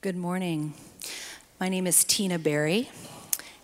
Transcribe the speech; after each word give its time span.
Good 0.00 0.14
morning. 0.14 0.74
My 1.58 1.68
name 1.68 1.84
is 1.84 2.04
Tina 2.04 2.38
Berry, 2.38 2.88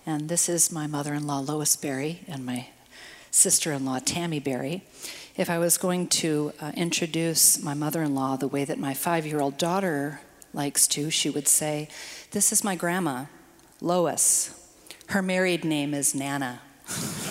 and 0.05 0.29
this 0.29 0.49
is 0.49 0.73
my 0.73 0.89
mother 0.89 1.15
in 1.15 1.29
law, 1.29 1.39
Lois 1.39 1.77
Berry, 1.77 2.25
and 2.27 2.45
my 2.45 2.67
sister 3.31 3.71
in 3.71 3.85
law, 3.85 4.01
Tammy 4.01 4.41
Berry. 4.41 4.83
If 5.37 5.49
I 5.49 5.61
was 5.61 5.79
going 5.79 6.09
to 6.09 6.53
uh, 6.61 6.73
introduce 6.77 7.63
my 7.63 7.73
mother 7.73 8.03
in 8.03 8.17
law 8.17 8.35
the 8.35 8.49
way 8.49 8.65
that 8.65 8.81
my 8.81 8.95
five 8.95 9.25
year 9.25 9.41
old 9.41 9.59
daughter 9.59 10.23
likes 10.53 10.89
to, 10.89 11.09
she 11.09 11.31
would 11.31 11.47
say, 11.47 11.89
This 12.33 12.51
is 12.51 12.65
my 12.65 12.75
grandma, 12.75 13.27
Lois. 13.81 14.61
Her 15.11 15.23
married 15.23 15.65
name 15.65 15.95
is 15.95 16.17
Nana. 16.17 16.63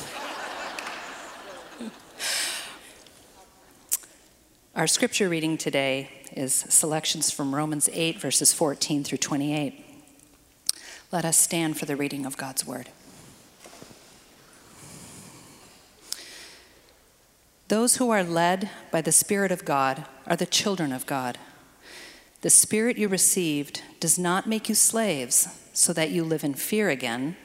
Our 4.75 4.87
scripture 4.87 5.29
reading 5.29 5.59
today 5.59 6.09
is 6.31 6.51
selections 6.51 7.29
from 7.29 7.53
Romans 7.53 7.87
8, 7.93 8.19
verses 8.19 8.53
14 8.53 9.03
through 9.03 9.19
28. 9.19 9.85
Let 11.11 11.25
us 11.25 11.37
stand 11.37 11.77
for 11.77 11.85
the 11.85 11.95
reading 11.95 12.25
of 12.25 12.37
God's 12.37 12.65
word. 12.65 12.89
Those 17.67 17.97
who 17.97 18.09
are 18.09 18.23
led 18.23 18.71
by 18.91 19.01
the 19.01 19.11
Spirit 19.11 19.51
of 19.51 19.63
God 19.63 20.05
are 20.25 20.35
the 20.35 20.47
children 20.47 20.91
of 20.91 21.05
God. 21.05 21.37
The 22.41 22.49
Spirit 22.49 22.97
you 22.97 23.07
received 23.07 23.83
does 23.99 24.17
not 24.17 24.47
make 24.47 24.69
you 24.69 24.73
slaves 24.73 25.47
so 25.71 25.93
that 25.93 26.09
you 26.09 26.23
live 26.23 26.43
in 26.43 26.55
fear 26.55 26.89
again. 26.89 27.37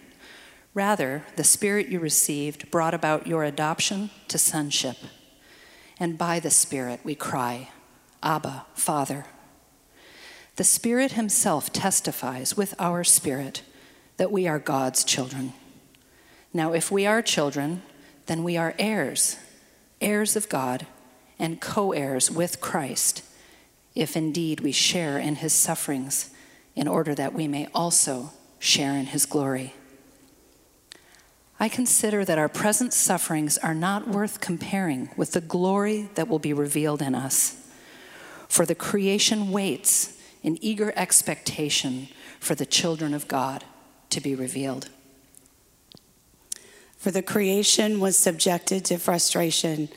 Rather, 0.73 1.25
the 1.37 1.45
Spirit 1.45 1.89
you 1.89 2.01
received 2.01 2.71
brought 2.71 2.95
about 2.95 3.27
your 3.27 3.45
adoption 3.45 4.09
to 4.29 4.39
sonship 4.39 4.97
and 6.01 6.19
by 6.19 6.41
the 6.41 6.51
Spirit 6.51 7.01
we 7.05 7.15
cry, 7.15 7.71
Abba, 8.23 8.67
Father. 8.75 9.27
The 10.57 10.65
Spirit 10.65 11.13
Himself 11.13 11.73
testifies 11.73 12.57
with 12.57 12.75
our 12.79 13.05
spirit 13.05 13.63
that 14.17 14.33
we 14.33 14.49
are 14.49 14.59
God's 14.59 15.05
children. 15.05 15.53
Now, 16.53 16.73
if 16.73 16.91
we 16.91 17.07
are 17.07 17.23
children, 17.23 17.83
then 18.27 18.43
we 18.43 18.57
are 18.57 18.75
heirs, 18.79 19.37
heirs 20.01 20.35
of 20.35 20.49
God, 20.49 20.87
and 21.39 21.61
co 21.61 21.93
heirs 21.93 22.31
with 22.31 22.61
Christ, 22.61 23.23
if 23.95 24.17
indeed 24.17 24.61
we 24.61 24.73
share 24.73 25.19
in 25.19 25.37
His 25.37 25.53
sufferings, 25.53 26.31
in 26.75 26.89
order 26.89 27.15
that 27.15 27.35
we 27.35 27.47
may 27.47 27.69
also 27.75 28.33
share 28.59 28.95
in 28.95 29.07
His 29.07 29.27
glory. 29.27 29.75
I 31.61 31.69
consider 31.69 32.25
that 32.25 32.39
our 32.39 32.49
present 32.49 32.93
sufferings 32.93 33.59
are 33.59 33.75
not 33.75 34.07
worth 34.07 34.41
comparing 34.41 35.11
with 35.17 35.33
the 35.33 35.41
glory 35.41 36.09
that 36.15 36.29
will 36.29 36.39
be 36.39 36.53
revealed 36.53 37.03
in 37.03 37.17
us. 37.17 37.57
For 38.49 38.65
the 38.65 38.77
creation 38.77 39.51
waits 39.51 40.17
in 40.43 40.63
eager 40.63 40.93
expectation 40.95 42.09
for 42.39 42.55
the 42.55 42.67
children 42.67 43.13
of 43.13 43.27
God 43.27 43.65
to 44.11 44.21
be 44.21 44.37
revealed. 44.37 44.89
For 46.97 47.11
the 47.11 47.23
creation 47.23 47.99
was 47.99 48.17
subjected 48.17 48.85
to 48.87 48.99
frustration, 48.99 49.89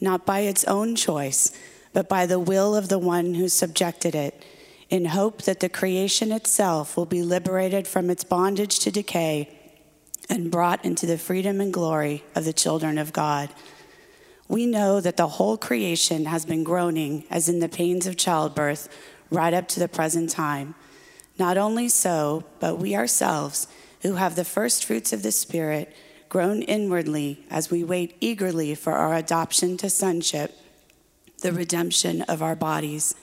not 0.00 0.24
by 0.24 0.40
its 0.40 0.64
own 0.64 0.96
choice, 0.96 1.52
but 1.92 2.08
by 2.08 2.24
the 2.24 2.40
will 2.40 2.74
of 2.74 2.88
the 2.88 2.98
one 2.98 3.34
who 3.34 3.48
subjected 3.48 4.14
it, 4.14 4.44
in 4.88 5.06
hope 5.06 5.42
that 5.42 5.60
the 5.60 5.68
creation 5.68 6.32
itself 6.32 6.96
will 6.96 7.06
be 7.06 7.22
liberated 7.22 7.86
from 7.86 8.08
its 8.08 8.24
bondage 8.24 8.78
to 8.78 8.90
decay 8.90 9.58
and 10.28 10.50
brought 10.50 10.84
into 10.84 11.06
the 11.06 11.18
freedom 11.18 11.60
and 11.60 11.72
glory 11.72 12.24
of 12.34 12.44
the 12.44 12.52
children 12.52 12.98
of 12.98 13.12
God. 13.12 13.50
We 14.48 14.66
know 14.66 15.00
that 15.00 15.16
the 15.16 15.28
whole 15.28 15.56
creation 15.56 16.26
has 16.26 16.44
been 16.44 16.64
groaning 16.64 17.24
as 17.30 17.48
in 17.48 17.60
the 17.60 17.68
pains 17.68 18.06
of 18.06 18.16
childbirth 18.16 18.88
right 19.30 19.54
up 19.54 19.68
to 19.68 19.80
the 19.80 19.88
present 19.88 20.30
time. 20.30 20.74
Not 21.38 21.56
only 21.56 21.88
so, 21.88 22.44
but 22.60 22.76
we 22.76 22.94
ourselves, 22.94 23.66
who 24.02 24.14
have 24.14 24.36
the 24.36 24.44
first 24.44 24.84
fruits 24.84 25.12
of 25.12 25.22
the 25.22 25.32
Spirit, 25.32 25.94
groan 26.28 26.62
inwardly 26.62 27.44
as 27.50 27.70
we 27.70 27.84
wait 27.84 28.16
eagerly 28.20 28.74
for 28.74 28.92
our 28.92 29.14
adoption 29.14 29.76
to 29.78 29.90
sonship, 29.90 30.52
the 31.40 31.52
redemption 31.52 32.22
of 32.22 32.42
our 32.42 32.56
bodies. 32.56 33.14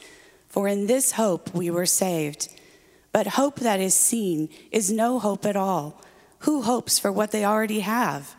For 0.48 0.68
in 0.68 0.88
this 0.88 1.14
hope 1.14 1.54
we 1.54 1.70
were 1.70 1.86
saved. 1.86 2.50
But 3.12 3.28
hope 3.28 3.60
that 3.60 3.80
is 3.80 3.96
seen 3.96 4.50
is 4.72 4.92
no 4.92 5.20
hope 5.20 5.46
at 5.46 5.56
all. 5.56 6.02
Who 6.40 6.62
hopes 6.62 6.98
for 7.00 7.12
what 7.12 7.32
they 7.32 7.46
already 7.46 7.82
have? 7.82 8.36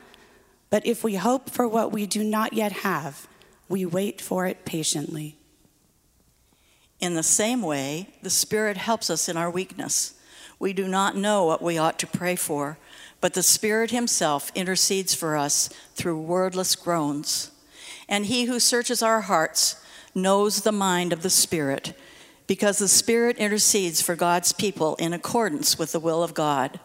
But 0.71 0.87
if 0.87 1.03
we 1.03 1.17
hope 1.17 1.51
for 1.51 1.67
what 1.67 1.93
we 1.93 2.07
do 2.07 2.23
not 2.23 2.53
yet 2.53 2.73
have, 2.73 3.27
we 3.69 3.85
wait 3.85 4.21
for 4.21 4.47
it 4.47 4.65
patiently. 4.65 5.37
In 7.01 7.15
the 7.15 7.23
same 7.23 7.63
way, 7.63 8.09
the 8.23 8.31
Spirit 8.31 8.77
helps 8.77 9.11
us 9.11 9.29
in 9.29 9.37
our 9.37 9.51
weakness. 9.51 10.15
We 10.59 10.73
do 10.73 10.87
not 10.87 11.17
know 11.17 11.45
what 11.45 11.63
we 11.63 11.79
ought 11.79 11.99
to 12.01 12.07
pray 12.07 12.37
for, 12.37 12.79
but 13.21 13.35
the 13.35 13.43
Spirit 13.43 13.91
Himself 13.91 14.53
intercedes 14.55 15.15
for 15.15 15.37
us 15.37 15.69
through 15.95 16.21
wordless 16.21 16.77
groans. 16.77 17.51
And 18.09 18.27
He 18.27 18.45
who 18.45 18.61
searches 18.61 19.03
our 19.03 19.23
hearts 19.23 19.83
knows 20.15 20.63
the 20.63 20.73
mind 20.73 21.13
of 21.13 21.23
the 21.23 21.31
Spirit, 21.31 21.95
because 22.47 22.79
the 22.79 22.89
Spirit 22.89 23.39
intercedes 23.39 24.03
for 24.03 24.17
God's 24.17 24.53
people 24.53 24.97
in 24.97 25.13
accordance 25.13 25.79
with 25.79 25.93
the 25.93 26.01
will 26.01 26.23
of 26.23 26.35
God. 26.35 26.81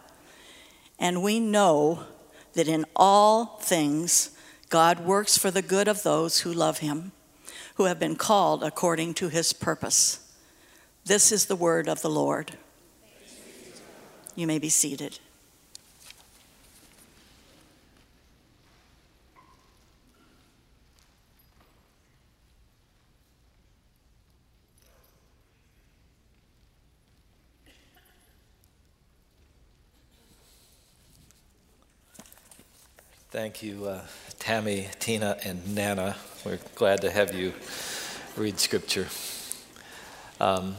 And 1.00 1.22
we 1.22 1.40
know 1.40 2.06
that 2.54 2.68
in 2.68 2.86
all 2.96 3.58
things, 3.62 4.32
God 4.70 5.02
works 5.02 5.38
for 5.38 5.52
the 5.52 5.62
good 5.62 5.88
of 5.88 6.04
those 6.04 6.40
who 6.40 6.52
love 6.52 6.80
him, 6.80 7.12
who 7.76 7.86
have 7.86 8.00
been 8.00 8.16
called 8.16 8.64
according 8.64 9.14
to 9.16 9.30
his 9.30 9.54
purpose. 9.54 10.20
This 11.06 11.32
is 11.32 11.46
the 11.46 11.56
word 11.56 11.88
of 11.88 12.02
the 12.02 12.10
Lord. 12.10 12.58
You 14.36 14.48
may 14.48 14.60
be 14.60 14.70
seated. 14.70 15.20
Thank 33.36 33.62
you, 33.62 33.86
uh, 33.88 34.00
Tammy, 34.40 34.88
Tina, 34.98 35.36
and 35.44 35.76
Nana. 35.76 36.16
We're 36.46 36.58
glad 36.74 37.02
to 37.02 37.12
have 37.12 37.36
you 37.36 37.52
read 38.38 38.58
Scripture. 38.62 39.08
Um, 40.40 40.78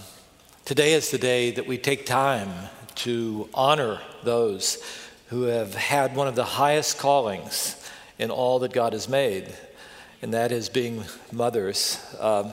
today 0.65 0.95
is 0.95 1.11
the 1.11 1.19
day 1.19 1.51
that 1.51 1.67
we 1.67 1.77
take 1.77 2.07
time 2.07 2.49
to 2.95 3.51
honor 3.53 4.01
those 4.25 4.83
who 5.27 5.43
have 5.43 5.75
had 5.75 6.17
one 6.17 6.29
of 6.29 6.35
the 6.35 6.45
highest 6.45 6.97
callings 6.97 7.77
in 8.19 8.31
all 8.31 8.59
that 8.61 8.73
God 8.73 8.95
has 8.95 9.07
made, 9.07 9.53
and 10.23 10.33
that 10.33 10.51
is 10.51 10.71
being 10.71 11.05
mothers. 11.31 12.03
Um, 12.19 12.53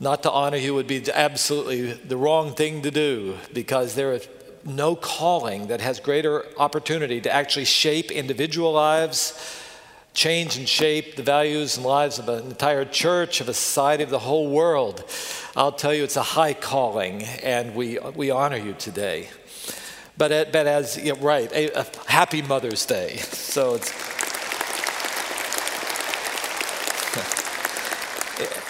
not 0.00 0.24
to 0.24 0.32
honor 0.32 0.56
you 0.56 0.74
would 0.74 0.88
be 0.88 1.08
absolutely 1.14 1.92
the 1.92 2.16
wrong 2.16 2.54
thing 2.54 2.82
to 2.82 2.90
do 2.90 3.36
because 3.54 3.94
there 3.94 4.14
are 4.14 4.20
no 4.66 4.96
calling 4.96 5.68
that 5.68 5.80
has 5.80 6.00
greater 6.00 6.44
opportunity 6.58 7.20
to 7.20 7.32
actually 7.32 7.64
shape 7.64 8.10
individual 8.10 8.72
lives, 8.72 9.62
change 10.12 10.56
and 10.56 10.68
shape 10.68 11.16
the 11.16 11.22
values 11.22 11.76
and 11.76 11.86
lives 11.86 12.18
of 12.18 12.28
an 12.28 12.44
entire 12.46 12.84
church, 12.84 13.40
of 13.40 13.48
a 13.48 13.54
society, 13.54 14.02
of 14.02 14.10
the 14.10 14.18
whole 14.18 14.50
world. 14.50 15.04
I'll 15.54 15.72
tell 15.72 15.94
you, 15.94 16.04
it's 16.04 16.16
a 16.16 16.22
high 16.22 16.54
calling, 16.54 17.22
and 17.22 17.74
we, 17.74 17.98
we 18.14 18.30
honor 18.30 18.56
you 18.56 18.74
today. 18.74 19.28
But, 20.18 20.32
uh, 20.32 20.46
but 20.50 20.66
as, 20.66 20.96
you 20.96 21.14
right, 21.14 21.52
a, 21.52 21.80
a 21.80 21.86
happy 22.06 22.42
Mother's 22.42 22.86
Day. 22.86 23.20
So 23.56 23.74
it's. 23.74 23.90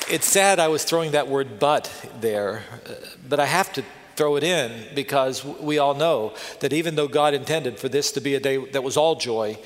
it's 0.08 0.26
sad 0.26 0.60
I 0.60 0.68
was 0.68 0.84
throwing 0.84 1.12
that 1.12 1.26
word 1.26 1.58
but 1.58 1.90
there, 2.20 2.62
uh, 2.88 2.92
but 3.28 3.40
I 3.40 3.46
have 3.46 3.72
to 3.72 3.84
throw 4.16 4.36
it 4.36 4.45
in 4.45 4.72
because 4.95 5.45
we 5.45 5.78
all 5.78 5.95
know 5.95 6.34
that 6.60 6.72
even 6.72 6.95
though 6.95 7.09
God 7.09 7.34
intended 7.34 7.78
for 7.78 7.89
this 7.89 8.13
to 8.13 8.21
be 8.21 8.34
a 8.34 8.41
day 8.41 8.57
that 8.57 8.83
was 8.83 8.97
all 8.97 9.15
joy, 9.15 9.59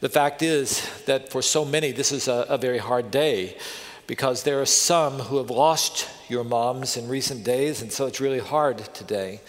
the 0.00 0.08
fact 0.08 0.42
is 0.42 0.88
that 1.06 1.30
for 1.30 1.42
so 1.42 1.64
many, 1.64 1.90
this 1.92 2.12
is 2.12 2.28
a, 2.28 2.46
a 2.48 2.58
very 2.58 2.78
hard 2.78 3.10
day 3.10 3.56
because 4.06 4.42
there 4.42 4.60
are 4.60 4.66
some 4.66 5.18
who 5.18 5.36
have 5.36 5.50
lost 5.50 6.08
your 6.30 6.42
moms 6.42 6.96
in 6.96 7.08
recent 7.08 7.44
days, 7.44 7.82
and 7.82 7.92
so 7.92 8.06
it's 8.06 8.20
really 8.20 8.38
hard 8.38 8.78
today. 8.94 9.40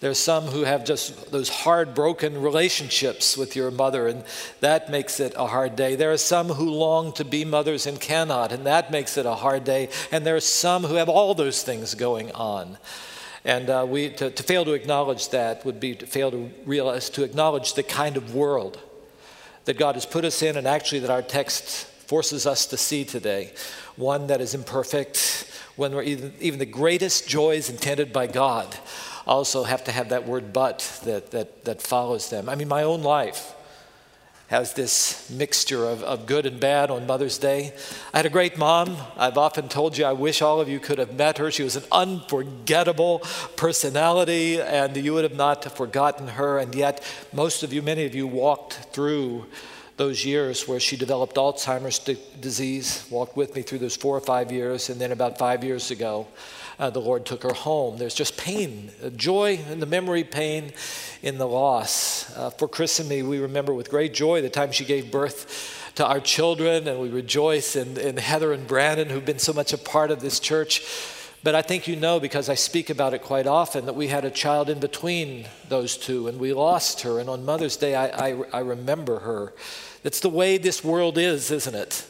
There 0.00 0.10
are 0.10 0.14
some 0.14 0.44
who 0.44 0.62
have 0.62 0.84
just 0.84 1.30
those 1.32 1.48
hard, 1.48 1.94
broken 1.94 2.40
relationships 2.40 3.36
with 3.36 3.54
your 3.54 3.70
mother, 3.70 4.08
and 4.08 4.24
that 4.60 4.90
makes 4.90 5.20
it 5.20 5.34
a 5.36 5.46
hard 5.46 5.76
day. 5.76 5.94
There 5.94 6.12
are 6.12 6.16
some 6.16 6.48
who 6.48 6.70
long 6.70 7.12
to 7.14 7.24
be 7.24 7.44
mothers 7.44 7.86
and 7.86 8.00
cannot, 8.00 8.52
and 8.52 8.66
that 8.66 8.90
makes 8.90 9.16
it 9.16 9.26
a 9.26 9.34
hard 9.34 9.64
day. 9.64 9.88
And 10.10 10.24
there 10.24 10.36
are 10.36 10.40
some 10.40 10.84
who 10.84 10.94
have 10.94 11.08
all 11.08 11.34
those 11.34 11.62
things 11.62 11.94
going 11.94 12.30
on. 12.32 12.78
And 13.48 13.70
uh, 13.70 13.86
we, 13.88 14.10
to, 14.10 14.30
to 14.30 14.42
fail 14.42 14.66
to 14.66 14.74
acknowledge 14.74 15.30
that 15.30 15.64
would 15.64 15.80
be 15.80 15.94
to 15.94 16.06
fail 16.06 16.30
to 16.30 16.50
realize, 16.66 17.08
to 17.08 17.24
acknowledge 17.24 17.72
the 17.72 17.82
kind 17.82 18.18
of 18.18 18.34
world 18.34 18.78
that 19.64 19.78
God 19.78 19.94
has 19.94 20.04
put 20.04 20.26
us 20.26 20.42
in, 20.42 20.58
and 20.58 20.68
actually 20.68 20.98
that 20.98 21.08
our 21.08 21.22
text 21.22 21.86
forces 21.86 22.46
us 22.46 22.66
to 22.66 22.76
see 22.76 23.06
today. 23.06 23.54
One 23.96 24.26
that 24.26 24.42
is 24.42 24.54
imperfect, 24.54 25.50
when 25.76 25.94
even, 25.94 26.34
even 26.40 26.58
the 26.58 26.66
greatest 26.66 27.26
joys 27.26 27.70
intended 27.70 28.12
by 28.12 28.26
God 28.26 28.76
also 29.26 29.64
have 29.64 29.82
to 29.84 29.92
have 29.92 30.10
that 30.10 30.26
word 30.26 30.52
but 30.52 31.00
that, 31.06 31.30
that, 31.30 31.64
that 31.64 31.80
follows 31.80 32.28
them. 32.28 32.50
I 32.50 32.54
mean, 32.54 32.68
my 32.68 32.82
own 32.82 33.02
life 33.02 33.54
has 34.48 34.72
this 34.72 35.28
mixture 35.28 35.84
of, 35.84 36.02
of 36.02 36.24
good 36.24 36.46
and 36.46 36.58
bad 36.58 36.90
on 36.90 37.06
Mother's 37.06 37.36
Day. 37.36 37.72
I 38.14 38.18
had 38.18 38.26
a 38.26 38.30
great 38.30 38.56
mom. 38.56 38.96
I've 39.16 39.36
often 39.36 39.68
told 39.68 39.98
you 39.98 40.06
I 40.06 40.12
wish 40.12 40.40
all 40.40 40.58
of 40.58 40.70
you 40.70 40.80
could 40.80 40.98
have 40.98 41.12
met 41.12 41.36
her. 41.36 41.50
She 41.50 41.62
was 41.62 41.76
an 41.76 41.84
unforgettable 41.92 43.18
personality, 43.56 44.58
and 44.58 44.96
you 44.96 45.12
would 45.12 45.24
have 45.24 45.36
not 45.36 45.76
forgotten 45.76 46.28
her. 46.28 46.58
And 46.58 46.74
yet, 46.74 47.04
most 47.30 47.62
of 47.62 47.74
you, 47.74 47.82
many 47.82 48.06
of 48.06 48.14
you, 48.14 48.26
walked 48.26 48.74
through 48.92 49.44
those 49.98 50.24
years 50.24 50.66
where 50.66 50.80
she 50.80 50.96
developed 50.96 51.36
Alzheimer's 51.36 51.98
disease, 52.40 53.04
walked 53.10 53.36
with 53.36 53.54
me 53.54 53.60
through 53.60 53.80
those 53.80 53.96
four 53.96 54.16
or 54.16 54.20
five 54.20 54.50
years, 54.50 54.88
and 54.88 54.98
then 54.98 55.12
about 55.12 55.36
five 55.36 55.62
years 55.62 55.90
ago, 55.90 56.26
uh, 56.78 56.90
the 56.90 57.00
Lord 57.00 57.26
took 57.26 57.42
her 57.42 57.52
home. 57.52 57.98
There's 57.98 58.14
just 58.14 58.36
pain, 58.36 58.90
joy 59.16 59.58
in 59.70 59.80
the 59.80 59.86
memory, 59.86 60.24
pain 60.24 60.72
in 61.22 61.38
the 61.38 61.46
loss. 61.46 62.34
Uh, 62.36 62.50
for 62.50 62.68
Chris 62.68 63.00
and 63.00 63.08
me, 63.08 63.22
we 63.22 63.38
remember 63.38 63.74
with 63.74 63.90
great 63.90 64.14
joy 64.14 64.40
the 64.42 64.48
time 64.48 64.70
she 64.70 64.84
gave 64.84 65.10
birth 65.10 65.92
to 65.96 66.06
our 66.06 66.20
children, 66.20 66.86
and 66.86 67.00
we 67.00 67.08
rejoice 67.08 67.74
in, 67.74 67.96
in 67.96 68.16
Heather 68.16 68.52
and 68.52 68.66
Brandon, 68.66 69.08
who've 69.08 69.24
been 69.24 69.40
so 69.40 69.52
much 69.52 69.72
a 69.72 69.78
part 69.78 70.12
of 70.12 70.20
this 70.20 70.38
church. 70.38 70.86
But 71.42 71.54
I 71.54 71.62
think 71.62 71.88
you 71.88 71.96
know, 71.96 72.20
because 72.20 72.48
I 72.48 72.54
speak 72.54 72.90
about 72.90 73.14
it 73.14 73.22
quite 73.22 73.46
often, 73.46 73.86
that 73.86 73.94
we 73.94 74.08
had 74.08 74.24
a 74.24 74.30
child 74.30 74.70
in 74.70 74.78
between 74.78 75.46
those 75.68 75.96
two, 75.96 76.28
and 76.28 76.38
we 76.38 76.52
lost 76.52 77.02
her. 77.02 77.18
And 77.18 77.28
on 77.28 77.44
Mother's 77.44 77.76
Day, 77.76 77.94
I, 77.96 78.28
I, 78.28 78.42
I 78.52 78.60
remember 78.60 79.20
her. 79.20 79.52
That's 80.04 80.20
the 80.20 80.28
way 80.28 80.58
this 80.58 80.84
world 80.84 81.18
is, 81.18 81.50
isn't 81.50 81.74
it? 81.74 82.06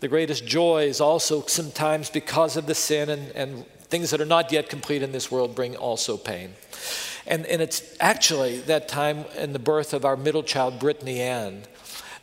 The 0.00 0.08
greatest 0.08 0.46
joy 0.46 0.84
is 0.84 1.00
also 1.00 1.42
sometimes 1.46 2.10
because 2.10 2.56
of 2.56 2.66
the 2.66 2.74
sin 2.74 3.10
and, 3.10 3.30
and 3.32 3.64
things 3.88 4.10
that 4.10 4.20
are 4.20 4.26
not 4.26 4.52
yet 4.52 4.68
complete 4.68 5.02
in 5.02 5.12
this 5.12 5.30
world 5.30 5.54
bring 5.54 5.76
also 5.76 6.16
pain. 6.16 6.52
And, 7.26 7.46
and 7.46 7.60
it's 7.60 7.82
actually 8.00 8.60
that 8.60 8.88
time 8.88 9.24
in 9.36 9.52
the 9.52 9.58
birth 9.58 9.92
of 9.92 10.04
our 10.04 10.16
middle 10.16 10.42
child, 10.42 10.78
Brittany 10.78 11.20
Ann, 11.20 11.62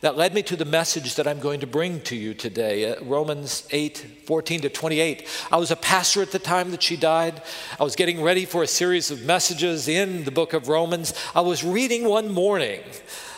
that 0.00 0.16
led 0.16 0.34
me 0.34 0.42
to 0.42 0.56
the 0.56 0.64
message 0.64 1.14
that 1.14 1.26
I'm 1.26 1.40
going 1.40 1.60
to 1.60 1.66
bring 1.66 2.00
to 2.02 2.16
you 2.16 2.34
today. 2.34 2.92
Uh, 2.92 3.02
Romans 3.04 3.66
8, 3.70 4.24
14 4.26 4.60
to 4.62 4.68
28. 4.68 5.26
I 5.50 5.56
was 5.56 5.70
a 5.70 5.76
pastor 5.76 6.22
at 6.22 6.32
the 6.32 6.38
time 6.38 6.70
that 6.72 6.82
she 6.82 6.96
died. 6.96 7.42
I 7.80 7.84
was 7.84 7.96
getting 7.96 8.22
ready 8.22 8.44
for 8.44 8.62
a 8.62 8.66
series 8.66 9.10
of 9.10 9.24
messages 9.24 9.88
in 9.88 10.24
the 10.24 10.30
book 10.30 10.52
of 10.52 10.68
Romans. 10.68 11.14
I 11.34 11.40
was 11.40 11.64
reading 11.64 12.08
one 12.08 12.30
morning 12.30 12.80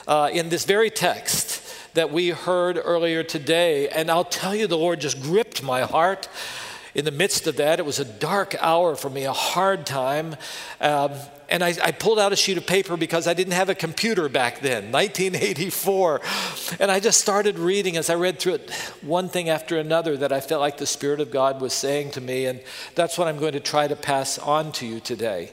uh, 0.07 0.31
in 0.33 0.49
this 0.49 0.65
very 0.65 0.91
text 0.91 1.63
that 1.95 2.11
we 2.11 2.31
heard 2.31 2.79
earlier 2.83 3.23
today, 3.23 3.89
and 3.89 4.11
I'll 4.11 4.25
tell 4.25 4.55
you, 4.55 4.67
the 4.67 4.77
Lord 4.77 5.01
just 5.01 5.23
gripped 5.23 5.63
my 5.63 5.83
heart 5.83 6.29
in 6.99 7.05
the 7.05 7.13
midst 7.13 7.47
of 7.47 7.55
that, 7.59 7.79
it 7.79 7.87
was 7.87 8.01
a 8.01 8.05
dark 8.05 8.57
hour 8.59 8.97
for 8.97 9.09
me, 9.09 9.23
a 9.23 9.33
hard 9.33 9.87
time. 9.87 10.35
Um, 10.81 11.13
and 11.49 11.63
I, 11.63 11.73
I, 11.81 11.93
pulled 11.93 12.19
out 12.19 12.33
a 12.33 12.37
sheet 12.37 12.59
of 12.59 12.67
paper 12.67 12.97
because 12.97 13.29
I 13.29 13.35
didn't 13.35 13.53
have 13.53 13.69
a 13.69 13.75
computer 13.77 14.29
back 14.29 14.59
then, 14.63 14.91
1984. 14.91 16.21
And 16.81 16.91
I 16.91 16.99
just 16.99 17.21
started 17.21 17.57
reading 17.57 17.97
as 17.97 18.11
I 18.11 18.17
read 18.17 18.41
through 18.41 18.55
it, 18.55 18.73
one 19.01 19.29
thing 19.29 19.49
after 19.49 19.79
another 19.79 20.17
that 20.17 20.33
I 20.33 20.41
felt 20.41 20.61
like 20.61 20.79
the 20.79 20.87
Spirit 20.87 21.21
of 21.21 21.31
God 21.31 21.61
was 21.61 21.73
saying 21.73 22.11
to 22.13 22.21
me. 22.21 22.47
And 22.47 22.61
that's 22.97 23.17
what 23.17 23.29
I'm 23.29 23.39
going 23.39 23.53
to 23.53 23.61
try 23.61 23.87
to 23.87 23.95
pass 23.95 24.37
on 24.37 24.73
to 24.73 24.85
you 24.87 24.99
today. 24.99 25.53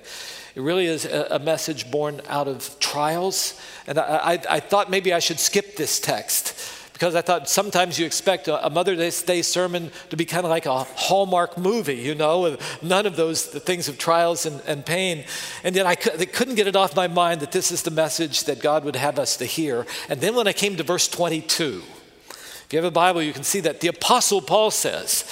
It 0.55 0.63
really 0.63 0.87
is 0.87 1.05
a, 1.05 1.37
message 1.37 1.91
born 1.91 2.21
out 2.27 2.47
of 2.47 2.75
trials. 2.79 3.61
And 3.85 3.99
I, 3.99 4.33
I, 4.33 4.39
I 4.49 4.59
thought 4.61 4.89
maybe 4.89 5.13
I 5.13 5.19
should 5.19 5.39
skip 5.39 5.75
this 5.75 5.99
text 5.99 6.74
because 6.95 7.13
I 7.13 7.19
thought 7.19 7.49
sometimes 7.49 7.99
you 7.99 8.05
expect 8.05 8.47
a, 8.47 8.65
a 8.65 8.69
Mother's 8.69 9.21
Day 9.23 9.41
sermon 9.41 9.91
to 10.11 10.15
be 10.15 10.23
kind 10.23 10.45
of 10.45 10.49
like 10.49 10.65
a 10.65 10.85
Hallmark 10.85 11.57
movie, 11.57 11.97
you 11.97 12.15
know, 12.15 12.39
with 12.39 12.81
none 12.81 13.05
of 13.05 13.17
those 13.17 13.45
things 13.45 13.89
of 13.89 13.97
trials 13.97 14.45
and, 14.45 14.61
and 14.61 14.85
pain. 14.85 15.25
And 15.65 15.75
yet 15.75 15.85
I, 15.85 15.95
could, 15.95 16.21
I 16.21 16.23
couldn't 16.23 16.55
get 16.55 16.67
it 16.67 16.75
off 16.77 16.95
my 16.95 17.09
mind 17.09 17.41
that 17.41 17.51
this 17.51 17.69
is 17.69 17.81
the 17.83 17.91
message 17.91 18.45
that 18.45 18.61
God 18.61 18.85
would 18.85 18.95
have 18.95 19.19
us 19.19 19.35
to 19.37 19.45
hear. 19.45 19.85
And 20.07 20.21
then 20.21 20.35
when 20.35 20.47
I 20.47 20.53
came 20.53 20.77
to 20.77 20.83
verse 20.83 21.09
22, 21.09 21.83
if 22.29 22.67
you 22.71 22.77
have 22.77 22.85
a 22.85 22.91
Bible, 22.91 23.21
you 23.21 23.33
can 23.33 23.43
see 23.43 23.59
that 23.59 23.81
the 23.81 23.89
Apostle 23.89 24.39
Paul 24.39 24.71
says 24.71 25.25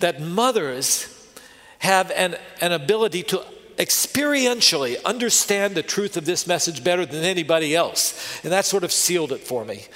that 0.00 0.20
mothers 0.20 1.32
have 1.78 2.10
an, 2.10 2.36
an 2.60 2.72
ability 2.72 3.22
to 3.22 3.42
experientially 3.78 5.02
understand 5.02 5.74
the 5.74 5.82
truth 5.82 6.18
of 6.18 6.26
this 6.26 6.46
message 6.46 6.84
better 6.84 7.06
than 7.06 7.24
anybody 7.24 7.74
else. 7.74 8.38
And 8.44 8.52
that 8.52 8.66
sort 8.66 8.84
of 8.84 8.92
sealed 8.92 9.32
it 9.32 9.40
for 9.40 9.64
me. 9.64 9.86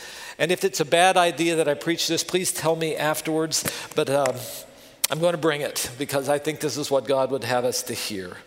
And 0.40 0.50
if 0.50 0.64
it's 0.64 0.80
a 0.80 0.86
bad 0.86 1.18
idea 1.18 1.56
that 1.56 1.68
I 1.68 1.74
preach 1.74 2.08
this, 2.08 2.24
please 2.24 2.50
tell 2.50 2.74
me 2.74 2.96
afterwards. 2.96 3.62
But 3.94 4.08
um, 4.08 4.34
I'm 5.10 5.20
going 5.20 5.32
to 5.32 5.38
bring 5.38 5.60
it 5.60 5.90
because 5.98 6.30
I 6.30 6.38
think 6.38 6.60
this 6.60 6.78
is 6.78 6.90
what 6.90 7.04
God 7.04 7.30
would 7.30 7.44
have 7.44 7.66
us 7.66 7.82
to 7.84 7.94
hear. 7.94 8.38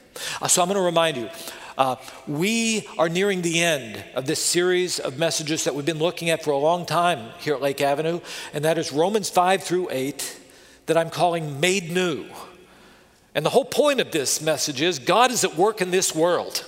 Uh, 0.42 0.48
so 0.48 0.63
I'm 0.63 0.68
going 0.68 0.80
to 0.80 0.84
remind 0.84 1.18
you. 1.18 1.30
Uh, 1.78 1.95
we 2.28 2.88
are 2.98 3.10
nearing 3.10 3.44
the 3.44 3.62
end 3.62 4.04
of 4.16 4.25
this 4.25 4.44
series 4.44 5.00
of 5.00 5.19
messages 5.19 5.66
that 5.66 5.75
we've 5.75 5.86
been 5.86 6.00
looking 6.00 6.31
at 6.31 6.44
for 6.44 6.50
a 6.50 6.57
long 6.57 6.86
time 6.86 7.31
here 7.40 7.54
at 7.54 7.62
Lake 7.62 7.81
Avenue, 7.81 8.19
and 8.54 8.66
that 8.66 8.78
is 8.78 8.92
Romans 8.92 9.30
5 9.30 9.63
through 9.63 9.88
8, 9.92 10.40
that 10.88 10.98
I'm 10.98 11.10
calling 11.10 11.60
Made 11.60 11.92
New. 11.92 12.25
And 13.36 13.45
the 13.45 13.50
whole 13.50 13.66
point 13.66 14.00
of 14.00 14.12
this 14.12 14.42
message 14.42 14.81
is 14.81 15.00
God 15.00 15.31
is 15.31 15.44
at 15.44 15.57
work 15.57 15.81
in 15.81 15.90
this 15.92 16.13
world. 16.13 16.63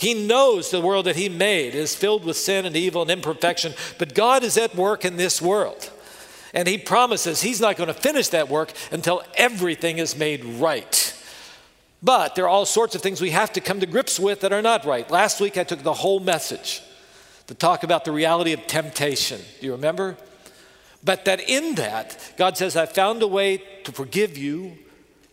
He 0.00 0.14
knows 0.14 0.70
the 0.70 0.80
world 0.80 1.04
that 1.04 1.16
He 1.16 1.28
made 1.28 1.74
is 1.74 1.94
filled 1.94 2.24
with 2.24 2.38
sin 2.38 2.64
and 2.64 2.74
evil 2.74 3.02
and 3.02 3.10
imperfection, 3.10 3.74
but 3.98 4.14
God 4.14 4.42
is 4.42 4.56
at 4.56 4.74
work 4.74 5.04
in 5.04 5.16
this 5.18 5.42
world. 5.42 5.90
And 6.54 6.66
He 6.66 6.78
promises 6.78 7.42
He's 7.42 7.60
not 7.60 7.76
going 7.76 7.88
to 7.88 7.94
finish 7.94 8.28
that 8.28 8.48
work 8.48 8.72
until 8.90 9.22
everything 9.34 9.98
is 9.98 10.16
made 10.16 10.42
right. 10.42 11.14
But 12.02 12.34
there 12.34 12.46
are 12.46 12.48
all 12.48 12.64
sorts 12.64 12.94
of 12.94 13.02
things 13.02 13.20
we 13.20 13.32
have 13.32 13.52
to 13.52 13.60
come 13.60 13.80
to 13.80 13.86
grips 13.86 14.18
with 14.18 14.40
that 14.40 14.54
are 14.54 14.62
not 14.62 14.86
right. 14.86 15.08
Last 15.10 15.38
week 15.38 15.58
I 15.58 15.64
took 15.64 15.82
the 15.82 15.92
whole 15.92 16.18
message 16.18 16.80
to 17.48 17.54
talk 17.54 17.82
about 17.82 18.06
the 18.06 18.12
reality 18.12 18.54
of 18.54 18.66
temptation. 18.66 19.42
Do 19.60 19.66
you 19.66 19.72
remember? 19.72 20.16
But 21.04 21.26
that 21.26 21.40
in 21.46 21.74
that, 21.74 22.32
God 22.38 22.56
says, 22.56 22.74
I 22.74 22.86
found 22.86 23.22
a 23.22 23.26
way 23.26 23.58
to 23.84 23.92
forgive 23.92 24.38
you 24.38 24.78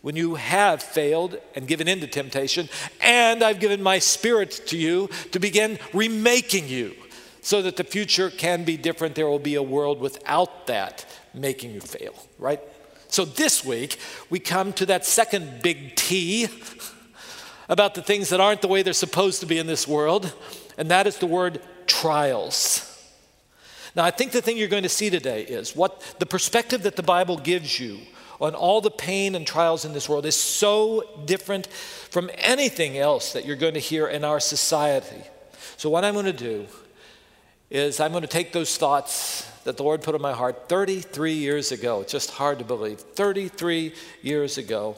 when 0.00 0.16
you 0.16 0.36
have 0.36 0.82
failed 0.82 1.38
and 1.54 1.66
given 1.66 1.88
in 1.88 2.00
to 2.00 2.06
temptation, 2.06 2.68
and 3.00 3.42
I've 3.42 3.60
given 3.60 3.82
my 3.82 3.98
spirit 3.98 4.50
to 4.68 4.76
you 4.76 5.08
to 5.32 5.40
begin 5.40 5.78
remaking 5.92 6.68
you 6.68 6.94
so 7.40 7.62
that 7.62 7.76
the 7.76 7.84
future 7.84 8.30
can 8.30 8.64
be 8.64 8.76
different. 8.76 9.14
There 9.14 9.26
will 9.26 9.38
be 9.38 9.54
a 9.54 9.62
world 9.62 10.00
without 10.00 10.66
that 10.66 11.06
making 11.34 11.72
you 11.72 11.80
fail, 11.80 12.14
right? 12.38 12.60
So 13.08 13.24
this 13.24 13.64
week, 13.64 13.98
we 14.28 14.38
come 14.38 14.72
to 14.74 14.86
that 14.86 15.06
second 15.06 15.62
big 15.62 15.96
T 15.96 16.48
about 17.68 17.94
the 17.94 18.02
things 18.02 18.28
that 18.28 18.40
aren't 18.40 18.62
the 18.62 18.68
way 18.68 18.82
they're 18.82 18.92
supposed 18.92 19.40
to 19.40 19.46
be 19.46 19.58
in 19.58 19.66
this 19.66 19.88
world, 19.88 20.32
and 20.76 20.90
that 20.90 21.06
is 21.06 21.18
the 21.18 21.26
word 21.26 21.60
trials. 21.86 22.84
Now, 23.96 24.04
I 24.04 24.10
think 24.10 24.32
the 24.32 24.42
thing 24.42 24.56
you're 24.56 24.68
going 24.68 24.82
to 24.84 24.88
see 24.88 25.10
today 25.10 25.42
is 25.42 25.74
what 25.74 26.16
the 26.18 26.26
perspective 26.26 26.82
that 26.82 26.96
the 26.96 27.02
Bible 27.02 27.36
gives 27.36 27.80
you 27.80 27.98
on 28.40 28.54
all 28.54 28.80
the 28.80 28.90
pain 28.90 29.34
and 29.34 29.46
trials 29.46 29.84
in 29.84 29.92
this 29.92 30.08
world 30.08 30.26
is 30.26 30.36
so 30.36 31.02
different 31.24 31.66
from 31.66 32.30
anything 32.36 32.96
else 32.96 33.32
that 33.32 33.44
you're 33.44 33.56
going 33.56 33.74
to 33.74 33.80
hear 33.80 34.06
in 34.06 34.24
our 34.24 34.40
society. 34.40 35.22
So, 35.76 35.90
what 35.90 36.04
I'm 36.04 36.14
going 36.14 36.26
to 36.26 36.32
do 36.32 36.66
is 37.70 38.00
I'm 38.00 38.12
going 38.12 38.22
to 38.22 38.28
take 38.28 38.52
those 38.52 38.76
thoughts 38.76 39.50
that 39.64 39.76
the 39.76 39.82
Lord 39.82 40.02
put 40.02 40.14
in 40.14 40.22
my 40.22 40.32
heart 40.32 40.68
33 40.68 41.32
years 41.32 41.72
ago. 41.72 42.00
It's 42.00 42.12
just 42.12 42.30
hard 42.30 42.58
to 42.58 42.64
believe. 42.64 43.00
33 43.00 43.94
years 44.22 44.56
ago 44.56 44.96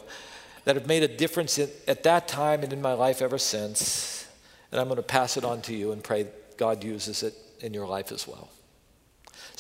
that 0.64 0.76
have 0.76 0.86
made 0.86 1.02
a 1.02 1.08
difference 1.08 1.58
in, 1.58 1.68
at 1.88 2.02
that 2.04 2.28
time 2.28 2.62
and 2.62 2.72
in 2.72 2.80
my 2.80 2.92
life 2.92 3.22
ever 3.22 3.38
since. 3.38 4.28
And 4.70 4.80
I'm 4.80 4.86
going 4.86 4.98
to 4.98 5.02
pass 5.02 5.36
it 5.36 5.44
on 5.44 5.62
to 5.62 5.74
you 5.74 5.92
and 5.92 6.04
pray 6.04 6.26
God 6.56 6.84
uses 6.84 7.22
it 7.22 7.34
in 7.60 7.74
your 7.74 7.86
life 7.86 8.12
as 8.12 8.28
well. 8.28 8.48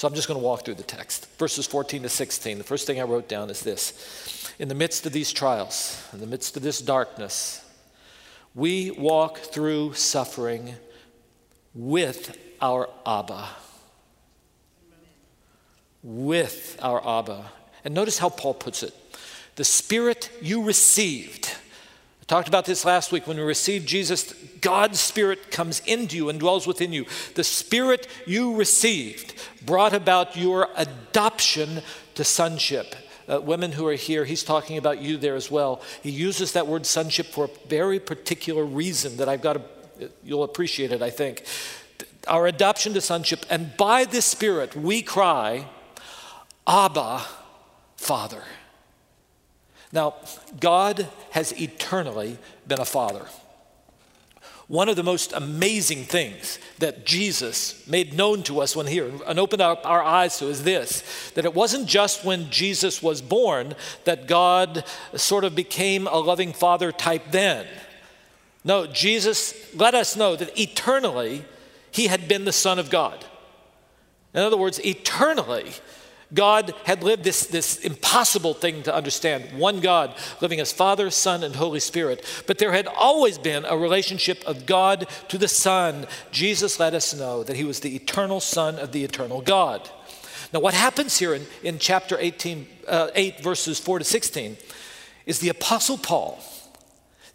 So 0.00 0.08
I'm 0.08 0.14
just 0.14 0.28
going 0.28 0.40
to 0.40 0.46
walk 0.46 0.64
through 0.64 0.76
the 0.76 0.82
text. 0.82 1.28
Verses 1.38 1.66
14 1.66 2.04
to 2.04 2.08
16. 2.08 2.56
The 2.56 2.64
first 2.64 2.86
thing 2.86 2.98
I 2.98 3.02
wrote 3.02 3.28
down 3.28 3.50
is 3.50 3.60
this 3.60 4.50
In 4.58 4.68
the 4.68 4.74
midst 4.74 5.04
of 5.04 5.12
these 5.12 5.30
trials, 5.30 6.02
in 6.14 6.20
the 6.20 6.26
midst 6.26 6.56
of 6.56 6.62
this 6.62 6.80
darkness, 6.80 7.62
we 8.54 8.92
walk 8.92 9.36
through 9.40 9.92
suffering 9.92 10.76
with 11.74 12.34
our 12.62 12.88
Abba. 13.04 13.46
With 16.02 16.78
our 16.80 17.06
Abba. 17.06 17.52
And 17.84 17.92
notice 17.92 18.16
how 18.16 18.30
Paul 18.30 18.54
puts 18.54 18.82
it 18.82 18.94
the 19.56 19.64
Spirit 19.64 20.30
you 20.40 20.62
received 20.62 21.54
Talked 22.30 22.46
about 22.46 22.64
this 22.64 22.84
last 22.84 23.10
week 23.10 23.26
when 23.26 23.38
we 23.38 23.42
received 23.42 23.88
Jesus, 23.88 24.34
God's 24.60 25.00
Spirit 25.00 25.50
comes 25.50 25.80
into 25.80 26.14
you 26.14 26.28
and 26.28 26.38
dwells 26.38 26.64
within 26.64 26.92
you. 26.92 27.06
The 27.34 27.42
Spirit 27.42 28.06
you 28.24 28.54
received 28.54 29.34
brought 29.66 29.92
about 29.92 30.36
your 30.36 30.68
adoption 30.76 31.82
to 32.14 32.22
sonship. 32.22 32.94
Uh, 33.28 33.40
women 33.40 33.72
who 33.72 33.84
are 33.88 33.94
here, 33.94 34.24
he's 34.24 34.44
talking 34.44 34.78
about 34.78 35.02
you 35.02 35.16
there 35.16 35.34
as 35.34 35.50
well. 35.50 35.82
He 36.04 36.10
uses 36.10 36.52
that 36.52 36.68
word 36.68 36.86
sonship 36.86 37.26
for 37.26 37.46
a 37.46 37.68
very 37.68 37.98
particular 37.98 38.64
reason 38.64 39.16
that 39.16 39.28
I've 39.28 39.42
got 39.42 39.54
to, 39.98 40.10
you'll 40.22 40.44
appreciate 40.44 40.92
it, 40.92 41.02
I 41.02 41.10
think. 41.10 41.44
Our 42.28 42.46
adoption 42.46 42.94
to 42.94 43.00
sonship, 43.00 43.44
and 43.50 43.76
by 43.76 44.04
this 44.04 44.24
Spirit 44.24 44.76
we 44.76 45.02
cry, 45.02 45.66
Abba, 46.64 47.22
Father. 47.96 48.44
Now, 49.92 50.14
God 50.58 51.08
has 51.30 51.52
eternally 51.60 52.38
been 52.66 52.80
a 52.80 52.84
father. 52.84 53.26
One 54.68 54.88
of 54.88 54.94
the 54.94 55.02
most 55.02 55.32
amazing 55.32 56.04
things 56.04 56.60
that 56.78 57.04
Jesus 57.04 57.84
made 57.88 58.14
known 58.14 58.44
to 58.44 58.60
us 58.60 58.76
when 58.76 58.86
here 58.86 59.10
and 59.26 59.36
opened 59.40 59.62
up 59.62 59.84
our 59.84 60.00
eyes 60.00 60.38
to 60.38 60.46
is 60.46 60.62
this 60.62 61.32
that 61.34 61.44
it 61.44 61.54
wasn't 61.54 61.88
just 61.88 62.24
when 62.24 62.50
Jesus 62.50 63.02
was 63.02 63.20
born 63.20 63.74
that 64.04 64.28
God 64.28 64.84
sort 65.16 65.42
of 65.42 65.56
became 65.56 66.06
a 66.06 66.20
loving 66.20 66.52
father 66.52 66.92
type 66.92 67.32
then. 67.32 67.66
No, 68.62 68.86
Jesus 68.86 69.54
let 69.74 69.96
us 69.96 70.14
know 70.14 70.36
that 70.36 70.56
eternally 70.56 71.44
he 71.90 72.06
had 72.06 72.28
been 72.28 72.44
the 72.44 72.52
Son 72.52 72.78
of 72.78 72.90
God. 72.90 73.24
In 74.32 74.40
other 74.40 74.56
words, 74.56 74.78
eternally, 74.84 75.72
God 76.32 76.74
had 76.84 77.02
lived 77.02 77.24
this, 77.24 77.46
this 77.46 77.78
impossible 77.78 78.54
thing 78.54 78.82
to 78.84 78.94
understand 78.94 79.58
one 79.58 79.80
God 79.80 80.14
living 80.40 80.60
as 80.60 80.72
Father, 80.72 81.10
Son, 81.10 81.42
and 81.42 81.56
Holy 81.56 81.80
Spirit. 81.80 82.24
But 82.46 82.58
there 82.58 82.72
had 82.72 82.86
always 82.86 83.36
been 83.38 83.64
a 83.64 83.76
relationship 83.76 84.42
of 84.46 84.66
God 84.66 85.08
to 85.28 85.38
the 85.38 85.48
Son. 85.48 86.06
Jesus 86.30 86.78
let 86.78 86.94
us 86.94 87.14
know 87.14 87.42
that 87.42 87.56
he 87.56 87.64
was 87.64 87.80
the 87.80 87.96
eternal 87.96 88.40
Son 88.40 88.78
of 88.78 88.92
the 88.92 89.04
eternal 89.04 89.40
God. 89.40 89.88
Now, 90.52 90.60
what 90.60 90.74
happens 90.74 91.18
here 91.18 91.34
in, 91.34 91.46
in 91.62 91.78
chapter 91.78 92.16
18, 92.18 92.66
uh, 92.88 93.08
8, 93.14 93.40
verses 93.40 93.78
4 93.78 94.00
to 94.00 94.04
16, 94.04 94.56
is 95.26 95.38
the 95.38 95.48
Apostle 95.48 95.98
Paul 95.98 96.42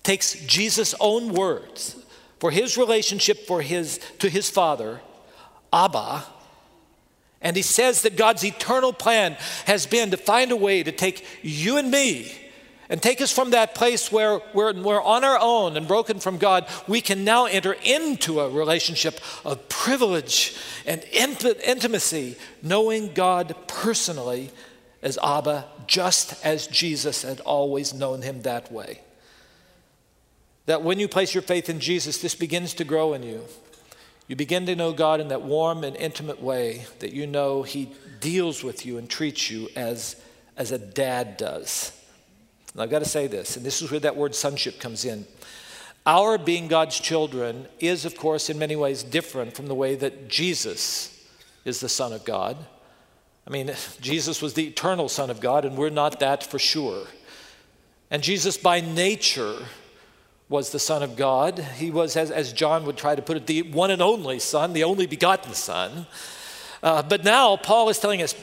takes 0.03 0.33
Jesus' 0.45 0.93
own 0.99 1.33
words 1.33 1.95
for 2.39 2.51
his 2.51 2.77
relationship 2.77 3.47
for 3.47 3.61
his, 3.61 3.99
to 4.19 4.29
his 4.29 4.49
Father, 4.49 5.01
Abba, 5.73 6.23
and 7.45 7.55
he 7.55 7.61
says 7.61 8.01
that 8.01 8.17
God's 8.17 8.43
eternal 8.43 8.91
plan 8.91 9.37
has 9.67 9.85
been 9.85 10.09
to 10.09 10.17
find 10.17 10.51
a 10.51 10.55
way 10.55 10.81
to 10.81 10.91
take 10.91 11.23
you 11.43 11.77
and 11.77 11.91
me 11.91 12.31
and 12.89 12.99
take 12.99 13.21
us 13.21 13.31
from 13.31 13.51
that 13.51 13.75
place 13.75 14.11
where 14.11 14.41
we're, 14.55 14.73
we're 14.73 15.01
on 15.01 15.23
our 15.23 15.37
own 15.39 15.77
and 15.77 15.87
broken 15.87 16.19
from 16.19 16.39
God. 16.39 16.67
We 16.87 17.01
can 17.01 17.23
now 17.23 17.45
enter 17.45 17.73
into 17.83 18.39
a 18.39 18.49
relationship 18.49 19.19
of 19.45 19.69
privilege 19.69 20.57
and 20.87 21.03
intimacy, 21.13 22.35
knowing 22.63 23.13
God 23.13 23.55
personally 23.67 24.49
as 25.03 25.19
Abba, 25.23 25.65
just 25.85 26.43
as 26.43 26.65
Jesus 26.65 27.21
had 27.21 27.41
always 27.41 27.93
known 27.93 28.23
him 28.23 28.41
that 28.41 28.71
way. 28.71 29.01
That 30.65 30.81
when 30.81 30.97
you 30.97 31.07
place 31.07 31.35
your 31.35 31.43
faith 31.43 31.69
in 31.69 31.79
Jesus, 31.79 32.17
this 32.17 32.33
begins 32.33 32.73
to 32.73 32.83
grow 32.83 33.13
in 33.13 33.21
you. 33.21 33.43
You 34.27 34.35
begin 34.35 34.65
to 34.65 34.75
know 34.75 34.91
God 34.91 35.19
in 35.19 35.27
that 35.27 35.43
warm 35.43 35.83
and 35.83 35.95
intimate 35.95 36.41
way 36.41 36.85
that 36.99 37.13
you 37.13 37.27
know 37.27 37.63
He 37.63 37.91
deals 38.19 38.63
with 38.63 38.85
you 38.85 38.97
and 38.97 39.09
treats 39.09 39.51
you 39.51 39.69
as, 39.75 40.15
as 40.57 40.71
a 40.71 40.79
dad 40.79 41.37
does. 41.37 41.91
And 42.73 42.81
I've 42.81 42.89
got 42.89 42.99
to 42.99 43.05
say 43.05 43.27
this, 43.27 43.55
and 43.55 43.65
this 43.65 43.81
is 43.81 43.91
where 43.91 43.99
that 43.99 44.15
word 44.15 44.33
sonship 44.33 44.79
comes 44.79 45.05
in. 45.05 45.25
Our 46.05 46.37
being 46.37 46.67
God's 46.67 46.99
children 46.99 47.67
is, 47.79 48.05
of 48.05 48.17
course, 48.17 48.49
in 48.49 48.59
many 48.59 48.75
ways 48.75 49.03
different 49.03 49.55
from 49.55 49.67
the 49.67 49.75
way 49.75 49.95
that 49.95 50.27
Jesus 50.27 51.27
is 51.63 51.79
the 51.79 51.89
Son 51.89 52.13
of 52.13 52.25
God. 52.25 52.57
I 53.47 53.51
mean, 53.51 53.71
Jesus 54.01 54.41
was 54.41 54.55
the 54.55 54.67
eternal 54.67 55.07
Son 55.07 55.29
of 55.29 55.39
God, 55.39 55.65
and 55.65 55.77
we're 55.77 55.89
not 55.89 56.19
that 56.19 56.43
for 56.43 56.59
sure. 56.59 57.07
And 58.09 58.23
Jesus, 58.23 58.57
by 58.57 58.81
nature, 58.81 59.57
was 60.47 60.71
the 60.71 60.79
Son 60.79 61.01
of 61.01 61.15
God. 61.15 61.59
He 61.59 61.89
was, 61.89 62.15
as, 62.15 62.29
as 62.29 62.53
John 62.53 62.85
would 62.85 62.97
try 62.97 63.15
to 63.15 63.21
put 63.21 63.37
it, 63.37 63.47
the 63.47 63.63
one 63.63 63.91
and 63.91 64.01
only 64.01 64.39
Son, 64.39 64.73
the 64.73 64.83
only 64.83 65.07
begotten 65.07 65.53
Son. 65.53 66.05
Uh, 66.83 67.01
but 67.01 67.23
now 67.23 67.57
Paul 67.57 67.89
is 67.89 67.99
telling 67.99 68.21
us, 68.21 68.35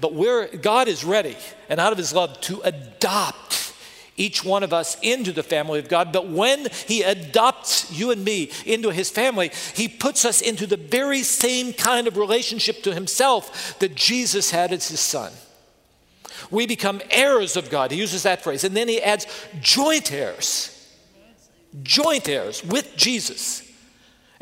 but 0.00 0.14
we're, 0.14 0.48
God 0.56 0.86
is 0.88 1.04
ready 1.04 1.36
and 1.68 1.80
out 1.80 1.92
of 1.92 1.98
his 1.98 2.12
love 2.12 2.40
to 2.42 2.60
adopt 2.60 3.74
each 4.16 4.44
one 4.44 4.62
of 4.62 4.72
us 4.72 4.98
into 5.00 5.32
the 5.32 5.42
family 5.42 5.78
of 5.78 5.88
God. 5.88 6.12
But 6.12 6.28
when 6.28 6.68
he 6.86 7.02
adopts 7.02 7.90
you 7.90 8.10
and 8.10 8.24
me 8.24 8.50
into 8.64 8.90
his 8.90 9.10
family, 9.10 9.50
he 9.74 9.88
puts 9.88 10.24
us 10.24 10.40
into 10.40 10.66
the 10.66 10.76
very 10.76 11.22
same 11.22 11.72
kind 11.72 12.06
of 12.06 12.16
relationship 12.16 12.82
to 12.84 12.94
himself 12.94 13.78
that 13.80 13.94
Jesus 13.94 14.50
had 14.50 14.72
as 14.72 14.88
his 14.88 15.00
son. 15.00 15.32
We 16.50 16.66
become 16.66 17.00
heirs 17.10 17.56
of 17.56 17.70
God. 17.70 17.90
He 17.90 17.98
uses 17.98 18.22
that 18.22 18.42
phrase. 18.42 18.62
And 18.62 18.76
then 18.76 18.88
he 18.88 19.02
adds 19.02 19.26
joint 19.60 20.12
heirs 20.12 20.76
joint 21.82 22.28
heirs 22.28 22.64
with 22.64 22.96
Jesus. 22.96 23.66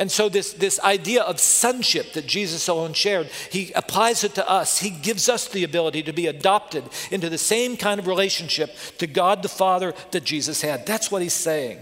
And 0.01 0.11
so, 0.13 0.29
this, 0.29 0.53
this 0.53 0.79
idea 0.81 1.23
of 1.23 1.41
sonship 1.41 2.13
that 2.13 2.27
Jesus 2.27 2.69
alone 2.69 2.93
shared, 2.93 3.27
he 3.51 3.73
applies 3.73 4.23
it 4.23 4.37
to 4.37 4.49
us. 4.49 4.79
He 4.79 4.91
gives 4.91 5.29
us 5.29 5.49
the 5.49 5.65
ability 5.65 6.05
to 6.05 6.13
be 6.13 6.29
adopted 6.29 6.85
into 7.11 7.29
the 7.29 7.39
same 7.39 7.77
kind 7.77 7.99
of 7.99 8.07
relationship 8.07 8.77
to 8.99 9.09
God 9.09 9.43
the 9.43 9.49
Father 9.49 9.95
that 10.13 10.23
Jesus 10.23 10.63
had. 10.63 10.87
That's 10.87 11.11
what 11.11 11.21
he's 11.21 11.33
saying. 11.33 11.81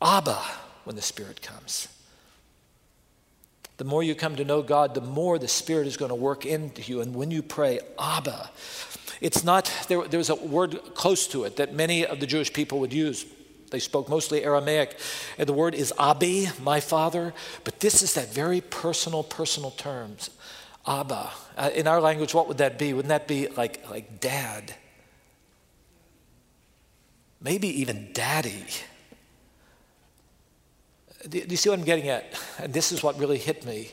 Abba, 0.00 0.40
when 0.84 0.96
the 0.96 1.02
Spirit 1.02 1.42
comes. 1.42 1.88
The 3.76 3.84
more 3.84 4.02
you 4.02 4.14
come 4.14 4.36
to 4.36 4.44
know 4.44 4.62
God, 4.62 4.94
the 4.94 5.00
more 5.00 5.38
the 5.38 5.48
Spirit 5.48 5.86
is 5.86 5.96
going 5.96 6.10
to 6.10 6.14
work 6.14 6.46
into 6.46 6.82
you. 6.82 7.00
And 7.02 7.14
when 7.14 7.30
you 7.30 7.42
pray, 7.42 7.80
Abba, 7.98 8.50
it's 9.22 9.44
not, 9.44 9.72
there, 9.86 10.06
there's 10.08 10.30
a 10.30 10.34
word 10.34 10.80
close 10.94 11.28
to 11.28 11.44
it 11.44 11.56
that 11.56 11.72
many 11.72 12.04
of 12.04 12.18
the 12.18 12.26
Jewish 12.26 12.52
people 12.52 12.80
would 12.80 12.92
use. 12.92 13.24
They 13.70 13.78
spoke 13.78 14.08
mostly 14.08 14.44
Aramaic, 14.44 14.98
and 15.38 15.48
the 15.48 15.52
word 15.52 15.76
is 15.76 15.94
Abi, 15.96 16.48
my 16.60 16.80
father, 16.80 17.32
but 17.62 17.78
this 17.78 18.02
is 18.02 18.14
that 18.14 18.34
very 18.34 18.60
personal, 18.60 19.22
personal 19.22 19.70
terms. 19.70 20.28
Abba. 20.84 21.30
Uh, 21.56 21.70
in 21.72 21.86
our 21.86 22.00
language, 22.00 22.34
what 22.34 22.48
would 22.48 22.58
that 22.58 22.80
be? 22.80 22.92
Wouldn't 22.92 23.10
that 23.10 23.28
be 23.28 23.46
like, 23.46 23.88
like 23.88 24.20
dad? 24.20 24.74
Maybe 27.40 27.68
even 27.80 28.10
daddy. 28.12 28.66
Do, 31.22 31.40
do 31.40 31.46
you 31.48 31.56
see 31.56 31.70
what 31.70 31.78
I'm 31.78 31.84
getting 31.84 32.08
at? 32.08 32.34
And 32.58 32.72
this 32.72 32.90
is 32.90 33.04
what 33.04 33.16
really 33.18 33.38
hit 33.38 33.64
me 33.64 33.92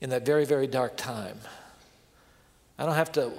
in 0.00 0.10
that 0.10 0.24
very, 0.24 0.44
very 0.44 0.68
dark 0.68 0.96
time. 0.96 1.40
I 2.78 2.86
don't 2.86 2.94
have 2.94 3.10
to 3.12 3.32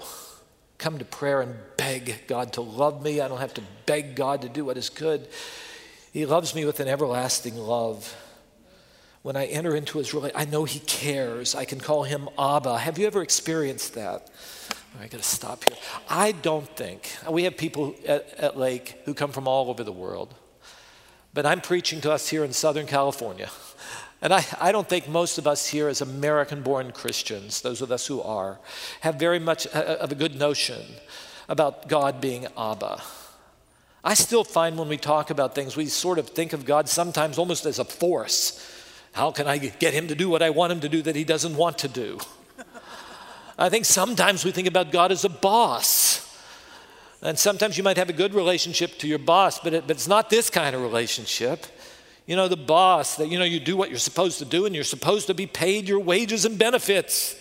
come 0.79 0.97
to 0.97 1.05
prayer 1.05 1.41
and 1.41 1.55
beg 1.77 2.23
God 2.25 2.53
to 2.53 2.61
love 2.61 3.03
me. 3.03 3.21
I 3.21 3.27
don't 3.27 3.39
have 3.39 3.53
to 3.55 3.63
beg 3.85 4.15
God 4.15 4.41
to 4.41 4.49
do 4.49 4.65
what 4.65 4.77
is 4.77 4.89
good. 4.89 5.27
He 6.11 6.25
loves 6.25 6.55
me 6.55 6.65
with 6.65 6.79
an 6.79 6.87
everlasting 6.87 7.55
love. 7.55 8.15
When 9.21 9.35
I 9.35 9.45
enter 9.47 9.75
into 9.75 9.97
his 9.97 10.13
relationship, 10.13 10.39
I 10.39 10.49
know 10.49 10.63
he 10.63 10.79
cares. 10.79 11.53
I 11.53 11.65
can 11.65 11.79
call 11.79 12.03
him 12.03 12.29
Abba. 12.39 12.79
Have 12.79 12.97
you 12.97 13.05
ever 13.05 13.21
experienced 13.21 13.93
that? 13.95 14.29
I 14.99 15.07
got 15.07 15.19
to 15.19 15.23
stop 15.23 15.67
here. 15.69 15.77
I 16.09 16.31
don't 16.31 16.67
think, 16.75 17.13
we 17.29 17.43
have 17.43 17.57
people 17.57 17.93
at, 18.07 18.33
at 18.39 18.57
Lake 18.57 18.95
who 19.05 19.13
come 19.13 19.31
from 19.31 19.47
all 19.47 19.69
over 19.69 19.83
the 19.83 19.91
world, 19.91 20.33
but 21.33 21.45
I'm 21.45 21.61
preaching 21.61 22.01
to 22.01 22.11
us 22.11 22.29
here 22.29 22.43
in 22.43 22.53
Southern 22.53 22.87
California. 22.87 23.49
And 24.21 24.33
I, 24.33 24.45
I 24.59 24.71
don't 24.71 24.87
think 24.87 25.07
most 25.07 25.37
of 25.37 25.47
us 25.47 25.67
here, 25.67 25.87
as 25.87 26.01
American 26.01 26.61
born 26.61 26.91
Christians, 26.91 27.61
those 27.61 27.81
of 27.81 27.91
us 27.91 28.07
who 28.07 28.21
are, 28.21 28.59
have 29.01 29.15
very 29.15 29.39
much 29.39 29.65
uh, 29.67 29.79
uh, 29.79 29.97
of 30.01 30.11
a 30.11 30.15
good 30.15 30.35
notion 30.35 30.81
about 31.47 31.87
God 31.87 32.19
being 32.19 32.45
Abba. 32.57 33.01
I 34.03 34.13
still 34.13 34.43
find 34.43 34.77
when 34.77 34.89
we 34.89 34.97
talk 34.97 35.29
about 35.29 35.55
things, 35.55 35.75
we 35.75 35.85
sort 35.85 36.19
of 36.19 36.29
think 36.29 36.53
of 36.53 36.65
God 36.65 36.89
sometimes 36.89 37.37
almost 37.37 37.65
as 37.65 37.79
a 37.79 37.85
force. 37.85 38.65
How 39.13 39.31
can 39.31 39.47
I 39.47 39.57
get 39.57 39.93
him 39.93 40.07
to 40.09 40.15
do 40.15 40.29
what 40.29 40.41
I 40.41 40.49
want 40.49 40.71
him 40.71 40.79
to 40.81 40.89
do 40.89 41.01
that 41.01 41.15
he 41.15 41.23
doesn't 41.23 41.55
want 41.55 41.77
to 41.79 41.87
do? 41.87 42.19
I 43.57 43.69
think 43.69 43.85
sometimes 43.85 44.45
we 44.45 44.51
think 44.51 44.67
about 44.67 44.91
God 44.91 45.11
as 45.11 45.25
a 45.25 45.29
boss. 45.29 46.25
And 47.21 47.37
sometimes 47.37 47.77
you 47.77 47.83
might 47.83 47.97
have 47.97 48.09
a 48.09 48.13
good 48.13 48.33
relationship 48.33 48.97
to 48.99 49.07
your 49.07 49.19
boss, 49.19 49.59
but, 49.59 49.73
it, 49.73 49.87
but 49.87 49.97
it's 49.97 50.07
not 50.07 50.29
this 50.29 50.49
kind 50.49 50.73
of 50.75 50.81
relationship 50.81 51.65
you 52.29 52.35
know, 52.35 52.47
the 52.47 52.55
boss 52.55 53.15
that, 53.15 53.29
you 53.29 53.39
know, 53.39 53.43
you 53.43 53.59
do 53.59 53.75
what 53.75 53.89
you're 53.89 53.97
supposed 53.97 54.37
to 54.37 54.45
do 54.45 54.67
and 54.67 54.75
you're 54.75 54.83
supposed 54.83 55.25
to 55.27 55.33
be 55.33 55.47
paid 55.47 55.87
your 55.87 55.99
wages 55.99 56.45
and 56.45 56.59
benefits. 56.59 57.35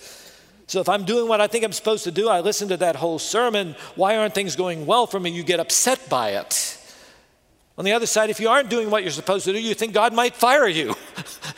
So 0.67 0.81
if 0.81 0.89
I'm 0.89 1.05
doing 1.05 1.29
what 1.29 1.43
I 1.43 1.47
think 1.47 1.63
I'm 1.63 1.73
supposed 1.73 2.05
to 2.05 2.11
do, 2.11 2.31
I 2.31 2.41
listen 2.41 2.69
to 2.69 2.79
that 2.79 2.97
whole 2.97 3.19
sermon. 3.19 3.77
Why 3.97 4.17
aren't 4.17 4.35
things 4.35 4.57
going 4.57 4.87
well 4.87 5.07
for 5.07 5.21
me? 5.21 5.29
You 5.29 5.43
get 5.43 5.61
upset 5.61 6.09
by 6.09 6.31
it. 6.31 6.75
On 7.77 7.85
the 7.85 7.93
other 7.93 8.07
side, 8.07 8.31
if 8.31 8.41
you 8.41 8.49
aren't 8.49 8.71
doing 8.71 8.89
what 8.89 9.03
you're 9.03 9.13
supposed 9.13 9.45
to 9.45 9.53
do, 9.53 9.61
you 9.61 9.75
think 9.75 9.93
God 9.93 10.15
might 10.15 10.35
fire 10.35 10.67
you. 10.67 10.95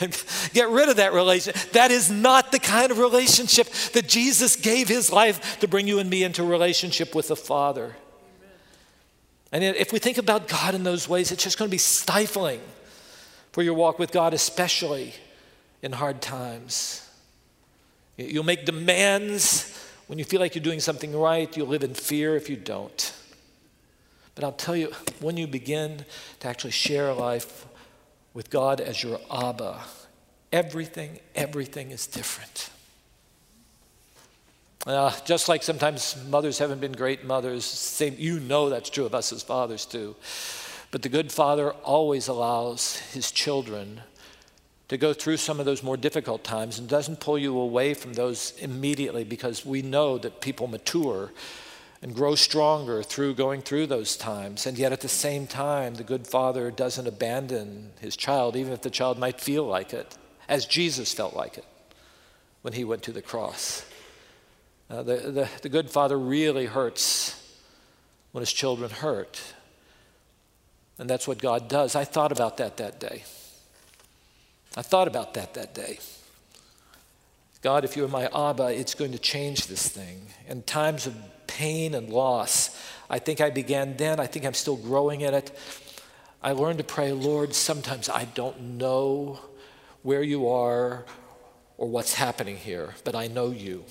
Get 0.52 0.68
rid 0.68 0.88
of 0.88 0.96
that 0.96 1.12
relationship. 1.12 1.70
That 1.70 1.92
is 1.92 2.10
not 2.10 2.50
the 2.50 2.58
kind 2.58 2.90
of 2.90 2.98
relationship 2.98 3.68
that 3.92 4.08
Jesus 4.08 4.56
gave 4.56 4.88
his 4.88 5.12
life 5.12 5.60
to 5.60 5.68
bring 5.68 5.86
you 5.86 6.00
and 6.00 6.10
me 6.10 6.24
into 6.24 6.42
relationship 6.42 7.14
with 7.14 7.28
the 7.28 7.36
Father. 7.36 7.94
And 9.52 9.62
if 9.62 9.92
we 9.92 10.00
think 10.00 10.18
about 10.18 10.48
God 10.48 10.74
in 10.74 10.82
those 10.82 11.08
ways, 11.08 11.30
it's 11.30 11.44
just 11.44 11.58
going 11.58 11.68
to 11.68 11.72
be 11.72 11.78
stifling 11.78 12.60
for 13.52 13.62
your 13.62 13.74
walk 13.74 13.98
with 13.98 14.12
God, 14.12 14.34
especially 14.34 15.14
in 15.82 15.92
hard 15.92 16.20
times. 16.22 17.08
You'll 18.16 18.44
make 18.44 18.66
demands 18.66 19.76
when 20.06 20.18
you 20.18 20.24
feel 20.24 20.40
like 20.40 20.54
you're 20.54 20.64
doing 20.64 20.80
something 20.80 21.16
right. 21.16 21.54
You'll 21.56 21.68
live 21.68 21.82
in 21.82 21.94
fear 21.94 22.36
if 22.36 22.50
you 22.50 22.56
don't. 22.56 23.14
But 24.34 24.44
I'll 24.44 24.52
tell 24.52 24.76
you, 24.76 24.92
when 25.20 25.36
you 25.36 25.46
begin 25.46 26.04
to 26.40 26.48
actually 26.48 26.70
share 26.70 27.12
life 27.12 27.66
with 28.34 28.50
God 28.50 28.80
as 28.80 29.02
your 29.02 29.18
Abba, 29.30 29.80
everything, 30.52 31.18
everything 31.34 31.90
is 31.90 32.06
different. 32.06 32.70
Uh, 34.86 35.12
just 35.26 35.48
like 35.48 35.62
sometimes 35.62 36.16
mothers 36.28 36.58
haven't 36.58 36.80
been 36.80 36.92
great 36.92 37.24
mothers, 37.24 37.64
same, 37.64 38.14
you 38.18 38.40
know 38.40 38.70
that's 38.70 38.88
true 38.88 39.04
of 39.04 39.14
us 39.14 39.32
as 39.32 39.42
fathers 39.42 39.84
too. 39.84 40.16
But 40.90 41.02
the 41.02 41.08
good 41.08 41.30
father 41.30 41.70
always 41.70 42.28
allows 42.28 42.96
his 43.12 43.30
children 43.30 44.02
to 44.88 44.96
go 44.96 45.12
through 45.12 45.36
some 45.36 45.60
of 45.60 45.66
those 45.66 45.84
more 45.84 45.96
difficult 45.96 46.42
times 46.42 46.78
and 46.78 46.88
doesn't 46.88 47.20
pull 47.20 47.38
you 47.38 47.56
away 47.56 47.94
from 47.94 48.14
those 48.14 48.54
immediately 48.58 49.22
because 49.22 49.64
we 49.64 49.82
know 49.82 50.18
that 50.18 50.40
people 50.40 50.66
mature 50.66 51.30
and 52.02 52.14
grow 52.14 52.34
stronger 52.34 53.02
through 53.02 53.34
going 53.34 53.62
through 53.62 53.86
those 53.86 54.16
times. 54.16 54.66
And 54.66 54.76
yet, 54.76 54.92
at 54.92 55.00
the 55.00 55.08
same 55.08 55.46
time, 55.46 55.94
the 55.94 56.02
good 56.02 56.26
father 56.26 56.72
doesn't 56.72 57.06
abandon 57.06 57.92
his 58.00 58.16
child, 58.16 58.56
even 58.56 58.72
if 58.72 58.82
the 58.82 58.90
child 58.90 59.18
might 59.18 59.40
feel 59.40 59.64
like 59.64 59.92
it, 59.92 60.16
as 60.48 60.66
Jesus 60.66 61.12
felt 61.12 61.36
like 61.36 61.56
it 61.56 61.66
when 62.62 62.72
he 62.72 62.84
went 62.84 63.02
to 63.04 63.12
the 63.12 63.22
cross. 63.22 63.84
Uh, 64.88 65.02
the, 65.02 65.16
the, 65.16 65.48
the 65.62 65.68
good 65.68 65.88
father 65.88 66.18
really 66.18 66.66
hurts 66.66 67.36
when 68.32 68.42
his 68.42 68.52
children 68.52 68.90
hurt. 68.90 69.40
And 71.00 71.08
that's 71.08 71.26
what 71.26 71.38
God 71.38 71.66
does. 71.66 71.96
I 71.96 72.04
thought 72.04 72.30
about 72.30 72.58
that 72.58 72.76
that 72.76 73.00
day. 73.00 73.24
I 74.76 74.82
thought 74.82 75.08
about 75.08 75.32
that 75.32 75.54
that 75.54 75.74
day. 75.74 75.98
God, 77.62 77.86
if 77.86 77.96
you're 77.96 78.06
my 78.06 78.26
Abba, 78.26 78.78
it's 78.78 78.94
going 78.94 79.12
to 79.12 79.18
change 79.18 79.66
this 79.66 79.88
thing. 79.88 80.26
In 80.46 80.62
times 80.62 81.06
of 81.06 81.16
pain 81.46 81.94
and 81.94 82.10
loss, 82.10 82.78
I 83.08 83.18
think 83.18 83.40
I 83.40 83.48
began 83.48 83.96
then. 83.96 84.20
I 84.20 84.26
think 84.26 84.44
I'm 84.44 84.52
still 84.52 84.76
growing 84.76 85.22
in 85.22 85.32
it. 85.32 85.58
I 86.42 86.52
learned 86.52 86.78
to 86.78 86.84
pray, 86.84 87.12
Lord, 87.12 87.54
sometimes 87.54 88.10
I 88.10 88.26
don't 88.26 88.60
know 88.76 89.40
where 90.02 90.22
you 90.22 90.50
are 90.50 91.06
or 91.78 91.88
what's 91.88 92.12
happening 92.12 92.58
here, 92.58 92.94
but 93.04 93.14
I 93.14 93.26
know 93.26 93.50
you. 93.50 93.84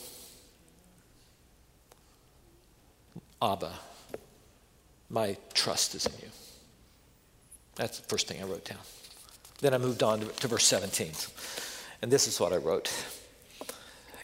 Abba, 3.41 3.73
my 5.09 5.37
trust 5.55 5.95
is 5.95 6.05
in 6.05 6.13
you. 6.21 6.29
That's 7.79 7.97
the 7.97 8.07
first 8.09 8.27
thing 8.27 8.41
I 8.41 8.45
wrote 8.45 8.65
down. 8.65 8.79
Then 9.61 9.73
I 9.73 9.77
moved 9.77 10.03
on 10.03 10.19
to, 10.19 10.25
to 10.25 10.47
verse 10.49 10.65
17. 10.65 11.11
And 12.01 12.11
this 12.11 12.27
is 12.27 12.37
what 12.37 12.51
I 12.51 12.57
wrote 12.57 12.91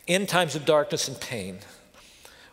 In 0.08 0.28
times 0.28 0.56
of 0.56 0.66
darkness 0.66 1.08
and 1.08 1.18
pain, 1.22 1.60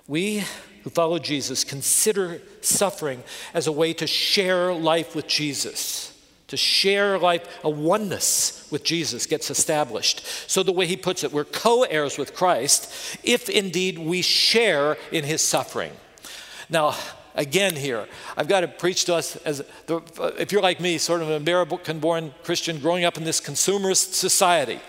we 0.07 0.45
who 0.85 0.91
follow 0.91 1.19
Jesus 1.19 1.65
consider 1.65 2.41
suffering 2.61 3.25
as 3.53 3.67
a 3.67 3.73
way 3.73 3.93
to 3.95 4.07
share 4.07 4.73
life 4.73 5.17
with 5.17 5.27
Jesus. 5.27 6.09
To 6.49 6.57
share 6.57 7.19
life, 7.19 7.49
a 7.65 7.71
oneness 7.71 8.69
with 8.71 8.85
Jesus 8.85 9.27
gets 9.27 9.51
established. 9.51 10.25
So, 10.49 10.63
the 10.63 10.71
way 10.71 10.87
he 10.87 10.97
puts 10.97 11.25
it, 11.25 11.33
we're 11.33 11.45
co 11.45 11.83
heirs 11.83 12.17
with 12.17 12.33
Christ 12.33 13.19
if 13.25 13.49
indeed 13.49 13.99
we 13.99 14.23
share 14.23 14.97
in 15.11 15.25
his 15.25 15.43
suffering. 15.43 15.93
Now, 16.69 16.95
again 17.35 17.77
here. 17.77 18.07
I've 18.37 18.49
got 18.49 18.61
to 18.61 18.69
preach 18.69 19.05
to 19.07 19.15
us 19.15 19.37
as 19.37 19.63
the, 19.87 20.03
if 20.39 20.53
you're 20.53 20.63
like 20.63 20.81
me, 20.81 20.99
sort 20.99 21.23
of 21.23 21.31
an 21.31 21.37
American 21.37 21.99
born 21.99 22.35
Christian 22.43 22.79
growing 22.79 23.05
up 23.05 23.17
in 23.17 23.25
this 23.25 23.41
consumerist 23.41 24.15
society. 24.15 24.81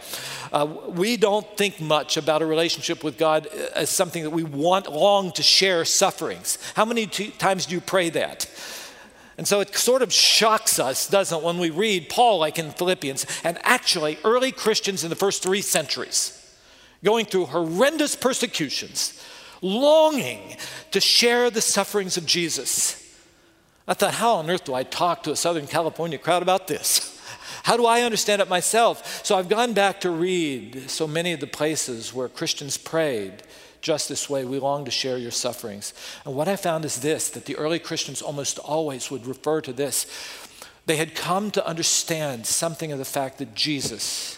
Uh, 0.52 0.66
we 0.90 1.18
don't 1.18 1.48
think 1.58 1.82
much 1.82 2.18
about 2.18 2.42
a 2.42 2.46
relationship 2.46 3.04
with 3.04 3.18
God 3.18 3.48
as 3.76 3.90
something 3.90 4.24
that 4.24 4.30
we 4.30 4.44
want 4.44 4.92
long 4.92 5.32
to 5.32 5.44
share 5.44 5.84
sufferings. 5.86 6.58
How 6.76 6.86
many 6.86 7.08
t- 7.08 7.32
times 7.32 7.66
do 7.66 7.76
you 7.76 7.82
pray 7.82 8.10
that? 8.12 8.48
And 9.38 9.48
so 9.48 9.62
it 9.62 9.76
sort 9.76 10.04
of 10.04 10.14
shocks 10.14 10.78
us, 10.78 11.08
doesn't 11.08 11.40
it, 11.40 11.44
when 11.44 11.58
we 11.58 11.72
read 11.72 12.08
Paul, 12.10 12.38
like 12.38 12.60
in 12.60 12.70
Philippians, 12.70 13.26
and 13.44 13.58
actually 13.64 14.20
early 14.24 14.52
Christians 14.52 15.04
in 15.04 15.10
the 15.10 15.16
first 15.16 15.42
three 15.42 15.62
centuries 15.62 16.40
going 17.04 17.26
through 17.26 17.48
horrendous 17.48 18.16
persecutions 18.16 19.22
longing 19.64 20.58
to 20.92 21.00
share 21.00 21.50
the 21.50 21.62
sufferings 21.62 22.18
of 22.18 22.28
Jesus. 22.28 23.00
I 23.88 23.94
thought, 23.96 24.14
how 24.14 24.36
on 24.36 24.50
earth 24.50 24.66
do 24.66 24.74
I 24.74 24.84
talk 24.84 25.24
to 25.24 25.32
a 25.32 25.36
Southern 25.36 25.68
California 25.68 26.18
crowd 26.18 26.44
about 26.44 26.68
this? 26.68 27.10
How 27.64 27.78
do 27.78 27.86
I 27.86 28.02
understand 28.02 28.42
it 28.42 28.50
myself? 28.50 29.26
So 29.26 29.38
I've 29.38 29.48
gone 29.48 29.72
back 29.72 30.02
to 30.02 30.10
read 30.10 30.90
so 30.90 31.08
many 31.08 31.32
of 31.32 31.40
the 31.40 31.48
places 31.48 32.14
where 32.14 32.28
Christians 32.28 32.78
prayed 32.78 33.44
just 33.80 34.10
this 34.10 34.30
way. 34.30 34.44
We 34.44 34.60
long 34.60 34.84
to 34.84 34.92
share 34.92 35.18
your 35.18 35.32
sufferings. 35.32 35.94
And 36.26 36.36
what 36.36 36.50
I 36.50 36.58
found 36.58 36.84
is 36.84 37.00
this 37.00 37.30
that 37.30 37.46
the 37.46 37.56
early 37.56 37.80
Christians 37.80 38.22
almost 38.22 38.60
always 38.60 39.10
would 39.10 39.26
refer 39.26 39.62
to 39.62 39.72
this. 39.72 40.08
They 40.86 40.98
had 40.98 41.16
come 41.16 41.52
to 41.52 41.66
understand 41.66 42.46
something 42.46 42.92
of 42.92 43.00
the 43.00 43.06
fact 43.06 43.38
that 43.38 43.56
Jesus, 43.56 44.38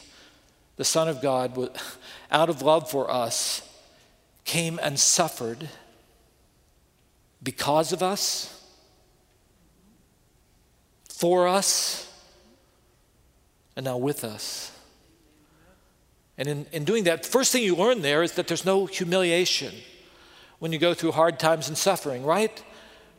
the 0.75 0.85
Son 0.85 1.07
of 1.07 1.21
God, 1.21 1.57
out 2.31 2.49
of 2.49 2.61
love 2.61 2.91
for 2.91 3.09
us, 3.09 3.64
came 4.45 4.79
and 4.81 4.97
suffered 4.99 5.67
because 7.43 7.91
of 7.91 8.01
us, 8.01 8.51
for 11.09 11.47
us, 11.47 12.11
and 13.75 13.83
now 13.83 13.97
with 13.97 14.23
us. 14.23 14.71
And 16.37 16.47
in, 16.47 16.65
in 16.71 16.83
doing 16.85 17.05
that, 17.05 17.25
first 17.25 17.51
thing 17.51 17.63
you 17.63 17.75
learn 17.75 18.01
there 18.01 18.23
is 18.23 18.33
that 18.33 18.47
there's 18.47 18.65
no 18.65 18.85
humiliation 18.85 19.73
when 20.59 20.71
you 20.71 20.79
go 20.79 20.93
through 20.93 21.13
hard 21.13 21.39
times 21.39 21.67
and 21.67 21.77
suffering, 21.77 22.23
right? 22.23 22.63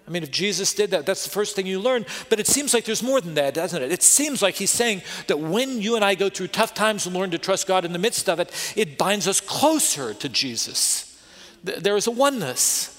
I 0.06 0.10
mean, 0.10 0.22
if 0.22 0.30
Jesus 0.30 0.74
did 0.74 0.90
that, 0.92 1.06
that's 1.06 1.24
the 1.24 1.30
first 1.30 1.56
thing 1.56 1.66
you 1.66 1.80
learn. 1.80 2.06
But 2.28 2.38
it 2.38 2.46
seems 2.46 2.72
like 2.72 2.84
there's 2.84 3.02
more 3.02 3.20
than 3.20 3.34
that, 3.34 3.54
doesn't 3.54 3.82
it? 3.82 3.90
It 3.90 4.02
seems 4.02 4.42
like 4.42 4.54
he's 4.54 4.70
saying 4.70 5.02
that 5.26 5.40
when 5.40 5.80
you 5.80 5.96
and 5.96 6.04
I 6.04 6.14
go 6.14 6.28
through 6.28 6.48
tough 6.48 6.74
times 6.74 7.06
and 7.06 7.16
learn 7.16 7.30
to 7.32 7.38
trust 7.38 7.66
God 7.66 7.84
in 7.84 7.92
the 7.92 7.98
midst 7.98 8.28
of 8.28 8.38
it, 8.38 8.52
it 8.76 8.98
binds 8.98 9.26
us 9.26 9.40
closer 9.40 10.14
to 10.14 10.28
Jesus 10.28 11.15
there 11.64 11.97
is 11.97 12.07
a 12.07 12.11
oneness. 12.11 12.92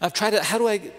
I've 0.00 0.12
tried 0.12 0.30
to, 0.30 0.42
how 0.42 0.58
do 0.58 0.68
I 0.68 0.92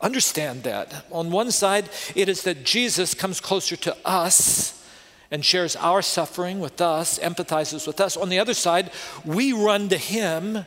understand 0.00 0.62
that? 0.64 1.06
On 1.10 1.30
one 1.30 1.50
side, 1.50 1.88
it 2.14 2.28
is 2.28 2.42
that 2.42 2.64
Jesus 2.64 3.14
comes 3.14 3.40
closer 3.40 3.76
to 3.76 3.96
us 4.04 4.84
and 5.30 5.44
shares 5.44 5.74
our 5.76 6.02
suffering 6.02 6.60
with 6.60 6.80
us, 6.80 7.18
empathizes 7.18 7.86
with 7.86 8.00
us. 8.00 8.16
On 8.16 8.28
the 8.28 8.38
other 8.38 8.54
side, 8.54 8.90
we 9.24 9.52
run 9.52 9.88
to 9.88 9.98
him 9.98 10.64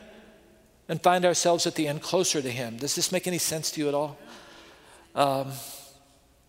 and 0.88 1.02
find 1.02 1.24
ourselves 1.24 1.66
at 1.66 1.74
the 1.74 1.86
end 1.88 2.02
closer 2.02 2.42
to 2.42 2.50
him. 2.50 2.76
Does 2.76 2.94
this 2.94 3.12
make 3.12 3.26
any 3.26 3.38
sense 3.38 3.70
to 3.72 3.80
you 3.80 3.88
at 3.88 3.94
all? 3.94 4.18
Um, 5.14 5.52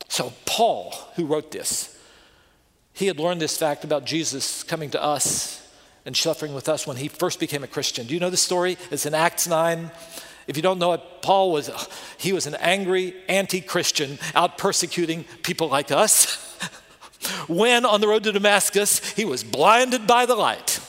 so, 0.08 0.34
Paul, 0.46 0.94
who 1.16 1.26
wrote 1.26 1.52
this, 1.52 1.98
he 2.94 3.08
had 3.08 3.20
learned 3.20 3.42
this 3.42 3.58
fact 3.58 3.84
about 3.84 4.06
Jesus 4.06 4.64
coming 4.64 4.90
to 4.90 5.02
us 5.02 5.59
and 6.10 6.18
suffering 6.18 6.56
with 6.56 6.68
us 6.68 6.88
when 6.88 6.98
he 6.98 7.08
first 7.08 7.40
became 7.40 7.64
a 7.64 7.68
Christian. 7.68 8.08
Do 8.08 8.16
you 8.16 8.20
know 8.20 8.32
the 8.32 8.36
story? 8.36 8.80
It's 8.90 9.06
in 9.06 9.14
Acts 9.14 9.48
9. 9.48 9.92
If 10.48 10.58
you 10.58 10.64
don't 10.64 10.80
know 10.80 10.94
it, 10.94 11.02
Paul 11.22 11.52
was 11.52 11.70
he 12.18 12.34
was 12.34 12.48
an 12.48 12.56
angry 12.56 13.14
anti-Christian 13.30 14.18
out 14.34 14.58
persecuting 14.58 15.24
people 15.44 15.68
like 15.68 15.92
us. 15.92 16.58
when 17.48 17.86
on 17.86 18.02
the 18.02 18.08
road 18.08 18.24
to 18.24 18.32
Damascus, 18.32 19.08
he 19.12 19.24
was 19.24 19.44
blinded 19.44 20.08
by 20.08 20.26
the 20.26 20.34
light. 20.34 20.80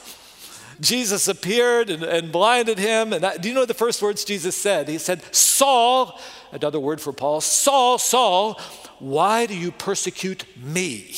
Jesus 0.80 1.28
appeared 1.28 1.90
and, 1.90 2.02
and 2.02 2.32
blinded 2.32 2.78
him. 2.78 3.12
And 3.12 3.22
that, 3.22 3.42
do 3.42 3.50
you 3.50 3.54
know 3.54 3.66
the 3.66 3.74
first 3.74 4.00
words 4.00 4.24
Jesus 4.24 4.56
said? 4.56 4.88
He 4.88 4.96
said, 4.96 5.22
Saul, 5.34 6.18
another 6.50 6.80
word 6.80 6.98
for 6.98 7.12
Paul, 7.12 7.42
Saul, 7.42 7.98
Saul, 7.98 8.58
why 8.98 9.44
do 9.44 9.54
you 9.54 9.70
persecute 9.70 10.46
me? 10.56 11.14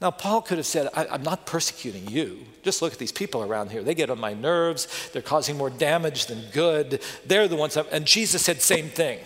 Now, 0.00 0.10
Paul 0.10 0.42
could 0.42 0.58
have 0.58 0.66
said, 0.66 0.88
I, 0.94 1.06
am 1.14 1.22
not 1.22 1.46
persecuting 1.46 2.08
you. 2.08 2.44
Just 2.62 2.82
look 2.82 2.92
at 2.92 2.98
these 2.98 3.12
people 3.12 3.42
around 3.42 3.70
here. 3.70 3.82
They 3.82 3.94
get 3.94 4.10
on 4.10 4.18
my 4.18 4.34
nerves. 4.34 5.10
They're 5.12 5.22
causing 5.22 5.56
more 5.56 5.70
damage 5.70 6.26
than 6.26 6.42
good. 6.52 7.00
They're 7.24 7.48
the 7.48 7.56
ones. 7.56 7.76
I'm, 7.76 7.86
and 7.92 8.04
Jesus 8.04 8.42
said, 8.42 8.60
same 8.60 8.88
thing. 8.88 9.20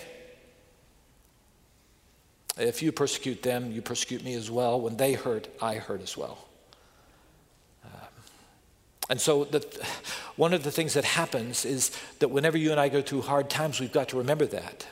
If 2.59 2.83
you 2.83 2.93
persecute 2.93 3.43
them, 3.43 3.71
you 3.71 3.81
persecute 3.81 4.25
me 4.25 4.35
as 4.35 4.51
well. 4.51 4.81
When 4.81 4.97
they 4.97 5.13
hurt, 5.13 5.49
I 5.63 5.77
hurt 5.77 6.03
as 6.03 6.17
well. 6.17 6.39
Um, 7.85 7.91
and 9.11 9.21
so, 9.21 9.45
the, 9.45 9.65
one 10.37 10.53
of 10.53 10.65
the 10.65 10.73
things 10.73 10.95
that 10.95 11.05
happens 11.05 11.65
is 11.65 11.93
that 12.19 12.29
whenever 12.29 12.59
you 12.59 12.73
and 12.73 12.81
I 12.81 12.89
go 12.89 13.01
through 13.01 13.23
hard 13.23 13.49
times, 13.49 13.79
we've 13.81 13.93
got 13.93 14.09
to 14.11 14.19
remember 14.19 14.47
that. 14.47 14.87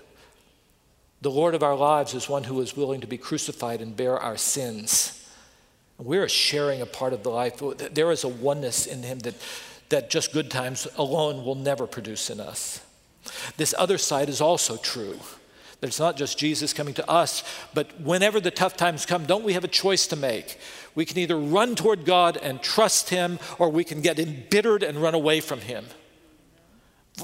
The 1.22 1.30
Lord 1.30 1.54
of 1.54 1.62
our 1.62 1.74
lives 1.74 2.14
is 2.14 2.28
one 2.28 2.44
who 2.44 2.60
is 2.60 2.76
willing 2.76 3.00
to 3.00 3.06
be 3.06 3.18
crucified 3.18 3.80
and 3.80 3.96
bear 3.96 4.16
our 4.16 4.36
sins. 4.36 5.15
We're 5.98 6.28
sharing 6.28 6.82
a 6.82 6.86
part 6.86 7.12
of 7.12 7.22
the 7.22 7.30
life. 7.30 7.62
There 7.92 8.10
is 8.10 8.24
a 8.24 8.28
oneness 8.28 8.86
in 8.86 9.02
Him 9.02 9.20
that, 9.20 9.34
that 9.88 10.10
just 10.10 10.32
good 10.32 10.50
times 10.50 10.86
alone 10.96 11.44
will 11.44 11.54
never 11.54 11.86
produce 11.86 12.28
in 12.28 12.40
us. 12.40 12.80
This 13.56 13.74
other 13.78 13.98
side 13.98 14.28
is 14.28 14.40
also 14.40 14.76
true. 14.76 15.18
That 15.80 15.88
it's 15.88 16.00
not 16.00 16.16
just 16.16 16.38
Jesus 16.38 16.72
coming 16.72 16.94
to 16.94 17.10
us, 17.10 17.44
but 17.74 18.00
whenever 18.00 18.40
the 18.40 18.50
tough 18.50 18.76
times 18.76 19.04
come, 19.04 19.26
don't 19.26 19.44
we 19.44 19.52
have 19.54 19.64
a 19.64 19.68
choice 19.68 20.06
to 20.08 20.16
make? 20.16 20.58
We 20.94 21.04
can 21.04 21.18
either 21.18 21.38
run 21.38 21.74
toward 21.74 22.04
God 22.04 22.38
and 22.38 22.62
trust 22.62 23.10
Him, 23.10 23.38
or 23.58 23.68
we 23.68 23.84
can 23.84 24.00
get 24.00 24.18
embittered 24.18 24.82
and 24.82 24.98
run 24.98 25.14
away 25.14 25.40
from 25.40 25.60
Him. 25.60 25.86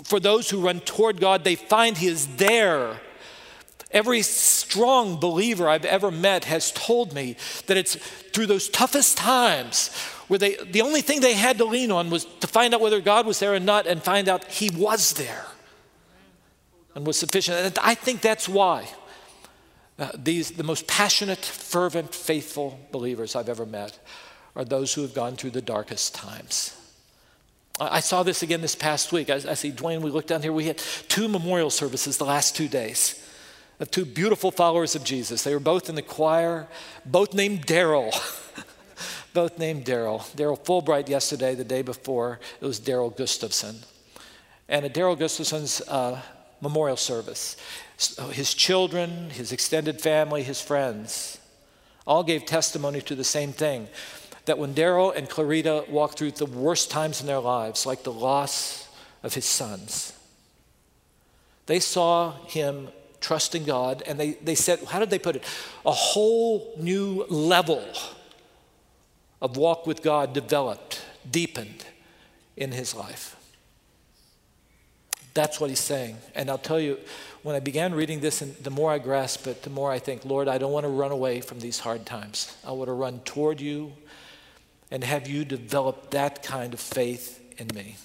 For 0.04 0.20
those 0.20 0.50
who 0.50 0.60
run 0.60 0.80
toward 0.80 1.20
God, 1.20 1.44
they 1.44 1.54
find 1.54 1.96
He 1.96 2.08
is 2.08 2.36
there 2.36 3.00
Every 3.92 4.22
strong 4.22 5.16
believer 5.16 5.68
I've 5.68 5.84
ever 5.84 6.10
met 6.10 6.44
has 6.44 6.72
told 6.72 7.12
me 7.12 7.36
that 7.66 7.76
it's 7.76 7.96
through 7.96 8.46
those 8.46 8.68
toughest 8.68 9.18
times 9.18 9.94
where 10.28 10.38
they, 10.38 10.56
the 10.56 10.80
only 10.80 11.02
thing 11.02 11.20
they 11.20 11.34
had 11.34 11.58
to 11.58 11.64
lean 11.66 11.90
on 11.90 12.08
was 12.08 12.24
to 12.40 12.46
find 12.46 12.72
out 12.72 12.80
whether 12.80 13.00
God 13.00 13.26
was 13.26 13.38
there 13.38 13.54
or 13.54 13.60
not 13.60 13.86
and 13.86 14.02
find 14.02 14.28
out 14.28 14.44
He 14.46 14.70
was 14.70 15.12
there 15.12 15.44
and 16.94 17.06
was 17.06 17.18
sufficient. 17.18 17.58
And 17.58 17.78
I 17.82 17.94
think 17.94 18.22
that's 18.22 18.48
why. 18.48 18.88
Uh, 19.98 20.08
these, 20.14 20.52
the 20.52 20.64
most 20.64 20.86
passionate, 20.86 21.44
fervent, 21.44 22.14
faithful 22.14 22.80
believers 22.92 23.36
I've 23.36 23.50
ever 23.50 23.66
met 23.66 23.98
are 24.56 24.64
those 24.64 24.94
who 24.94 25.02
have 25.02 25.12
gone 25.12 25.36
through 25.36 25.50
the 25.50 25.62
darkest 25.62 26.14
times. 26.14 26.76
I, 27.78 28.00
saw 28.00 28.22
this 28.22 28.42
again 28.42 28.62
this 28.62 28.74
past 28.74 29.12
week. 29.12 29.28
I, 29.28 29.34
I 29.34 29.54
see 29.54 29.70
Dwayne, 29.70 30.00
we 30.00 30.10
looked 30.10 30.28
down 30.28 30.42
here, 30.42 30.52
we 30.52 30.66
had 30.66 30.78
two 30.78 31.28
memorial 31.28 31.70
services 31.70 32.16
the 32.16 32.24
last 32.24 32.56
two 32.56 32.68
days 32.68 33.21
of 33.82 33.90
two 33.90 34.04
beautiful 34.04 34.52
followers 34.52 34.94
of 34.94 35.02
Jesus. 35.02 35.42
They 35.42 35.52
were 35.52 35.60
both 35.60 35.88
in 35.88 35.96
the 35.96 36.02
choir, 36.02 36.68
both 37.04 37.34
named 37.34 37.66
Daryl. 37.66 38.12
both 39.34 39.58
named 39.58 39.84
Daryl. 39.84 40.20
Daryl 40.36 40.58
Fulbright 40.58 41.08
yesterday, 41.08 41.56
the 41.56 41.64
day 41.64 41.82
before, 41.82 42.38
it 42.60 42.64
was 42.64 42.78
Daryl 42.78 43.14
Gustafson. 43.14 43.74
And 44.68 44.84
at 44.84 44.94
Daryl 44.94 45.18
Gustafson's 45.18 45.80
uh, 45.88 46.22
memorial 46.60 46.96
service, 46.96 47.56
his 48.30 48.54
children, 48.54 49.30
his 49.30 49.50
extended 49.50 50.00
family, 50.00 50.44
his 50.44 50.60
friends, 50.60 51.40
all 52.06 52.22
gave 52.22 52.46
testimony 52.46 53.00
to 53.02 53.16
the 53.16 53.24
same 53.24 53.52
thing 53.52 53.88
that 54.44 54.58
when 54.58 54.74
Daryl 54.74 55.14
and 55.14 55.28
Clarita 55.28 55.86
walked 55.88 56.18
through 56.18 56.32
the 56.32 56.46
worst 56.46 56.88
times 56.92 57.20
in 57.20 57.26
their 57.26 57.40
lives, 57.40 57.84
like 57.84 58.04
the 58.04 58.12
loss 58.12 58.88
of 59.24 59.34
his 59.34 59.44
sons, 59.44 60.12
they 61.66 61.80
saw 61.80 62.32
him 62.46 62.88
trusting 63.22 63.64
God, 63.64 64.02
and 64.06 64.20
they, 64.20 64.32
they 64.32 64.54
said, 64.54 64.80
how 64.84 64.98
did 64.98 65.10
they 65.10 65.18
put 65.18 65.36
it? 65.36 65.44
A 65.86 65.92
whole 65.92 66.74
new 66.78 67.24
level 67.28 67.82
of 69.40 69.56
walk 69.56 69.86
with 69.86 70.02
God 70.02 70.32
developed, 70.32 71.02
deepened 71.28 71.86
in 72.56 72.72
his 72.72 72.94
life. 72.94 73.36
That's 75.34 75.58
what 75.58 75.70
he's 75.70 75.80
saying. 75.80 76.18
And 76.34 76.50
I'll 76.50 76.58
tell 76.58 76.78
you, 76.78 76.98
when 77.42 77.56
I 77.56 77.60
began 77.60 77.94
reading 77.94 78.20
this, 78.20 78.42
and 78.42 78.54
the 78.56 78.70
more 78.70 78.90
I 78.92 78.98
grasp 78.98 79.46
it, 79.46 79.62
the 79.62 79.70
more 79.70 79.90
I 79.90 79.98
think, 79.98 80.24
Lord, 80.24 80.46
I 80.46 80.58
don't 80.58 80.72
want 80.72 80.84
to 80.84 80.90
run 80.90 81.10
away 81.10 81.40
from 81.40 81.60
these 81.60 81.80
hard 81.80 82.04
times. 82.04 82.54
I 82.66 82.72
want 82.72 82.88
to 82.88 82.92
run 82.92 83.20
toward 83.20 83.60
you 83.60 83.94
and 84.90 85.02
have 85.02 85.26
you 85.26 85.44
develop 85.44 86.10
that 86.10 86.42
kind 86.42 86.74
of 86.74 86.80
faith 86.80 87.40
in 87.56 87.68
me. 87.74 87.96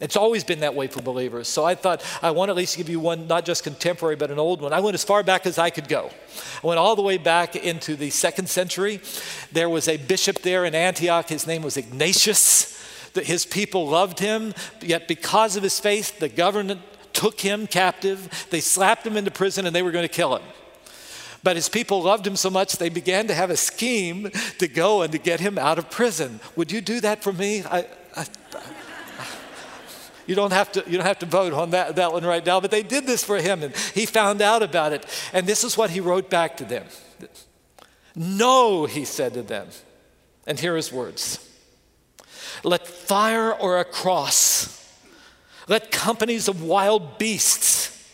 It's 0.00 0.16
always 0.16 0.44
been 0.44 0.60
that 0.60 0.74
way 0.74 0.86
for 0.86 1.02
believers. 1.02 1.46
So 1.46 1.64
I 1.64 1.74
thought 1.74 2.02
I 2.22 2.30
want 2.30 2.48
at 2.48 2.56
least 2.56 2.78
give 2.78 2.88
you 2.88 2.98
one, 2.98 3.26
not 3.26 3.44
just 3.44 3.62
contemporary, 3.62 4.16
but 4.16 4.30
an 4.30 4.38
old 4.38 4.62
one. 4.62 4.72
I 4.72 4.80
went 4.80 4.94
as 4.94 5.04
far 5.04 5.22
back 5.22 5.44
as 5.44 5.58
I 5.58 5.68
could 5.68 5.88
go. 5.88 6.10
I 6.64 6.66
went 6.66 6.78
all 6.78 6.96
the 6.96 7.02
way 7.02 7.18
back 7.18 7.54
into 7.54 7.96
the 7.96 8.08
second 8.08 8.48
century. 8.48 9.00
There 9.52 9.68
was 9.68 9.88
a 9.88 9.98
bishop 9.98 10.40
there 10.40 10.64
in 10.64 10.74
Antioch. 10.74 11.28
His 11.28 11.46
name 11.46 11.62
was 11.62 11.76
Ignatius. 11.76 12.78
His 13.14 13.44
people 13.44 13.88
loved 13.88 14.20
him, 14.20 14.54
yet 14.80 15.08
because 15.08 15.56
of 15.56 15.62
his 15.62 15.78
faith, 15.80 16.18
the 16.18 16.28
government 16.28 16.80
took 17.12 17.40
him 17.40 17.66
captive. 17.66 18.46
They 18.50 18.60
slapped 18.60 19.06
him 19.06 19.16
into 19.16 19.30
prison 19.30 19.66
and 19.66 19.74
they 19.74 19.82
were 19.82 19.90
going 19.90 20.06
to 20.06 20.14
kill 20.14 20.36
him. 20.36 20.42
But 21.42 21.56
his 21.56 21.68
people 21.68 22.02
loved 22.02 22.26
him 22.26 22.36
so 22.36 22.50
much, 22.50 22.76
they 22.76 22.88
began 22.88 23.26
to 23.28 23.34
have 23.34 23.50
a 23.50 23.56
scheme 23.56 24.30
to 24.58 24.68
go 24.68 25.02
and 25.02 25.10
to 25.12 25.18
get 25.18 25.40
him 25.40 25.58
out 25.58 25.78
of 25.78 25.90
prison. 25.90 26.40
Would 26.56 26.70
you 26.70 26.80
do 26.80 27.00
that 27.00 27.22
for 27.22 27.32
me? 27.32 27.64
I, 27.64 27.86
I, 28.14 28.26
you 30.30 30.36
don't 30.36 30.52
have 30.52 30.70
to, 30.70 30.84
you 30.86 30.96
don't 30.96 31.06
have 31.06 31.18
to 31.18 31.26
vote 31.26 31.52
on 31.52 31.70
that, 31.70 31.96
that 31.96 32.12
one 32.12 32.24
right 32.24 32.46
now, 32.46 32.60
but 32.60 32.70
they 32.70 32.84
did 32.84 33.04
this 33.04 33.24
for 33.24 33.38
him 33.38 33.64
and 33.64 33.74
he 33.76 34.06
found 34.06 34.40
out 34.40 34.62
about 34.62 34.92
it. 34.92 35.04
And 35.32 35.44
this 35.44 35.64
is 35.64 35.76
what 35.76 35.90
he 35.90 35.98
wrote 35.98 36.30
back 36.30 36.56
to 36.58 36.64
them. 36.64 36.84
No, 38.14 38.84
he 38.84 39.04
said 39.04 39.34
to 39.34 39.42
them. 39.42 39.66
And 40.46 40.60
here 40.60 40.76
his 40.76 40.92
words 40.92 41.44
Let 42.62 42.86
fire 42.86 43.52
or 43.52 43.80
a 43.80 43.84
cross, 43.84 44.96
let 45.66 45.90
companies 45.90 46.46
of 46.46 46.62
wild 46.62 47.18
beasts, 47.18 48.08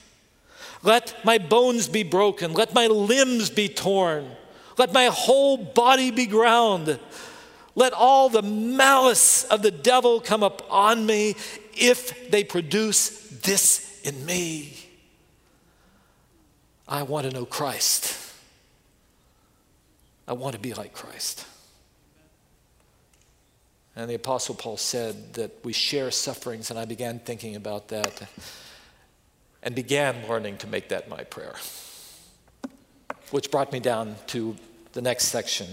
let 0.83 1.23
my 1.23 1.37
bones 1.37 1.87
be 1.87 2.03
broken, 2.03 2.55
let 2.55 2.73
my 2.73 2.87
limbs 2.87 3.51
be 3.51 3.69
torn, 3.69 4.27
let 4.79 4.91
my 4.95 5.11
whole 5.13 5.59
body 5.59 6.11
be 6.11 6.25
ground. 6.25 6.99
Let 7.79 7.93
all 7.93 8.31
the 8.31 8.41
malice 8.41 9.45
of 9.45 9.61
the 9.61 9.71
devil 9.71 10.19
come 10.19 10.43
upon 10.43 11.05
me 11.05 11.37
if 11.77 12.31
they 12.31 12.45
produce 12.45 13.29
this 13.29 14.01
in 14.03 14.25
me. 14.25 14.77
I 16.89 17.03
want 17.03 17.29
to 17.29 17.33
know 17.33 17.45
Christ. 17.45 18.17
I 20.29 20.33
want 20.33 20.55
to 20.55 20.61
be 20.61 20.75
like 20.75 20.93
Christ. 20.93 21.47
And 23.95 24.11
the 24.11 24.15
Apostle 24.15 24.55
Paul 24.55 24.77
said 24.77 25.35
that 25.35 25.65
we 25.65 25.73
share 25.73 26.11
sufferings, 26.11 26.71
and 26.71 26.79
I 26.79 26.85
began 26.85 27.19
thinking 27.19 27.57
about 27.57 27.89
that 27.89 28.29
and 29.63 29.75
began 29.75 30.29
learning 30.29 30.59
to 30.59 30.67
make 30.67 30.91
that 30.91 31.09
my 31.09 31.25
prayer. 31.25 31.55
Which 33.31 33.51
brought 33.51 33.73
me 33.73 33.81
down 33.81 34.17
to 34.29 34.55
the 34.93 35.01
next 35.03 35.27
section, 35.27 35.67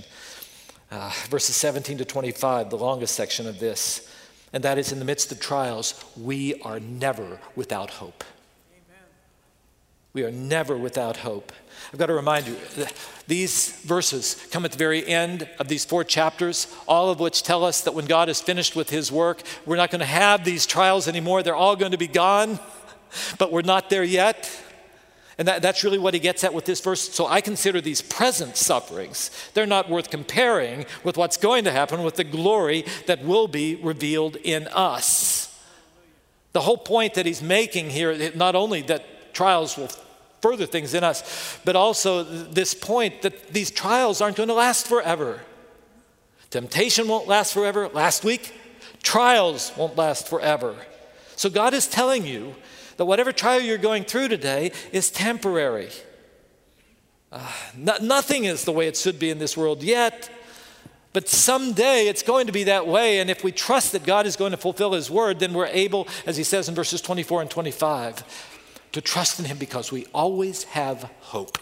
uh, 0.90 1.12
verses 1.30 1.56
17 1.56 2.00
to 2.00 2.06
25, 2.06 2.70
the 2.70 2.78
longest 2.78 3.14
section 3.14 3.46
of 3.46 3.60
this 3.60 4.10
and 4.54 4.64
that 4.64 4.78
is 4.78 4.92
in 4.92 5.00
the 5.00 5.06
midst 5.06 5.32
of 5.32 5.40
trials, 5.40 6.04
we 6.16 6.62
are 6.62 6.80
never 6.80 7.40
without 7.56 7.90
hope. 7.90 8.24
Amen. 8.72 9.08
We 10.14 10.24
are 10.24 10.32
never 10.32 10.78
without 10.78 11.18
hope. 11.18 11.52
I've 11.92 12.00
got 12.00 12.06
to 12.06 12.14
remind 12.14 12.48
you, 12.48 12.56
these 13.28 13.72
verses 13.82 14.48
come 14.52 14.64
at 14.64 14.72
the 14.72 14.78
very 14.78 15.06
end 15.06 15.50
of 15.60 15.68
these 15.68 15.84
four 15.84 16.04
chapters, 16.04 16.74
all 16.88 17.10
of 17.10 17.20
which 17.20 17.44
tell 17.44 17.66
us 17.66 17.82
that 17.82 17.94
when 17.94 18.06
God 18.06 18.30
is 18.30 18.40
finished 18.40 18.76
with 18.76 18.90
his 18.90 19.12
work, 19.12 19.42
we're 19.66 19.76
not 19.76 19.92
going 19.92 20.00
to 20.00 20.06
have 20.06 20.46
these 20.46 20.66
trials 20.66 21.08
anymore. 21.08 21.42
They're 21.42 21.56
all 21.56 21.76
going 21.76 21.92
to 21.92 21.98
be 21.98 22.08
gone, 22.08 22.60
but 23.40 23.52
we're 23.52 23.64
not 23.64 23.90
there 23.90 24.04
yet. 24.04 24.50
And 25.38 25.48
that, 25.48 25.62
that's 25.62 25.84
really 25.84 25.98
what 25.98 26.14
he 26.14 26.20
gets 26.20 26.44
at 26.44 26.54
with 26.54 26.66
this 26.66 26.80
verse. 26.80 27.10
So 27.14 27.26
I 27.26 27.42
consider 27.42 27.82
these 27.82 28.02
present 28.02 28.56
sufferings, 28.56 29.32
they're 29.54 29.66
not 29.66 29.90
worth 29.90 30.10
comparing 30.10 30.86
with 31.04 31.18
what's 31.18 31.38
going 31.38 31.64
to 31.64 31.72
happen 31.72 32.04
with 32.04 32.16
the 32.16 32.24
glory 32.24 32.86
that 33.08 33.24
will 33.24 33.48
be 33.48 33.76
revealed 33.76 34.36
in 34.38 34.68
us. 34.68 35.50
The 36.54 36.62
whole 36.62 36.78
point 36.78 37.16
that 37.16 37.26
he's 37.26 37.42
making 37.42 37.90
here, 37.90 38.32
not 38.36 38.56
only 38.56 38.82
that 38.84 39.34
trials 39.34 39.76
will 39.76 39.90
further 40.42 40.66
things 40.66 40.94
in 40.94 41.04
us, 41.04 41.58
but 41.66 41.76
also 41.76 42.24
this 42.24 42.74
point 42.74 43.22
that 43.24 43.54
these 43.54 43.72
trials 43.72 44.22
aren't 44.22 44.36
going 44.36 44.50
to 44.50 44.54
last 44.54 44.88
forever. 44.88 45.42
Temptation 46.50 47.08
won't 47.08 47.28
last 47.28 47.54
forever. 47.54 47.88
Last 47.88 48.24
week, 48.24 48.54
trials 49.02 49.72
won't 49.76 49.98
last 49.98 50.28
forever. 50.28 50.76
So 51.36 51.50
God 51.50 51.74
is 51.74 51.88
telling 51.88 52.28
you 52.28 52.56
that 52.98 53.06
whatever 53.06 53.32
trial 53.32 53.62
you're 53.62 53.78
going 53.78 54.04
through 54.04 54.28
today 54.28 54.72
is 54.92 55.10
temporary. 55.10 55.90
Uh, 57.32 57.52
no, 57.76 57.98
nothing 58.02 58.46
is 58.46 58.64
the 58.64 58.72
way 58.72 58.88
it 58.88 58.96
should 58.96 59.18
be 59.18 59.30
in 59.30 59.40
this 59.40 59.58
world 59.58 59.82
yet, 59.82 60.30
but 61.14 61.28
someday 61.28 62.08
it's 62.08 62.22
going 62.24 62.48
to 62.48 62.54
be 62.54 62.66
that 62.66 62.86
way. 62.86 63.20
And 63.20 63.30
if 63.30 63.44
we 63.44 63.52
trust 63.52 63.92
that 63.94 64.04
God 64.04 64.26
is 64.26 64.36
going 64.36 64.52
to 64.52 64.58
fulfill 64.58 64.94
His 64.94 65.10
word, 65.10 65.40
then 65.40 65.54
we're 65.54 65.68
able, 65.68 66.08
as 66.26 66.38
He 66.38 66.44
says 66.44 66.70
in 66.70 66.76
verses 66.76 67.02
24 67.02 67.42
and 67.42 67.50
25, 67.50 68.24
to 68.92 69.02
trust 69.02 69.40
in 69.40 69.46
Him 69.46 69.58
because 69.58 69.92
we 69.92 70.06
always 70.14 70.64
have 70.66 71.10
hope. 71.22 71.58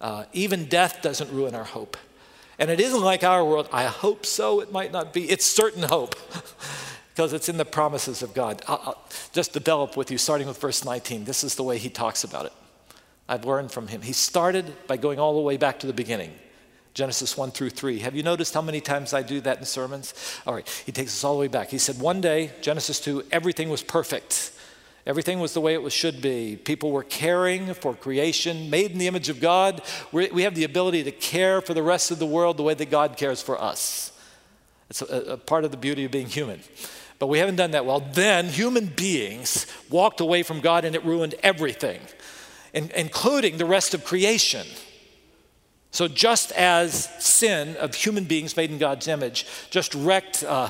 Uh, 0.00 0.24
even 0.32 0.66
death 0.66 1.02
doesn't 1.02 1.32
ruin 1.32 1.54
our 1.54 1.64
hope. 1.64 1.96
And 2.58 2.70
it 2.70 2.80
isn't 2.80 3.00
like 3.00 3.22
our 3.24 3.44
world, 3.44 3.68
I 3.72 3.84
hope 3.84 4.24
so, 4.24 4.60
it 4.60 4.72
might 4.72 4.92
not 4.92 5.12
be. 5.12 5.28
It's 5.28 5.44
certain 5.44 5.82
hope. 5.82 6.14
because 7.16 7.32
it's 7.32 7.48
in 7.48 7.56
the 7.56 7.64
promises 7.64 8.22
of 8.22 8.34
God. 8.34 8.60
I'll, 8.68 8.82
I'll 8.84 9.04
just 9.32 9.54
develop 9.54 9.96
with 9.96 10.10
you, 10.10 10.18
starting 10.18 10.46
with 10.46 10.60
verse 10.60 10.84
19. 10.84 11.24
This 11.24 11.44
is 11.44 11.54
the 11.54 11.62
way 11.62 11.78
he 11.78 11.88
talks 11.88 12.24
about 12.24 12.44
it. 12.44 12.52
I've 13.26 13.46
learned 13.46 13.72
from 13.72 13.88
him. 13.88 14.02
He 14.02 14.12
started 14.12 14.74
by 14.86 14.98
going 14.98 15.18
all 15.18 15.34
the 15.34 15.40
way 15.40 15.56
back 15.56 15.80
to 15.80 15.86
the 15.86 15.94
beginning. 15.94 16.30
Genesis 16.92 17.34
1 17.34 17.52
through 17.52 17.70
3. 17.70 18.00
Have 18.00 18.14
you 18.14 18.22
noticed 18.22 18.52
how 18.52 18.60
many 18.60 18.82
times 18.82 19.14
I 19.14 19.22
do 19.22 19.40
that 19.40 19.58
in 19.58 19.64
sermons? 19.64 20.12
All 20.46 20.52
right, 20.52 20.82
he 20.84 20.92
takes 20.92 21.14
us 21.14 21.24
all 21.24 21.32
the 21.32 21.40
way 21.40 21.48
back. 21.48 21.70
He 21.70 21.78
said, 21.78 21.98
One 21.98 22.20
day, 22.20 22.52
Genesis 22.60 23.00
2, 23.00 23.24
everything 23.32 23.70
was 23.70 23.82
perfect. 23.82 24.52
Everything 25.06 25.40
was 25.40 25.54
the 25.54 25.60
way 25.62 25.72
it 25.72 25.82
was, 25.82 25.94
should 25.94 26.20
be. 26.20 26.56
People 26.56 26.90
were 26.90 27.02
caring 27.02 27.72
for 27.72 27.94
creation, 27.94 28.68
made 28.68 28.90
in 28.90 28.98
the 28.98 29.06
image 29.06 29.30
of 29.30 29.40
God. 29.40 29.80
We're, 30.12 30.30
we 30.34 30.42
have 30.42 30.54
the 30.54 30.64
ability 30.64 31.04
to 31.04 31.12
care 31.12 31.62
for 31.62 31.72
the 31.72 31.82
rest 31.82 32.10
of 32.10 32.18
the 32.18 32.26
world 32.26 32.58
the 32.58 32.62
way 32.62 32.74
that 32.74 32.90
God 32.90 33.16
cares 33.16 33.40
for 33.40 33.58
us. 33.58 34.12
It's 34.90 35.00
a, 35.00 35.32
a 35.32 35.36
part 35.38 35.64
of 35.64 35.70
the 35.70 35.76
beauty 35.78 36.04
of 36.04 36.10
being 36.10 36.26
human 36.26 36.60
but 37.18 37.28
we 37.28 37.38
haven't 37.38 37.56
done 37.56 37.70
that 37.72 37.86
well. 37.86 38.00
Then 38.00 38.46
human 38.46 38.86
beings 38.86 39.66
walked 39.88 40.20
away 40.20 40.42
from 40.42 40.60
God 40.60 40.84
and 40.84 40.94
it 40.94 41.04
ruined 41.04 41.34
everything, 41.42 42.00
including 42.72 43.56
the 43.56 43.64
rest 43.64 43.94
of 43.94 44.04
creation. 44.04 44.66
So, 45.90 46.08
just 46.08 46.52
as 46.52 47.08
sin 47.24 47.76
of 47.76 47.94
human 47.94 48.24
beings 48.24 48.54
made 48.54 48.70
in 48.70 48.76
God's 48.76 49.08
image 49.08 49.46
just 49.70 49.94
wrecked 49.94 50.44
uh, 50.44 50.68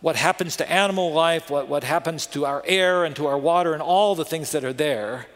what 0.00 0.16
happens 0.16 0.56
to 0.56 0.70
animal 0.70 1.12
life, 1.12 1.50
what, 1.50 1.68
what 1.68 1.84
happens 1.84 2.26
to 2.28 2.46
our 2.46 2.64
air 2.66 3.04
and 3.04 3.14
to 3.16 3.26
our 3.26 3.38
water, 3.38 3.74
and 3.74 3.82
all 3.82 4.16
the 4.16 4.24
things 4.24 4.50
that 4.52 4.64
are 4.64 4.72
there, 4.72 5.26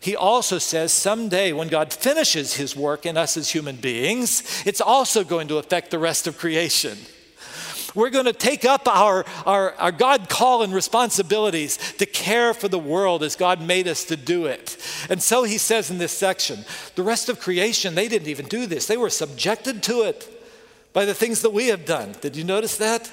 he 0.00 0.14
also 0.14 0.58
says 0.58 0.92
someday 0.92 1.52
when 1.52 1.68
God 1.68 1.92
finishes 1.92 2.54
his 2.54 2.76
work 2.76 3.06
in 3.06 3.16
us 3.16 3.36
as 3.36 3.50
human 3.50 3.76
beings, 3.76 4.62
it's 4.66 4.80
also 4.80 5.24
going 5.24 5.48
to 5.48 5.56
affect 5.56 5.90
the 5.90 5.98
rest 5.98 6.26
of 6.26 6.36
creation. 6.36 6.98
We're 7.96 8.10
going 8.10 8.26
to 8.26 8.32
take 8.32 8.64
up 8.64 8.86
our, 8.86 9.24
our, 9.44 9.72
our 9.72 9.90
God 9.90 10.28
call 10.28 10.62
and 10.62 10.72
responsibilities 10.72 11.78
to 11.94 12.06
care 12.06 12.54
for 12.54 12.68
the 12.68 12.78
world 12.78 13.24
as 13.24 13.34
God 13.34 13.60
made 13.60 13.88
us 13.88 14.04
to 14.04 14.16
do 14.16 14.44
it. 14.46 14.76
And 15.10 15.20
so 15.20 15.42
he 15.42 15.58
says 15.58 15.90
in 15.90 15.98
this 15.98 16.12
section 16.12 16.64
the 16.94 17.02
rest 17.02 17.28
of 17.28 17.40
creation, 17.40 17.94
they 17.94 18.06
didn't 18.06 18.28
even 18.28 18.46
do 18.46 18.66
this, 18.66 18.86
they 18.86 18.98
were 18.98 19.10
subjected 19.10 19.82
to 19.84 20.02
it 20.02 20.32
by 20.92 21.04
the 21.04 21.14
things 21.14 21.42
that 21.42 21.50
we 21.50 21.68
have 21.68 21.84
done. 21.84 22.14
Did 22.20 22.36
you 22.36 22.44
notice 22.44 22.76
that? 22.76 23.10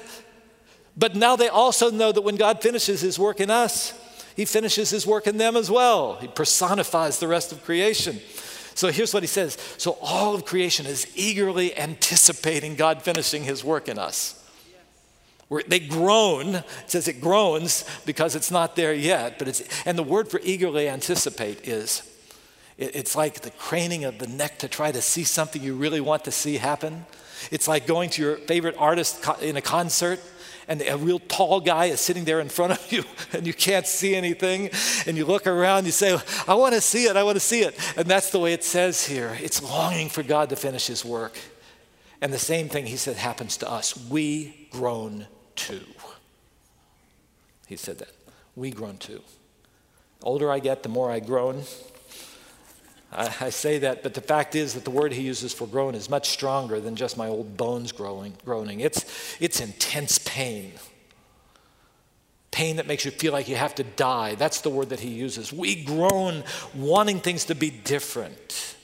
But 0.96 1.16
now 1.16 1.34
they 1.34 1.48
also 1.48 1.90
know 1.90 2.12
that 2.12 2.22
when 2.22 2.36
God 2.36 2.62
finishes 2.62 3.00
his 3.00 3.18
work 3.18 3.40
in 3.40 3.50
us, 3.50 3.98
he 4.36 4.44
finishes 4.44 4.90
his 4.90 5.06
work 5.06 5.26
in 5.26 5.38
them 5.38 5.56
as 5.56 5.70
well. 5.70 6.16
He 6.16 6.28
personifies 6.28 7.18
the 7.18 7.28
rest 7.28 7.52
of 7.52 7.64
creation. 7.64 8.20
So 8.74 8.90
here's 8.90 9.14
what 9.14 9.22
he 9.22 9.28
says 9.28 9.56
So 9.78 9.96
all 10.02 10.34
of 10.34 10.44
creation 10.44 10.86
is 10.86 11.10
eagerly 11.14 11.76
anticipating 11.78 12.74
God 12.74 13.02
finishing 13.02 13.44
his 13.44 13.64
work 13.64 13.88
in 13.88 13.98
us. 13.98 14.43
They 15.62 15.80
groan, 15.80 16.56
it 16.56 16.64
says 16.86 17.08
it 17.08 17.20
groans 17.20 17.84
because 18.06 18.34
it's 18.34 18.50
not 18.50 18.76
there 18.76 18.94
yet, 18.94 19.38
but 19.38 19.48
it's, 19.48 19.62
and 19.86 19.98
the 19.98 20.02
word 20.02 20.28
for 20.28 20.40
eagerly 20.42 20.88
anticipate 20.88 21.68
is, 21.68 22.02
it's 22.76 23.14
like 23.14 23.40
the 23.40 23.50
craning 23.50 24.04
of 24.04 24.18
the 24.18 24.26
neck 24.26 24.58
to 24.60 24.68
try 24.68 24.90
to 24.90 25.00
see 25.00 25.22
something 25.24 25.62
you 25.62 25.74
really 25.74 26.00
want 26.00 26.24
to 26.24 26.32
see 26.32 26.56
happen. 26.56 27.06
It's 27.50 27.68
like 27.68 27.86
going 27.86 28.10
to 28.10 28.22
your 28.22 28.36
favorite 28.36 28.74
artist 28.78 29.24
in 29.40 29.56
a 29.56 29.60
concert 29.60 30.20
and 30.66 30.82
a 30.82 30.96
real 30.96 31.18
tall 31.18 31.60
guy 31.60 31.86
is 31.86 32.00
sitting 32.00 32.24
there 32.24 32.40
in 32.40 32.48
front 32.48 32.72
of 32.72 32.92
you 32.92 33.04
and 33.32 33.46
you 33.46 33.54
can't 33.54 33.86
see 33.86 34.14
anything 34.14 34.70
and 35.06 35.16
you 35.16 35.26
look 35.26 35.46
around 35.46 35.84
you 35.84 35.92
say 35.92 36.18
i 36.48 36.54
want 36.54 36.74
to 36.74 36.80
see 36.80 37.04
it 37.04 37.16
i 37.16 37.22
want 37.22 37.36
to 37.36 37.40
see 37.40 37.60
it. 37.60 37.78
And 37.96 38.06
that's 38.06 38.30
the 38.30 38.38
way 38.38 38.54
it 38.54 38.64
says 38.64 39.06
here 39.06 39.36
it's 39.40 39.62
longing 39.62 40.08
for 40.08 40.22
god 40.22 40.48
to 40.50 40.56
finish 40.56 40.86
his 40.86 41.04
work. 41.04 41.38
And 42.20 42.32
the 42.32 42.38
same 42.38 42.68
thing 42.68 42.86
he 42.86 42.96
said 42.96 43.16
happens 43.16 43.58
to 43.58 43.70
us. 43.70 43.94
We 44.08 44.68
groan 44.70 45.26
too 45.56 45.84
he 47.66 47.76
said 47.76 47.98
that 47.98 48.12
we 48.56 48.70
groan 48.70 48.96
too 48.96 49.22
older 50.22 50.50
i 50.50 50.58
get 50.58 50.82
the 50.82 50.88
more 50.88 51.10
i 51.10 51.20
groan 51.20 51.62
I, 53.14 53.32
I, 53.42 53.50
say 53.50 53.78
that, 53.78 54.02
but 54.02 54.14
the 54.14 54.20
fact 54.20 54.56
is 54.56 54.74
that 54.74 54.84
the 54.84 54.90
word 54.90 55.12
he 55.12 55.22
uses 55.22 55.52
for 55.52 55.66
groan 55.68 55.94
is 55.94 56.10
much 56.10 56.30
stronger 56.30 56.80
than 56.80 56.96
just 56.96 57.16
my 57.16 57.28
old 57.28 57.56
bones 57.56 57.92
growing, 57.92 58.34
groaning. 58.44 58.80
It's, 58.80 59.36
it's 59.40 59.60
intense 59.60 60.18
pain. 60.18 60.72
Pain 62.50 62.76
that 62.76 62.86
makes 62.86 63.04
you 63.04 63.10
feel 63.10 63.32
like 63.32 63.48
you 63.48 63.56
have 63.56 63.74
to 63.76 63.84
die. 63.84 64.34
That's 64.34 64.60
the 64.60 64.70
word 64.70 64.88
that 64.88 65.00
he 65.00 65.10
uses. 65.10 65.52
We 65.52 65.84
groan 65.84 66.42
wanting 66.74 67.20
things 67.20 67.44
to 67.46 67.54
be 67.54 67.70
different. 67.70 68.76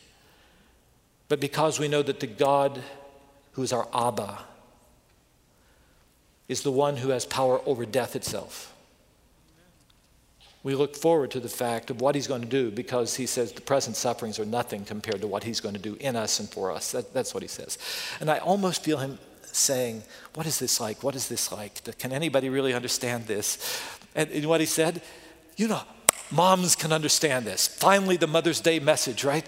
But 1.28 1.40
because 1.40 1.78
we 1.78 1.88
know 1.88 2.02
that 2.02 2.20
the 2.20 2.26
God 2.26 2.82
who 3.52 3.62
is 3.62 3.72
our 3.72 3.88
Abba 3.92 4.38
is 6.50 6.62
the 6.62 6.72
one 6.72 6.96
who 6.96 7.10
has 7.10 7.24
power 7.24 7.60
over 7.64 7.86
death 7.86 8.16
itself 8.16 8.70
we 10.62 10.74
look 10.74 10.94
forward 10.94 11.30
to 11.30 11.40
the 11.40 11.48
fact 11.48 11.90
of 11.90 12.00
what 12.00 12.14
he's 12.14 12.26
going 12.26 12.42
to 12.42 12.48
do 12.48 12.70
because 12.70 13.16
he 13.16 13.26
says 13.26 13.52
the 13.52 13.62
present 13.62 13.96
sufferings 13.96 14.38
are 14.38 14.44
nothing 14.44 14.84
compared 14.84 15.22
to 15.22 15.26
what 15.26 15.44
he's 15.44 15.60
going 15.60 15.74
to 15.74 15.80
do 15.80 15.96
in 16.00 16.16
us 16.16 16.38
and 16.38 16.50
for 16.50 16.70
us. 16.70 16.92
That, 16.92 17.14
that's 17.14 17.32
what 17.32 17.42
he 17.42 17.48
says. 17.48 17.78
And 18.20 18.30
I 18.30 18.38
almost 18.38 18.84
feel 18.84 18.98
him 18.98 19.18
saying, 19.42 20.02
What 20.34 20.46
is 20.46 20.58
this 20.58 20.78
like? 20.78 21.02
What 21.02 21.16
is 21.16 21.28
this 21.28 21.50
like? 21.50 21.98
Can 21.98 22.12
anybody 22.12 22.50
really 22.50 22.74
understand 22.74 23.26
this? 23.26 23.82
And, 24.14 24.30
and 24.30 24.44
what 24.46 24.60
he 24.60 24.66
said, 24.66 25.00
You 25.56 25.68
know, 25.68 25.80
Moms 26.30 26.76
can 26.76 26.92
understand 26.92 27.44
this. 27.44 27.66
Finally, 27.66 28.16
the 28.16 28.26
Mother's 28.26 28.60
Day 28.60 28.78
message, 28.78 29.24
right? 29.24 29.44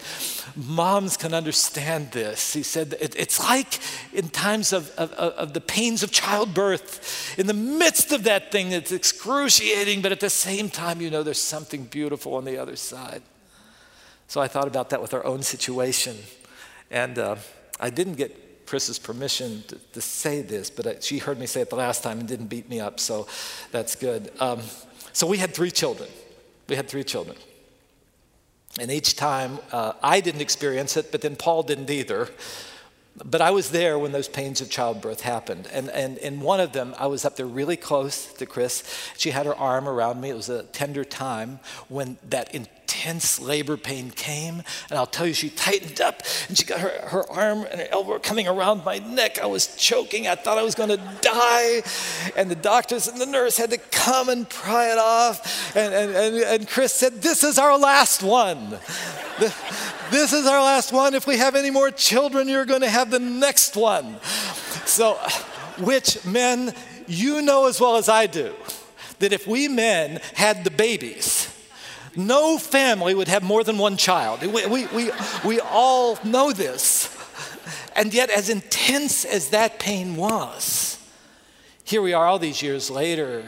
Moms 0.57 1.16
can 1.16 1.33
understand 1.33 2.11
this. 2.11 2.53
He 2.53 2.62
said 2.62 2.97
it, 3.01 3.14
it's 3.16 3.38
like 3.38 3.79
in 4.12 4.29
times 4.29 4.73
of, 4.73 4.90
of, 4.97 5.12
of, 5.12 5.53
the 5.53 5.61
pains 5.61 6.03
of 6.03 6.11
childbirth, 6.11 7.38
in 7.38 7.47
the 7.47 7.55
midst 7.55 8.11
of 8.11 8.25
that 8.25 8.51
thing, 8.51 8.73
it's 8.73 8.90
excruciating, 8.90 10.03
but 10.03 10.11
at 10.11 10.21
the 10.21 10.31
same 10.31 10.68
time, 10.68 11.01
you 11.01 11.11
know 11.11 11.23
there's 11.23 11.38
something 11.38 11.85
beautiful 11.85 12.35
on 12.35 12.45
the 12.45 12.59
other 12.59 12.77
side. 12.77 13.23
So 14.27 14.40
I 14.40 14.49
thought 14.49 14.66
about 14.66 14.90
that 14.90 15.01
with 15.01 15.14
our 15.14 15.25
own 15.25 15.42
situation. 15.42 16.16
And 16.90 17.18
uh, 17.18 17.37
I 17.79 17.90
didn't 17.90 18.14
get 18.14 18.66
Chris's 18.66 18.99
permission 18.99 19.62
to, 19.68 19.77
to 19.92 20.01
say 20.01 20.42
this, 20.42 20.71
but 20.71 20.87
I, 20.87 20.97
she 21.01 21.18
heard 21.18 21.38
me 21.38 21.47
say 21.47 21.61
it 21.61 21.71
the 21.71 21.77
last 21.77 22.03
time 22.03 22.18
and 22.18 22.27
didn't 22.27 22.47
beat 22.47 22.68
me 22.68 22.81
up, 22.81 22.99
so 22.99 23.27
that's 23.71 23.95
good. 23.95 24.33
Um, 24.40 24.61
so 25.12 25.27
we 25.27 25.38
had 25.38 25.55
three 25.55 25.71
children. 25.71 26.09
We 26.72 26.76
had 26.76 26.88
three 26.88 27.04
children. 27.04 27.37
And 28.80 28.90
each 28.90 29.14
time 29.14 29.58
uh, 29.72 29.92
I 30.02 30.22
didn't 30.22 30.40
experience 30.40 30.96
it, 30.96 31.12
but 31.12 31.20
then 31.20 31.37
Paul 31.37 31.64
didn't 31.64 31.90
either. 31.90 32.30
But 33.22 33.42
I 33.42 33.50
was 33.50 33.72
there 33.72 33.98
when 33.98 34.12
those 34.12 34.26
pains 34.26 34.62
of 34.62 34.70
childbirth 34.70 35.20
happened. 35.20 35.68
And, 35.70 35.90
and 35.90 36.16
in 36.16 36.40
one 36.40 36.61
of 36.61 36.72
them, 36.72 36.94
I 36.98 37.08
was 37.08 37.26
up 37.26 37.37
there 37.37 37.44
really 37.44 37.76
close 37.76 38.32
to 38.32 38.46
Chris. 38.46 38.85
She 39.18 39.32
had 39.32 39.44
her 39.44 39.54
arm 39.54 39.87
around 39.87 40.22
me. 40.22 40.30
It 40.30 40.35
was 40.35 40.48
a 40.48 40.62
tender 40.62 41.04
time 41.04 41.61
when 41.88 42.16
that 42.30 42.54
intense 43.02 43.40
labor 43.40 43.76
pain 43.76 44.10
came. 44.10 44.62
And 44.88 44.98
I'll 44.98 45.06
tell 45.06 45.26
you, 45.26 45.34
she 45.34 45.50
tightened 45.50 46.00
up 46.00 46.22
and 46.48 46.56
she 46.56 46.64
got 46.64 46.80
her, 46.80 47.08
her 47.08 47.30
arm 47.30 47.66
and 47.70 47.80
her 47.80 47.88
elbow 47.90 48.18
coming 48.18 48.46
around 48.46 48.84
my 48.84 48.98
neck. 48.98 49.40
I 49.40 49.46
was 49.46 49.74
choking. 49.76 50.28
I 50.28 50.36
thought 50.36 50.56
I 50.56 50.62
was 50.62 50.74
going 50.74 50.90
to 50.90 51.00
die. 51.20 51.82
And 52.36 52.50
the 52.50 52.54
doctors 52.56 53.08
and 53.08 53.20
the 53.20 53.26
nurse 53.26 53.56
had 53.56 53.70
to 53.70 53.78
come 53.78 54.28
and 54.28 54.48
pry 54.48 54.92
it 54.92 54.98
off. 54.98 55.76
And, 55.76 55.92
and, 55.92 56.14
and, 56.14 56.36
and 56.36 56.68
Chris 56.68 56.92
said, 56.92 57.22
This 57.22 57.42
is 57.42 57.58
our 57.58 57.76
last 57.76 58.22
one. 58.22 58.78
This 60.10 60.32
is 60.32 60.46
our 60.46 60.62
last 60.62 60.92
one. 60.92 61.14
If 61.14 61.26
we 61.26 61.38
have 61.38 61.56
any 61.56 61.70
more 61.70 61.90
children, 61.90 62.46
you're 62.46 62.66
going 62.66 62.82
to 62.82 62.90
have 62.90 63.10
the 63.10 63.18
next 63.18 63.76
one. 63.76 64.20
So, 64.84 65.14
which 65.78 66.24
men, 66.24 66.74
you 67.08 67.42
know 67.42 67.66
as 67.66 67.80
well 67.80 67.96
as 67.96 68.08
I 68.08 68.26
do, 68.26 68.54
that 69.18 69.32
if 69.32 69.46
we 69.46 69.68
men 69.68 70.20
had 70.34 70.64
the 70.64 70.70
babies, 70.70 71.41
no 72.16 72.59
family 72.59 73.14
would 73.14 73.29
have 73.29 73.42
more 73.42 73.64
than 73.64 73.79
one 73.79 73.96
child. 73.96 74.42
We, 74.42 74.66
we, 74.66 74.87
we, 74.87 75.11
we 75.44 75.61
all 75.61 76.18
know 76.25 76.53
this. 76.53 77.16
And 77.94 78.12
yet, 78.12 78.31
as 78.31 78.48
intense 78.48 79.25
as 79.25 79.51
that 79.51 79.79
pain 79.79 80.16
was, 80.16 80.98
here 81.85 82.03
we 82.03 82.12
are 82.12 82.27
all 82.27 82.38
these 82.38 82.62
years 82.62 82.90
later, 82.90 83.44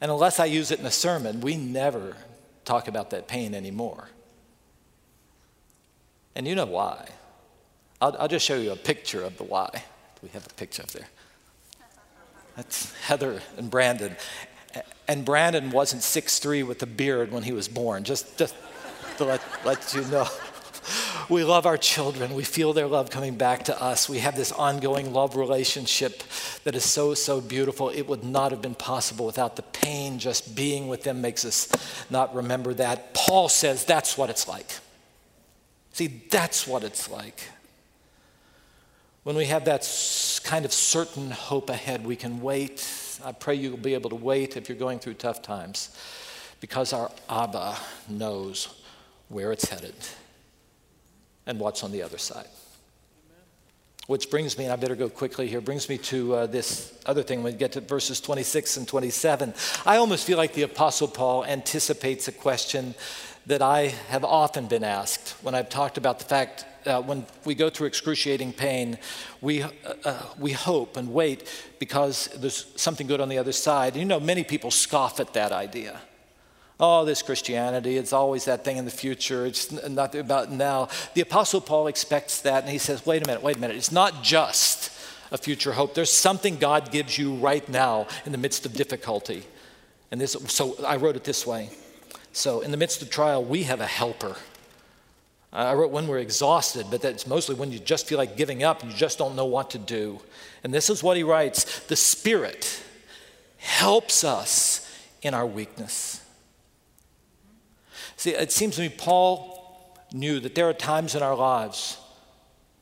and 0.00 0.10
unless 0.10 0.40
I 0.40 0.46
use 0.46 0.70
it 0.70 0.80
in 0.80 0.86
a 0.86 0.90
sermon, 0.90 1.40
we 1.40 1.56
never 1.56 2.16
talk 2.64 2.88
about 2.88 3.10
that 3.10 3.28
pain 3.28 3.54
anymore. 3.54 4.08
And 6.34 6.46
you 6.46 6.54
know 6.54 6.66
why. 6.66 7.08
I'll, 8.00 8.16
I'll 8.18 8.28
just 8.28 8.44
show 8.44 8.56
you 8.56 8.72
a 8.72 8.76
picture 8.76 9.22
of 9.22 9.36
the 9.38 9.44
why. 9.44 9.84
We 10.22 10.28
have 10.30 10.46
a 10.46 10.54
picture 10.54 10.82
up 10.82 10.90
there. 10.90 11.06
That's 12.56 12.94
Heather 13.02 13.40
and 13.56 13.70
Brandon. 13.70 14.16
And 15.08 15.24
Brandon 15.24 15.70
wasn't 15.70 16.02
6'3 16.02 16.66
with 16.66 16.82
a 16.82 16.86
beard 16.86 17.30
when 17.30 17.44
he 17.44 17.52
was 17.52 17.68
born, 17.68 18.04
just, 18.04 18.36
just 18.38 18.54
to 19.18 19.24
let, 19.24 19.40
let 19.64 19.94
you 19.94 20.02
know. 20.04 20.26
We 21.28 21.42
love 21.42 21.66
our 21.66 21.76
children. 21.76 22.34
We 22.34 22.44
feel 22.44 22.72
their 22.72 22.86
love 22.86 23.10
coming 23.10 23.34
back 23.34 23.64
to 23.64 23.82
us. 23.82 24.08
We 24.08 24.20
have 24.20 24.36
this 24.36 24.52
ongoing 24.52 25.12
love 25.12 25.34
relationship 25.34 26.22
that 26.62 26.76
is 26.76 26.84
so, 26.84 27.14
so 27.14 27.40
beautiful. 27.40 27.88
It 27.88 28.06
would 28.06 28.22
not 28.22 28.52
have 28.52 28.62
been 28.62 28.76
possible 28.76 29.26
without 29.26 29.56
the 29.56 29.62
pain. 29.62 30.20
Just 30.20 30.54
being 30.54 30.86
with 30.86 31.02
them 31.02 31.20
makes 31.20 31.44
us 31.44 31.68
not 32.10 32.32
remember 32.32 32.74
that. 32.74 33.12
Paul 33.12 33.48
says 33.48 33.84
that's 33.84 34.16
what 34.16 34.30
it's 34.30 34.46
like. 34.46 34.66
See, 35.92 36.06
that's 36.30 36.66
what 36.66 36.84
it's 36.84 37.10
like. 37.10 37.42
When 39.24 39.34
we 39.34 39.46
have 39.46 39.64
that 39.64 39.80
kind 40.44 40.64
of 40.64 40.72
certain 40.72 41.32
hope 41.32 41.68
ahead, 41.68 42.06
we 42.06 42.14
can 42.14 42.40
wait. 42.40 42.78
I 43.24 43.32
pray 43.32 43.54
you'll 43.54 43.76
be 43.76 43.94
able 43.94 44.10
to 44.10 44.16
wait 44.16 44.56
if 44.56 44.68
you're 44.68 44.78
going 44.78 44.98
through 44.98 45.14
tough 45.14 45.42
times 45.42 45.96
because 46.60 46.92
our 46.92 47.10
Abba 47.28 47.76
knows 48.08 48.82
where 49.28 49.52
it's 49.52 49.68
headed 49.68 49.94
and 51.46 51.58
what's 51.58 51.82
on 51.82 51.92
the 51.92 52.02
other 52.02 52.18
side. 52.18 52.48
Which 54.06 54.30
brings 54.30 54.56
me, 54.56 54.64
and 54.64 54.72
I 54.72 54.76
better 54.76 54.94
go 54.94 55.08
quickly 55.08 55.48
here, 55.48 55.60
brings 55.60 55.88
me 55.88 55.98
to 55.98 56.34
uh, 56.34 56.46
this 56.46 56.96
other 57.06 57.24
thing 57.24 57.42
when 57.42 57.54
we 57.54 57.58
get 57.58 57.72
to 57.72 57.80
verses 57.80 58.20
26 58.20 58.76
and 58.76 58.86
27. 58.86 59.52
I 59.84 59.96
almost 59.96 60.26
feel 60.26 60.38
like 60.38 60.54
the 60.54 60.62
Apostle 60.62 61.08
Paul 61.08 61.44
anticipates 61.44 62.28
a 62.28 62.32
question 62.32 62.94
that 63.46 63.62
I 63.62 63.88
have 64.08 64.24
often 64.24 64.66
been 64.66 64.84
asked 64.84 65.30
when 65.42 65.56
I've 65.56 65.68
talked 65.68 65.98
about 65.98 66.20
the 66.20 66.24
fact 66.24 66.64
uh, 66.86 67.02
when 67.02 67.26
we 67.44 67.54
go 67.54 67.70
through 67.70 67.86
excruciating 67.86 68.52
pain, 68.52 68.98
we, 69.40 69.62
uh, 69.62 69.70
uh, 70.04 70.22
we 70.38 70.52
hope 70.52 70.96
and 70.96 71.12
wait 71.12 71.48
because 71.78 72.28
there's 72.36 72.66
something 72.76 73.06
good 73.06 73.20
on 73.20 73.28
the 73.28 73.38
other 73.38 73.52
side. 73.52 73.94
And 73.94 74.00
you 74.00 74.04
know, 74.04 74.20
many 74.20 74.44
people 74.44 74.70
scoff 74.70 75.20
at 75.20 75.32
that 75.34 75.52
idea. 75.52 76.00
Oh, 76.78 77.04
this 77.04 77.22
Christianity, 77.22 77.96
it's 77.96 78.12
always 78.12 78.44
that 78.44 78.64
thing 78.64 78.76
in 78.76 78.84
the 78.84 78.90
future. 78.90 79.46
It's 79.46 79.72
not 79.72 80.14
about 80.14 80.50
now. 80.50 80.88
The 81.14 81.22
Apostle 81.22 81.60
Paul 81.60 81.86
expects 81.86 82.42
that, 82.42 82.64
and 82.64 82.70
he 82.70 82.78
says, 82.78 83.06
wait 83.06 83.22
a 83.22 83.26
minute, 83.26 83.42
wait 83.42 83.56
a 83.56 83.58
minute. 83.58 83.76
It's 83.76 83.92
not 83.92 84.22
just 84.22 84.92
a 85.32 85.38
future 85.38 85.72
hope. 85.72 85.94
There's 85.94 86.12
something 86.12 86.56
God 86.56 86.92
gives 86.92 87.16
you 87.16 87.34
right 87.36 87.66
now 87.68 88.06
in 88.26 88.32
the 88.32 88.38
midst 88.38 88.66
of 88.66 88.74
difficulty. 88.74 89.44
And 90.10 90.20
this, 90.20 90.36
so 90.48 90.76
I 90.84 90.96
wrote 90.96 91.16
it 91.16 91.24
this 91.24 91.46
way 91.46 91.70
so, 92.36 92.60
in 92.60 92.70
the 92.70 92.76
midst 92.76 93.00
of 93.00 93.08
trial, 93.08 93.42
we 93.42 93.62
have 93.62 93.80
a 93.80 93.86
helper. 93.86 94.36
I 95.52 95.74
wrote 95.74 95.90
when 95.90 96.06
we're 96.06 96.18
exhausted, 96.18 96.86
but 96.90 97.00
that's 97.02 97.26
mostly 97.26 97.54
when 97.54 97.72
you 97.72 97.78
just 97.78 98.06
feel 98.06 98.18
like 98.18 98.36
giving 98.36 98.62
up 98.62 98.82
and 98.82 98.90
you 98.90 98.96
just 98.96 99.18
don't 99.18 99.36
know 99.36 99.46
what 99.46 99.70
to 99.70 99.78
do. 99.78 100.20
And 100.64 100.74
this 100.74 100.90
is 100.90 101.02
what 101.02 101.16
he 101.16 101.22
writes 101.22 101.80
The 101.86 101.96
Spirit 101.96 102.82
helps 103.58 104.24
us 104.24 104.82
in 105.22 105.34
our 105.34 105.46
weakness. 105.46 106.22
See, 108.16 108.30
it 108.30 108.52
seems 108.52 108.76
to 108.76 108.82
me 108.82 108.88
Paul 108.88 109.96
knew 110.12 110.40
that 110.40 110.54
there 110.54 110.68
are 110.68 110.74
times 110.74 111.14
in 111.14 111.22
our 111.22 111.34
lives 111.34 111.98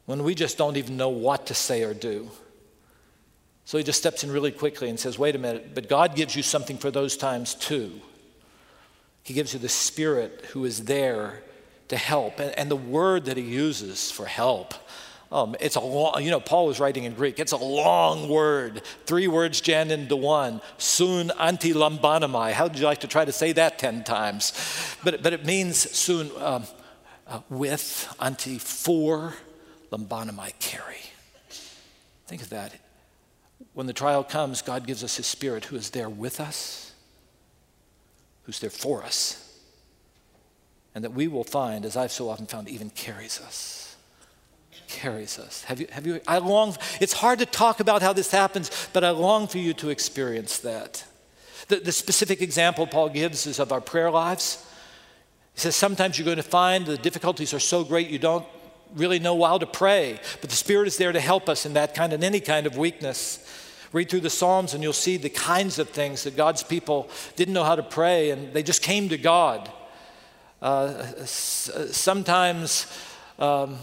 when 0.06 0.22
we 0.22 0.34
just 0.34 0.58
don't 0.58 0.76
even 0.76 0.96
know 0.96 1.08
what 1.08 1.46
to 1.46 1.54
say 1.54 1.82
or 1.82 1.94
do. 1.94 2.30
So 3.64 3.78
he 3.78 3.84
just 3.84 3.98
steps 3.98 4.22
in 4.24 4.30
really 4.30 4.52
quickly 4.52 4.90
and 4.90 5.00
says, 5.00 5.18
Wait 5.18 5.34
a 5.34 5.38
minute, 5.38 5.74
but 5.74 5.88
God 5.88 6.14
gives 6.14 6.36
you 6.36 6.42
something 6.42 6.76
for 6.76 6.90
those 6.90 7.16
times 7.16 7.54
too. 7.54 8.00
He 9.22 9.32
gives 9.32 9.54
you 9.54 9.58
the 9.58 9.68
Spirit 9.70 10.44
who 10.50 10.64
is 10.66 10.84
there 10.84 11.42
to 11.88 11.96
help. 11.96 12.40
And, 12.40 12.56
and 12.58 12.70
the 12.70 12.76
word 12.76 13.26
that 13.26 13.36
he 13.36 13.42
uses 13.42 14.10
for 14.10 14.26
help, 14.26 14.74
um, 15.34 15.56
it's 15.58 15.74
a 15.74 15.80
long, 15.80 16.22
you 16.22 16.30
know, 16.30 16.38
Paul 16.38 16.66
was 16.66 16.78
writing 16.78 17.04
in 17.04 17.14
Greek. 17.14 17.40
It's 17.40 17.52
a 17.52 17.56
long 17.56 18.28
word, 18.28 18.82
three 19.04 19.26
words 19.26 19.60
jammed 19.60 19.90
into 19.90 20.14
one. 20.14 20.60
Soon 20.78 21.32
anti 21.40 21.72
lambanamai. 21.72 22.52
How 22.52 22.64
would 22.64 22.78
you 22.78 22.84
like 22.84 23.00
to 23.00 23.08
try 23.08 23.24
to 23.24 23.32
say 23.32 23.52
that 23.52 23.78
10 23.78 24.04
times? 24.04 24.52
But, 25.02 25.22
but 25.22 25.32
it 25.32 25.44
means 25.44 25.76
soon 25.76 26.30
um, 26.40 26.64
uh, 27.26 27.40
with, 27.48 28.14
anti, 28.20 28.58
for, 28.58 29.34
lambanamai, 29.90 30.58
carry. 30.60 31.02
Think 32.26 32.42
of 32.42 32.50
that. 32.50 32.72
When 33.72 33.86
the 33.86 33.92
trial 33.92 34.22
comes, 34.22 34.62
God 34.62 34.86
gives 34.86 35.02
us 35.02 35.16
His 35.16 35.26
Spirit 35.26 35.64
who 35.64 35.76
is 35.76 35.90
there 35.90 36.08
with 36.08 36.38
us, 36.38 36.92
who's 38.44 38.60
there 38.60 38.70
for 38.70 39.02
us, 39.02 39.43
and 40.94 41.02
that 41.02 41.12
we 41.12 41.26
will 41.28 41.44
find, 41.44 41.84
as 41.84 41.96
I've 41.96 42.12
so 42.12 42.28
often 42.28 42.46
found, 42.46 42.68
even 42.68 42.90
carries 42.90 43.40
us. 43.40 43.96
Carries 44.88 45.38
us. 45.38 45.64
Have 45.64 45.80
you, 45.80 45.88
have 45.90 46.06
you, 46.06 46.20
I 46.28 46.38
long, 46.38 46.76
it's 47.00 47.12
hard 47.12 47.40
to 47.40 47.46
talk 47.46 47.80
about 47.80 48.02
how 48.02 48.12
this 48.12 48.30
happens, 48.30 48.88
but 48.92 49.02
I 49.02 49.10
long 49.10 49.48
for 49.48 49.58
you 49.58 49.74
to 49.74 49.90
experience 49.90 50.58
that. 50.58 51.04
The, 51.68 51.76
the 51.76 51.92
specific 51.92 52.42
example 52.42 52.86
Paul 52.86 53.08
gives 53.08 53.46
is 53.46 53.58
of 53.58 53.72
our 53.72 53.80
prayer 53.80 54.10
lives. 54.10 54.64
He 55.54 55.60
says 55.60 55.74
sometimes 55.74 56.18
you're 56.18 56.24
going 56.24 56.36
to 56.36 56.42
find 56.42 56.86
the 56.86 56.98
difficulties 56.98 57.54
are 57.54 57.60
so 57.60 57.84
great 57.84 58.08
you 58.08 58.18
don't 58.18 58.46
really 58.94 59.18
know 59.18 59.42
how 59.42 59.58
to 59.58 59.66
pray, 59.66 60.20
but 60.40 60.50
the 60.50 60.56
Spirit 60.56 60.86
is 60.86 60.96
there 60.96 61.12
to 61.12 61.20
help 61.20 61.48
us 61.48 61.66
in 61.66 61.72
that 61.74 61.94
kind 61.94 62.12
and 62.12 62.22
any 62.22 62.40
kind 62.40 62.66
of 62.66 62.76
weakness. 62.76 63.40
Read 63.92 64.10
through 64.10 64.20
the 64.20 64.30
Psalms 64.30 64.74
and 64.74 64.82
you'll 64.82 64.92
see 64.92 65.16
the 65.16 65.30
kinds 65.30 65.78
of 65.78 65.88
things 65.88 66.24
that 66.24 66.36
God's 66.36 66.62
people 66.62 67.08
didn't 67.36 67.54
know 67.54 67.64
how 67.64 67.76
to 67.76 67.82
pray 67.82 68.30
and 68.30 68.52
they 68.52 68.62
just 68.62 68.82
came 68.82 69.08
to 69.08 69.18
God. 69.18 69.70
Uh, 70.64 71.26
sometimes 71.26 72.86
um, 73.38 73.76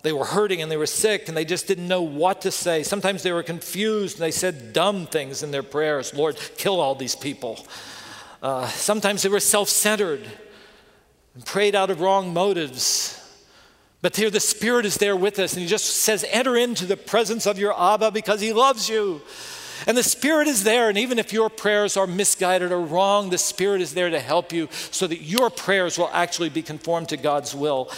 they 0.00 0.14
were 0.14 0.24
hurting 0.24 0.62
and 0.62 0.70
they 0.70 0.78
were 0.78 0.86
sick 0.86 1.28
and 1.28 1.36
they 1.36 1.44
just 1.44 1.66
didn't 1.66 1.86
know 1.86 2.00
what 2.00 2.40
to 2.40 2.50
say. 2.50 2.82
Sometimes 2.82 3.22
they 3.22 3.32
were 3.32 3.42
confused 3.42 4.16
and 4.16 4.24
they 4.24 4.30
said 4.30 4.72
dumb 4.72 5.04
things 5.04 5.42
in 5.42 5.50
their 5.50 5.62
prayers 5.62 6.14
Lord, 6.14 6.38
kill 6.56 6.80
all 6.80 6.94
these 6.94 7.14
people. 7.14 7.58
Uh, 8.42 8.66
sometimes 8.68 9.22
they 9.22 9.28
were 9.28 9.40
self 9.40 9.68
centered 9.68 10.26
and 11.34 11.44
prayed 11.44 11.74
out 11.74 11.90
of 11.90 12.00
wrong 12.00 12.32
motives. 12.32 13.18
But 14.00 14.16
here 14.16 14.30
the 14.30 14.40
Spirit 14.40 14.86
is 14.86 14.96
there 14.96 15.14
with 15.14 15.38
us, 15.38 15.52
and 15.52 15.60
He 15.60 15.68
just 15.68 15.84
says, 15.84 16.24
Enter 16.30 16.56
into 16.56 16.86
the 16.86 16.96
presence 16.96 17.46
of 17.46 17.58
your 17.58 17.78
Abba 17.78 18.10
because 18.10 18.40
He 18.40 18.54
loves 18.54 18.88
you. 18.88 19.20
And 19.86 19.96
the 19.96 20.02
Spirit 20.02 20.48
is 20.48 20.64
there, 20.64 20.88
and 20.88 20.98
even 20.98 21.18
if 21.18 21.32
your 21.32 21.50
prayers 21.50 21.96
are 21.96 22.06
misguided 22.06 22.72
or 22.72 22.80
wrong, 22.80 23.30
the 23.30 23.38
Spirit 23.38 23.80
is 23.80 23.94
there 23.94 24.10
to 24.10 24.20
help 24.20 24.52
you 24.52 24.68
so 24.90 25.06
that 25.06 25.22
your 25.22 25.50
prayers 25.50 25.98
will 25.98 26.10
actually 26.12 26.50
be 26.50 26.62
conformed 26.62 27.08
to 27.08 27.16
God's 27.16 27.54
will. 27.54 27.90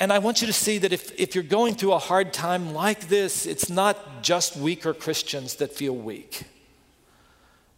And 0.00 0.12
I 0.12 0.18
want 0.18 0.40
you 0.40 0.46
to 0.46 0.52
see 0.52 0.78
that 0.78 0.92
if, 0.92 1.18
if 1.18 1.34
you're 1.34 1.42
going 1.42 1.74
through 1.74 1.92
a 1.92 1.98
hard 1.98 2.32
time 2.32 2.72
like 2.72 3.08
this, 3.08 3.46
it's 3.46 3.68
not 3.68 4.22
just 4.22 4.56
weaker 4.56 4.94
Christians 4.94 5.56
that 5.56 5.72
feel 5.72 5.94
weak. 5.94 6.44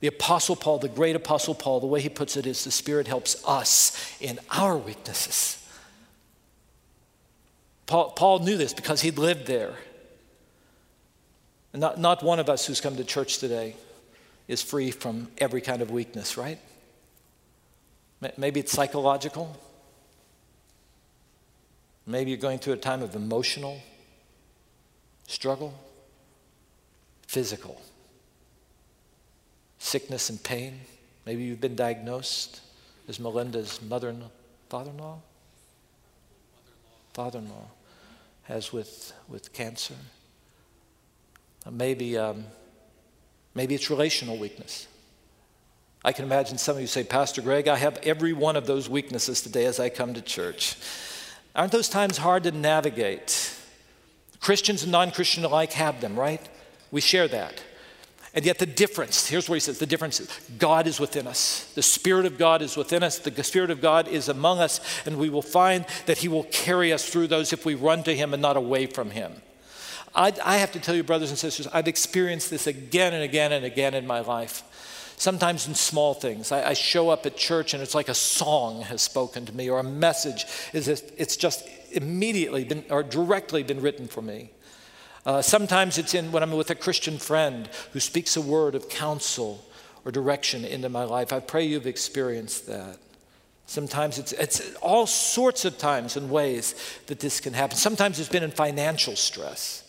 The 0.00 0.08
Apostle 0.08 0.56
Paul, 0.56 0.78
the 0.78 0.88
great 0.88 1.16
Apostle 1.16 1.54
Paul, 1.54 1.80
the 1.80 1.86
way 1.86 2.00
he 2.00 2.08
puts 2.08 2.36
it 2.36 2.46
is 2.46 2.64
the 2.64 2.70
Spirit 2.70 3.06
helps 3.06 3.42
us 3.46 4.16
in 4.20 4.38
our 4.50 4.76
weaknesses. 4.76 5.56
Paul, 7.86 8.10
Paul 8.10 8.38
knew 8.40 8.56
this 8.56 8.72
because 8.72 9.00
he'd 9.00 9.18
lived 9.18 9.46
there. 9.46 9.74
Not, 11.72 11.98
not 11.98 12.22
one 12.22 12.40
of 12.40 12.48
us 12.48 12.66
who's 12.66 12.80
come 12.80 12.96
to 12.96 13.04
church 13.04 13.38
today 13.38 13.76
is 14.48 14.62
free 14.62 14.90
from 14.90 15.28
every 15.38 15.60
kind 15.60 15.82
of 15.82 15.90
weakness, 15.90 16.36
right? 16.36 16.58
Maybe 18.36 18.60
it's 18.60 18.72
psychological. 18.72 19.56
Maybe 22.06 22.30
you're 22.30 22.40
going 22.40 22.58
through 22.58 22.74
a 22.74 22.78
time 22.78 23.02
of 23.02 23.14
emotional 23.14 23.80
struggle, 25.26 25.72
physical, 27.26 27.80
sickness 29.78 30.28
and 30.28 30.42
pain. 30.42 30.80
Maybe 31.24 31.44
you've 31.44 31.60
been 31.60 31.76
diagnosed 31.76 32.60
as 33.08 33.20
Melinda's 33.20 33.80
mother 33.80 34.08
in 34.08 34.24
father 34.68 34.90
in 34.90 34.98
law? 34.98 35.18
Father 37.14 37.38
in 37.38 37.48
law 37.48 37.66
has 38.44 38.72
with, 38.72 39.12
with 39.28 39.52
cancer. 39.52 39.94
Maybe, 41.68 42.16
um, 42.16 42.44
maybe 43.54 43.74
it's 43.74 43.90
relational 43.90 44.38
weakness. 44.38 44.86
I 46.04 46.12
can 46.12 46.24
imagine 46.24 46.56
some 46.56 46.76
of 46.76 46.80
you 46.80 46.86
say, 46.86 47.04
Pastor 47.04 47.42
Greg, 47.42 47.68
I 47.68 47.76
have 47.76 47.98
every 47.98 48.32
one 48.32 48.56
of 48.56 48.66
those 48.66 48.88
weaknesses 48.88 49.42
today 49.42 49.66
as 49.66 49.78
I 49.78 49.90
come 49.90 50.14
to 50.14 50.22
church. 50.22 50.76
Aren't 51.54 51.72
those 51.72 51.88
times 51.88 52.18
hard 52.18 52.44
to 52.44 52.52
navigate? 52.52 53.54
Christians 54.40 54.82
and 54.82 54.92
non 54.92 55.10
Christian 55.10 55.44
alike 55.44 55.72
have 55.72 56.00
them, 56.00 56.18
right? 56.18 56.40
We 56.90 57.00
share 57.00 57.28
that. 57.28 57.62
And 58.32 58.46
yet, 58.46 58.58
the 58.58 58.66
difference 58.66 59.26
here's 59.26 59.48
where 59.48 59.56
he 59.56 59.60
says 59.60 59.78
the 59.78 59.86
difference 59.86 60.20
is 60.20 60.28
God 60.56 60.86
is 60.86 61.00
within 61.00 61.26
us. 61.26 61.70
The 61.74 61.82
Spirit 61.82 62.26
of 62.26 62.38
God 62.38 62.62
is 62.62 62.76
within 62.76 63.02
us. 63.02 63.18
The 63.18 63.42
Spirit 63.42 63.70
of 63.70 63.80
God 63.80 64.08
is 64.08 64.28
among 64.28 64.60
us. 64.60 64.80
And 65.04 65.18
we 65.18 65.28
will 65.28 65.42
find 65.42 65.84
that 66.06 66.18
He 66.18 66.28
will 66.28 66.44
carry 66.44 66.92
us 66.92 67.08
through 67.08 67.26
those 67.26 67.52
if 67.52 67.66
we 67.66 67.74
run 67.74 68.04
to 68.04 68.14
Him 68.14 68.32
and 68.32 68.40
not 68.40 68.56
away 68.56 68.86
from 68.86 69.10
Him. 69.10 69.32
I, 70.14 70.32
I 70.44 70.56
have 70.58 70.72
to 70.72 70.80
tell 70.80 70.94
you, 70.94 71.02
brothers 71.02 71.30
and 71.30 71.38
sisters, 71.38 71.66
I've 71.68 71.88
experienced 71.88 72.50
this 72.50 72.66
again 72.66 73.14
and 73.14 73.22
again 73.22 73.52
and 73.52 73.64
again 73.64 73.94
in 73.94 74.06
my 74.06 74.20
life. 74.20 74.62
Sometimes 75.16 75.68
in 75.68 75.74
small 75.74 76.14
things. 76.14 76.50
I, 76.50 76.70
I 76.70 76.72
show 76.72 77.10
up 77.10 77.26
at 77.26 77.36
church 77.36 77.74
and 77.74 77.82
it's 77.82 77.94
like 77.94 78.08
a 78.08 78.14
song 78.14 78.82
has 78.82 79.02
spoken 79.02 79.46
to 79.46 79.54
me, 79.54 79.68
or 79.68 79.78
a 79.78 79.84
message 79.84 80.46
is 80.72 80.88
it's 80.88 81.36
just 81.36 81.68
immediately 81.92 82.64
been 82.64 82.84
or 82.90 83.02
directly 83.02 83.62
been 83.62 83.80
written 83.80 84.08
for 84.08 84.22
me. 84.22 84.50
Uh, 85.26 85.42
sometimes 85.42 85.98
it's 85.98 86.14
in 86.14 86.32
when 86.32 86.42
I'm 86.42 86.52
with 86.52 86.70
a 86.70 86.74
Christian 86.74 87.18
friend 87.18 87.68
who 87.92 88.00
speaks 88.00 88.36
a 88.36 88.40
word 88.40 88.74
of 88.74 88.88
counsel 88.88 89.62
or 90.04 90.10
direction 90.10 90.64
into 90.64 90.88
my 90.88 91.04
life. 91.04 91.32
I 91.32 91.40
pray 91.40 91.64
you've 91.64 91.86
experienced 91.86 92.66
that. 92.68 92.96
Sometimes 93.66 94.18
it's, 94.18 94.32
it's 94.32 94.74
all 94.76 95.06
sorts 95.06 95.64
of 95.64 95.76
times 95.78 96.16
and 96.16 96.30
ways 96.30 96.74
that 97.06 97.20
this 97.20 97.38
can 97.38 97.52
happen. 97.52 97.76
Sometimes 97.76 98.18
it's 98.18 98.30
been 98.30 98.42
in 98.42 98.50
financial 98.50 99.14
stress. 99.14 99.84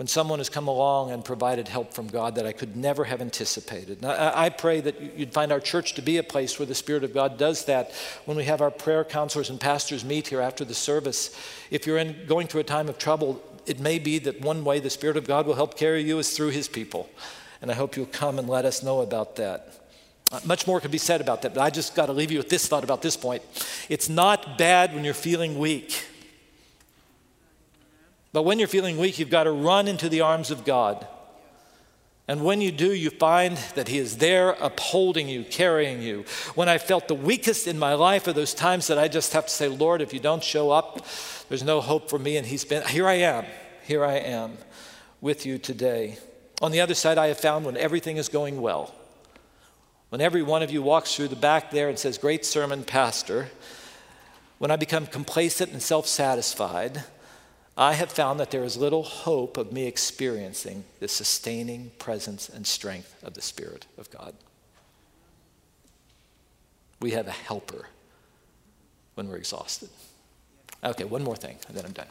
When 0.00 0.06
someone 0.06 0.38
has 0.38 0.48
come 0.48 0.66
along 0.66 1.10
and 1.10 1.22
provided 1.22 1.68
help 1.68 1.92
from 1.92 2.06
God 2.06 2.36
that 2.36 2.46
I 2.46 2.52
could 2.52 2.74
never 2.74 3.04
have 3.04 3.20
anticipated. 3.20 4.02
I, 4.02 4.46
I 4.46 4.48
pray 4.48 4.80
that 4.80 5.18
you'd 5.18 5.34
find 5.34 5.52
our 5.52 5.60
church 5.60 5.92
to 5.92 6.00
be 6.00 6.16
a 6.16 6.22
place 6.22 6.58
where 6.58 6.64
the 6.64 6.74
Spirit 6.74 7.04
of 7.04 7.12
God 7.12 7.36
does 7.36 7.66
that 7.66 7.92
when 8.24 8.34
we 8.34 8.44
have 8.44 8.62
our 8.62 8.70
prayer 8.70 9.04
counselors 9.04 9.50
and 9.50 9.60
pastors 9.60 10.02
meet 10.02 10.28
here 10.28 10.40
after 10.40 10.64
the 10.64 10.72
service. 10.72 11.38
If 11.70 11.86
you're 11.86 11.98
in, 11.98 12.16
going 12.26 12.46
through 12.46 12.62
a 12.62 12.64
time 12.64 12.88
of 12.88 12.96
trouble, 12.96 13.42
it 13.66 13.78
may 13.78 13.98
be 13.98 14.18
that 14.20 14.40
one 14.40 14.64
way 14.64 14.80
the 14.80 14.88
Spirit 14.88 15.18
of 15.18 15.26
God 15.26 15.46
will 15.46 15.54
help 15.54 15.76
carry 15.76 16.02
you 16.02 16.18
is 16.18 16.34
through 16.34 16.48
His 16.48 16.66
people. 16.66 17.10
And 17.60 17.70
I 17.70 17.74
hope 17.74 17.94
you'll 17.94 18.06
come 18.06 18.38
and 18.38 18.48
let 18.48 18.64
us 18.64 18.82
know 18.82 19.02
about 19.02 19.36
that. 19.36 19.74
Uh, 20.32 20.40
much 20.46 20.66
more 20.66 20.80
could 20.80 20.90
be 20.90 20.96
said 20.96 21.20
about 21.20 21.42
that, 21.42 21.52
but 21.52 21.60
I 21.60 21.68
just 21.68 21.94
got 21.94 22.06
to 22.06 22.14
leave 22.14 22.30
you 22.30 22.38
with 22.38 22.48
this 22.48 22.66
thought 22.66 22.84
about 22.84 23.02
this 23.02 23.18
point. 23.18 23.42
It's 23.90 24.08
not 24.08 24.56
bad 24.56 24.94
when 24.94 25.04
you're 25.04 25.12
feeling 25.12 25.58
weak. 25.58 26.06
But 28.32 28.42
when 28.42 28.58
you're 28.58 28.68
feeling 28.68 28.96
weak, 28.98 29.18
you've 29.18 29.30
got 29.30 29.44
to 29.44 29.50
run 29.50 29.88
into 29.88 30.08
the 30.08 30.20
arms 30.20 30.50
of 30.50 30.64
God. 30.64 31.06
And 32.28 32.44
when 32.44 32.60
you 32.60 32.70
do, 32.70 32.94
you 32.94 33.10
find 33.10 33.56
that 33.74 33.88
He 33.88 33.98
is 33.98 34.18
there 34.18 34.50
upholding 34.60 35.28
you, 35.28 35.42
carrying 35.42 36.00
you. 36.00 36.24
When 36.54 36.68
I 36.68 36.78
felt 36.78 37.08
the 37.08 37.14
weakest 37.14 37.66
in 37.66 37.76
my 37.76 37.94
life 37.94 38.28
are 38.28 38.32
those 38.32 38.54
times 38.54 38.86
that 38.86 38.98
I 38.98 39.08
just 39.08 39.32
have 39.32 39.46
to 39.46 39.52
say, 39.52 39.66
Lord, 39.66 40.00
if 40.00 40.14
you 40.14 40.20
don't 40.20 40.44
show 40.44 40.70
up, 40.70 41.04
there's 41.48 41.64
no 41.64 41.80
hope 41.80 42.08
for 42.08 42.20
me. 42.20 42.36
And 42.36 42.46
He's 42.46 42.64
been, 42.64 42.86
here 42.86 43.08
I 43.08 43.14
am, 43.14 43.46
here 43.84 44.04
I 44.04 44.18
am 44.18 44.58
with 45.20 45.44
you 45.44 45.58
today. 45.58 46.18
On 46.62 46.70
the 46.70 46.80
other 46.80 46.94
side, 46.94 47.18
I 47.18 47.26
have 47.28 47.40
found 47.40 47.64
when 47.64 47.76
everything 47.76 48.16
is 48.16 48.28
going 48.28 48.60
well, 48.60 48.94
when 50.10 50.20
every 50.20 50.42
one 50.42 50.62
of 50.62 50.70
you 50.70 50.82
walks 50.82 51.16
through 51.16 51.28
the 51.28 51.36
back 51.36 51.72
there 51.72 51.88
and 51.88 51.98
says, 51.98 52.16
Great 52.16 52.44
sermon, 52.44 52.84
Pastor, 52.84 53.48
when 54.58 54.70
I 54.70 54.76
become 54.76 55.06
complacent 55.06 55.72
and 55.72 55.82
self 55.82 56.06
satisfied, 56.06 57.02
I 57.80 57.94
have 57.94 58.12
found 58.12 58.38
that 58.40 58.50
there 58.50 58.62
is 58.62 58.76
little 58.76 59.02
hope 59.02 59.56
of 59.56 59.72
me 59.72 59.86
experiencing 59.86 60.84
the 60.98 61.08
sustaining 61.08 61.92
presence 61.98 62.50
and 62.50 62.66
strength 62.66 63.16
of 63.24 63.32
the 63.32 63.40
Spirit 63.40 63.86
of 63.96 64.10
God. 64.10 64.34
We 67.00 67.12
have 67.12 67.26
a 67.26 67.30
helper 67.32 67.86
when 69.14 69.30
we're 69.30 69.38
exhausted. 69.38 69.88
Okay, 70.84 71.04
one 71.04 71.24
more 71.24 71.36
thing, 71.36 71.56
and 71.68 71.74
then 71.76 71.86
I'm 71.86 71.92
done. 71.92 72.08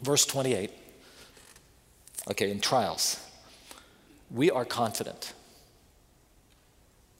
Verse 0.00 0.24
28. 0.24 0.70
Okay, 2.30 2.50
in 2.50 2.58
trials, 2.58 3.20
we 4.30 4.50
are 4.50 4.64
confident. 4.64 5.34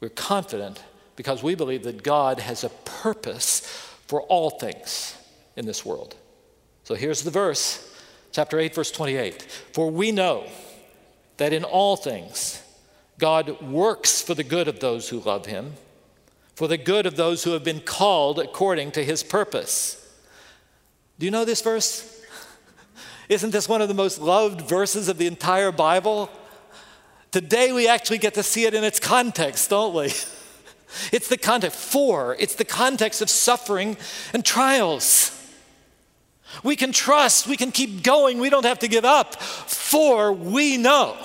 We're 0.01 0.09
confident 0.09 0.83
because 1.17 1.43
we 1.43 1.55
believe 1.55 1.83
that 1.83 2.03
God 2.03 2.41
has 2.41 2.65
a 2.65 2.71
purpose 2.71 3.61
for 4.07 4.23
all 4.23 4.49
things 4.49 5.19
in 5.55 5.67
this 5.67 5.85
world. 5.85 6.17
So 6.85 6.95
here's 6.95 7.23
the 7.23 7.31
verse, 7.31 7.89
chapter 8.33 8.59
8, 8.59 8.75
verse 8.75 8.91
28. 8.91 9.43
For 9.73 9.91
we 9.91 10.11
know 10.13 10.47
that 11.37 11.53
in 11.53 11.65
all 11.65 11.97
things 11.97 12.63
God 13.19 13.61
works 13.63 14.21
for 14.21 14.35
the 14.35 14.45
good 14.45 14.67
of 14.69 14.81
those 14.81 15.09
who 15.09 15.21
love 15.21 15.47
him, 15.47 15.75
for 16.57 16.67
the 16.67 16.77
good 16.77 17.07
of 17.07 17.17
those 17.17 17.45
who 17.45 17.53
have 17.53 17.63
been 17.63 17.81
called 17.81 18.39
according 18.39 18.91
to 18.93 19.05
his 19.05 19.23
purpose. 19.23 19.99
Do 21.19 21.27
you 21.27 21.31
know 21.31 21.45
this 21.45 21.61
verse? 21.61 22.21
Isn't 23.29 23.51
this 23.51 23.69
one 23.69 23.81
of 23.81 23.89
the 23.89 23.95
most 23.95 24.19
loved 24.19 24.63
verses 24.63 25.09
of 25.09 25.19
the 25.19 25.29
entire 25.29 25.71
Bible? 25.71 26.31
Today 27.31 27.73
we 27.73 27.87
actually 27.87 28.19
get 28.19 28.35
to 28.35 28.43
see 28.43 28.65
it 28.65 28.75
in 28.75 28.83
its 28.83 28.99
context, 28.99 29.71
don't 29.71 29.95
we? 29.95 30.13
It's 31.11 31.29
the 31.29 31.39
context, 31.39 31.79
for, 31.79 32.37
it's 32.39 32.55
the 32.55 32.67
context 32.67 33.23
of 33.23 33.31
suffering 33.31 33.97
and 34.35 34.45
trials. 34.45 35.42
We 36.63 36.77
can 36.77 36.93
trust, 36.93 37.47
we 37.47 37.57
can 37.57 37.73
keep 37.73 38.03
going, 38.03 38.39
we 38.39 38.51
don't 38.51 38.65
have 38.65 38.79
to 38.81 38.89
give 38.89 39.05
up, 39.05 39.41
for 39.43 40.33
we 40.33 40.77
know. 40.77 41.17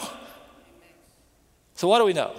So, 1.76 1.88
what 1.88 2.00
do 2.00 2.06
we 2.06 2.14
know? 2.14 2.34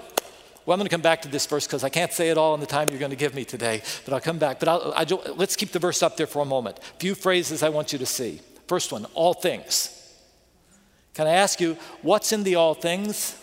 Well, 0.66 0.74
I'm 0.74 0.80
going 0.80 0.88
to 0.88 0.90
come 0.90 1.00
back 1.00 1.22
to 1.22 1.28
this 1.28 1.46
verse 1.46 1.66
because 1.66 1.82
I 1.82 1.88
can't 1.88 2.12
say 2.12 2.28
it 2.28 2.36
all 2.36 2.52
in 2.54 2.60
the 2.60 2.66
time 2.66 2.88
you're 2.90 2.98
going 2.98 3.10
to 3.10 3.16
give 3.16 3.34
me 3.34 3.44
today, 3.44 3.82
but 4.04 4.12
I'll 4.12 4.20
come 4.20 4.38
back. 4.38 4.60
But 4.60 4.68
I'll, 4.68 4.92
I, 4.94 5.04
let's 5.34 5.56
keep 5.56 5.70
the 5.70 5.78
verse 5.78 6.02
up 6.02 6.18
there 6.18 6.26
for 6.26 6.42
a 6.42 6.44
moment. 6.44 6.78
A 6.78 6.98
few 6.98 7.14
phrases 7.14 7.62
I 7.62 7.70
want 7.70 7.92
you 7.92 7.98
to 7.98 8.06
see. 8.06 8.40
First 8.66 8.92
one, 8.92 9.06
all 9.14 9.32
things. 9.32 9.94
Can 11.14 11.26
I 11.26 11.32
ask 11.32 11.60
you, 11.60 11.78
what's 12.02 12.32
in 12.32 12.42
the 12.42 12.56
all 12.56 12.74
things? 12.74 13.34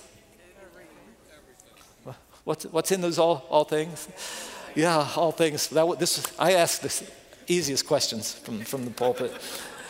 What's, 2.43 2.65
what's 2.67 2.91
in 2.91 3.01
those 3.01 3.17
all, 3.17 3.43
all 3.49 3.63
things? 3.63 4.07
Yeah, 4.75 5.09
all 5.15 5.31
things. 5.31 5.67
That, 5.69 5.99
this, 5.99 6.31
I 6.37 6.53
ask 6.53 6.79
the 6.81 6.89
easiest 7.47 7.87
questions 7.87 8.33
from, 8.33 8.61
from 8.61 8.85
the 8.85 8.91
pulpit. 8.91 9.31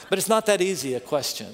But 0.09 0.19
it's 0.19 0.29
not 0.29 0.45
that 0.45 0.61
easy 0.61 0.93
a 0.93 0.99
question 0.99 1.47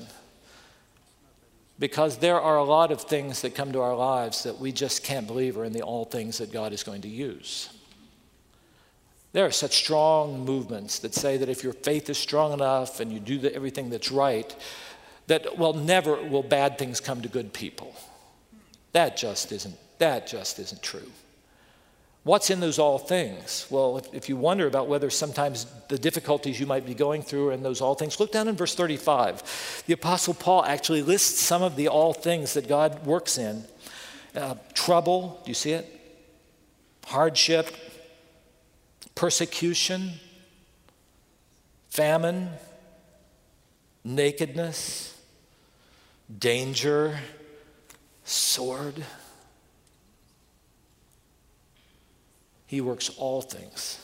because 1.80 2.18
there 2.18 2.40
are 2.40 2.58
a 2.58 2.64
lot 2.64 2.92
of 2.92 3.02
things 3.02 3.42
that 3.42 3.56
come 3.56 3.72
to 3.72 3.82
our 3.82 3.96
lives 3.96 4.44
that 4.44 4.60
we 4.60 4.72
just 4.72 5.04
can't 5.04 5.26
believe 5.26 5.58
are 5.58 5.66
in 5.66 5.74
the 5.74 5.82
all 5.82 6.06
things 6.06 6.38
that 6.38 6.52
God 6.52 6.74
is 6.74 6.84
going 6.84 7.02
to 7.02 7.08
use. 7.08 7.70
There 9.34 9.46
are 9.46 9.52
such 9.52 9.78
strong 9.78 10.46
movements 10.46 11.00
that 11.00 11.16
say 11.16 11.38
that 11.38 11.50
if 11.50 11.64
your 11.64 11.74
faith 11.74 12.10
is 12.10 12.18
strong 12.18 12.54
enough 12.54 13.00
and 13.00 13.12
you 13.12 13.20
do 13.20 13.40
the, 13.40 13.56
everything 13.56 13.90
that's 13.90 14.12
right, 14.12 14.56
that, 15.28 15.58
well, 15.58 15.74
never 15.74 16.22
will 16.22 16.44
bad 16.44 16.78
things 16.78 17.00
come 17.00 17.22
to 17.22 17.30
good 17.30 17.54
people. 17.54 17.96
That 18.92 19.16
just 19.16 19.52
isn't, 19.52 19.76
that 20.00 20.28
just 20.28 20.60
isn't 20.60 20.84
true. 20.84 21.10
What's 22.24 22.52
in 22.52 22.60
those 22.60 22.78
all 22.78 23.00
things? 23.00 23.66
Well, 23.72 23.98
if, 23.98 24.14
if, 24.14 24.30
you 24.30 24.38
wonder 24.38 24.68
about 24.68 24.88
whether 24.88 25.10
sometimes 25.10 25.66
the 25.88 25.98
difficulties 25.98 26.60
you 26.60 26.68
might 26.68 26.86
be 26.86 26.94
going 26.94 27.24
through 27.24 27.50
are 27.50 27.52
in 27.52 27.64
those 27.64 27.82
all 27.82 27.96
things, 27.96 28.20
look 28.20 28.32
down 28.32 28.48
in 28.48 28.56
verse 28.56 28.76
35. 28.76 29.84
The 29.88 29.94
Apostle 29.94 30.36
Paul 30.36 30.64
actually 30.64 31.02
lists 31.02 31.40
some 31.40 31.64
of 31.64 31.76
the 31.76 31.88
all 31.88 32.14
things 32.14 32.54
that 32.54 32.68
God 32.68 33.08
works 33.08 33.40
in 33.40 33.66
uh, 34.36 34.56
trouble, 34.74 35.42
do 35.44 35.52
you 35.52 35.56
see 35.56 35.72
it? 35.72 36.00
Hardship, 37.08 37.76
persecution, 39.16 40.12
famine, 41.90 42.50
nakedness, 44.04 45.20
danger, 46.40 47.20
sword. 48.24 49.04
He 52.72 52.80
works 52.80 53.10
all 53.18 53.42
things. 53.42 54.00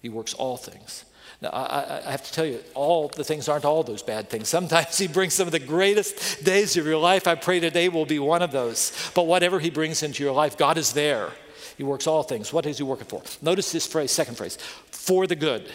He 0.00 0.08
works 0.08 0.32
all 0.32 0.56
things. 0.56 1.04
Now, 1.42 1.50
I, 1.50 1.98
I, 1.98 2.10
have 2.10 2.24
to 2.24 2.32
tell 2.32 2.46
you, 2.46 2.60
all 2.72 3.08
the 3.08 3.24
things 3.24 3.46
aren't 3.46 3.66
all 3.66 3.82
those 3.82 4.02
bad 4.02 4.30
things. 4.30 4.48
Sometimes 4.56 4.96
He 4.96 5.06
brings 5.06 5.34
some 5.34 5.48
of 5.48 5.52
the 5.52 5.58
greatest 5.58 6.44
days 6.46 6.78
of 6.78 6.86
your 6.86 6.96
life. 6.96 7.28
I 7.28 7.34
pray 7.34 7.60
today 7.60 7.90
will 7.90 8.06
be 8.06 8.18
one 8.18 8.40
of 8.40 8.52
those. 8.52 8.90
But 9.14 9.26
whatever 9.26 9.60
He 9.60 9.68
brings 9.68 10.02
into 10.02 10.24
your 10.24 10.32
life, 10.32 10.56
God 10.56 10.78
is 10.78 10.94
there. 10.94 11.28
He 11.76 11.84
works 11.84 12.06
all 12.06 12.22
things. 12.22 12.54
What 12.54 12.64
is 12.64 12.78
he 12.78 12.84
working 12.84 13.04
for? 13.06 13.22
Notice 13.42 13.70
this 13.70 13.86
phrase, 13.86 14.10
second 14.10 14.38
phrase, 14.38 14.56
for 14.90 15.26
the 15.26 15.36
good. 15.36 15.70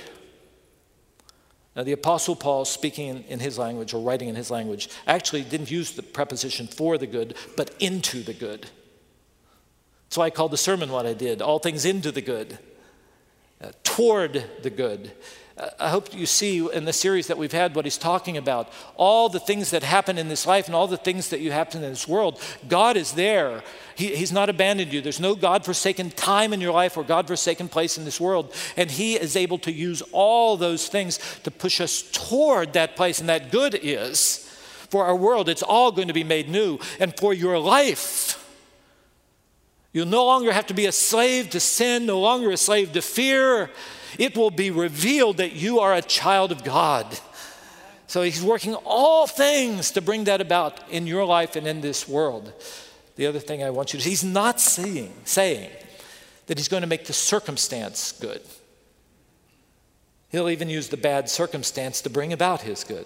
Now, 1.76 1.84
the 1.84 1.92
Apostle 1.92 2.36
Paul, 2.36 2.66
speaking 2.66 3.24
in 3.28 3.40
his 3.40 3.60
language 3.60 3.94
or 3.94 4.02
writing 4.02 4.30
in 4.30 4.36
his 4.36 4.50
language, 4.50 4.90
actually 5.06 5.44
didn't 5.44 5.70
use 5.70 5.92
the 5.92 6.02
preposition 6.02 6.66
for 6.66 6.98
the 6.98 7.06
good, 7.06 7.36
but 7.56 7.70
into 7.80 8.24
the 8.24 8.34
good. 8.34 8.66
That's 10.08 10.18
why 10.18 10.26
I 10.26 10.30
called 10.30 10.52
the 10.52 10.58
sermon 10.58 10.92
what 10.92 11.06
I 11.06 11.14
did 11.14 11.42
all 11.42 11.60
things 11.60 11.86
into 11.86 12.12
the 12.12 12.22
good, 12.22 12.58
uh, 13.62 13.72
toward 13.84 14.46
the 14.64 14.70
good. 14.70 15.12
I 15.80 15.90
hope 15.90 16.14
you 16.14 16.28
see 16.28 16.72
in 16.72 16.86
the 16.86 16.94
series 16.94 17.28
that 17.28 17.38
we've 17.38 17.52
had 17.52 17.74
what 17.74 17.84
he's 17.84 17.98
talking 17.98 18.38
about. 18.38 18.72
All 18.96 19.28
the 19.28 19.40
things 19.40 19.72
that 19.72 19.82
happen 19.82 20.20
in 20.20 20.28
this 20.28 20.46
life 20.46 20.68
and 20.68 20.76
all 20.76 20.88
the 20.88 20.98
things 20.98 21.30
that 21.30 21.40
you 21.40 21.52
happen 21.52 21.84
in 21.84 21.90
this 21.90 22.08
world, 22.08 22.40
God 22.68 22.96
is 22.96 23.14
there. 23.14 23.64
He, 23.96 24.16
he's 24.16 24.32
not 24.32 24.50
abandoned 24.50 24.94
you. 24.94 25.02
There's 25.02 25.20
no 25.20 25.34
God 25.34 25.66
forsaken 25.66 26.12
time 26.12 26.54
in 26.54 26.62
your 26.62 26.74
life 26.74 26.96
or 26.96 27.04
God 27.04 27.26
forsaken 27.26 27.70
place 27.70 27.98
in 27.98 28.06
this 28.06 28.22
world. 28.22 28.54
And 28.76 28.92
He 28.92 29.16
is 29.16 29.36
able 29.36 29.58
to 29.60 29.72
use 29.72 30.04
all 30.12 30.58
those 30.58 30.90
things 30.90 31.20
to 31.42 31.50
push 31.50 31.82
us 31.82 32.04
toward 32.04 32.74
that 32.74 32.96
place. 32.96 33.20
And 33.20 33.30
that 33.30 33.52
good 33.52 33.80
is 33.82 34.44
for 34.90 35.06
our 35.06 35.16
world, 35.16 35.50
it's 35.50 35.64
all 35.64 35.92
going 35.92 36.08
to 36.08 36.14
be 36.14 36.24
made 36.24 36.50
new. 36.50 36.78
And 37.00 37.18
for 37.18 37.34
your 37.34 37.58
life, 37.58 38.47
You'll 39.94 40.06
no 40.06 40.26
longer 40.26 40.52
have 40.52 40.68
to 40.68 40.74
be 40.74 40.86
a 40.86 40.92
slave 40.92 41.50
to 41.52 41.60
sin, 41.60 42.06
no 42.06 42.20
longer 42.20 42.52
a 42.52 42.58
slave 42.58 42.94
to 42.94 43.02
fear 43.02 43.70
it 44.18 44.36
will 44.36 44.52
be 44.52 44.72
revealed 44.72 45.38
that 45.38 45.54
you 45.54 45.80
are 45.80 45.94
a 45.94 46.02
child 46.02 46.52
of 46.52 46.64
God. 46.64 47.06
So 48.08 48.22
he's 48.22 48.42
working 48.42 48.76
all 48.76 49.28
things 49.28 49.92
to 49.92 50.02
bring 50.02 50.26
that 50.26 50.40
about 50.40 50.90
in 50.90 51.08
your 51.08 51.26
life 51.26 51.56
and 51.56 51.68
in 51.68 51.82
this 51.82 52.08
world. 52.08 52.54
The 53.16 53.26
other 53.26 53.40
thing 53.40 53.64
I 53.64 53.70
want 53.70 53.94
you 53.94 54.00
to 54.00 54.04
see, 54.04 54.12
he's 54.12 54.24
not 54.24 54.62
saying, 54.62 55.14
saying 55.26 55.70
that 56.46 56.58
he's 56.58 56.68
going 56.68 56.82
to 56.82 56.88
make 56.88 57.06
the 57.06 57.14
circumstance 57.14 58.14
good. 58.14 58.42
He'll 60.30 60.50
even 60.50 60.70
use 60.70 60.90
the 60.90 60.98
bad 60.98 61.30
circumstance 61.30 62.02
to 62.02 62.10
bring 62.10 62.32
about 62.32 62.62
his 62.62 62.84
good. 62.84 63.06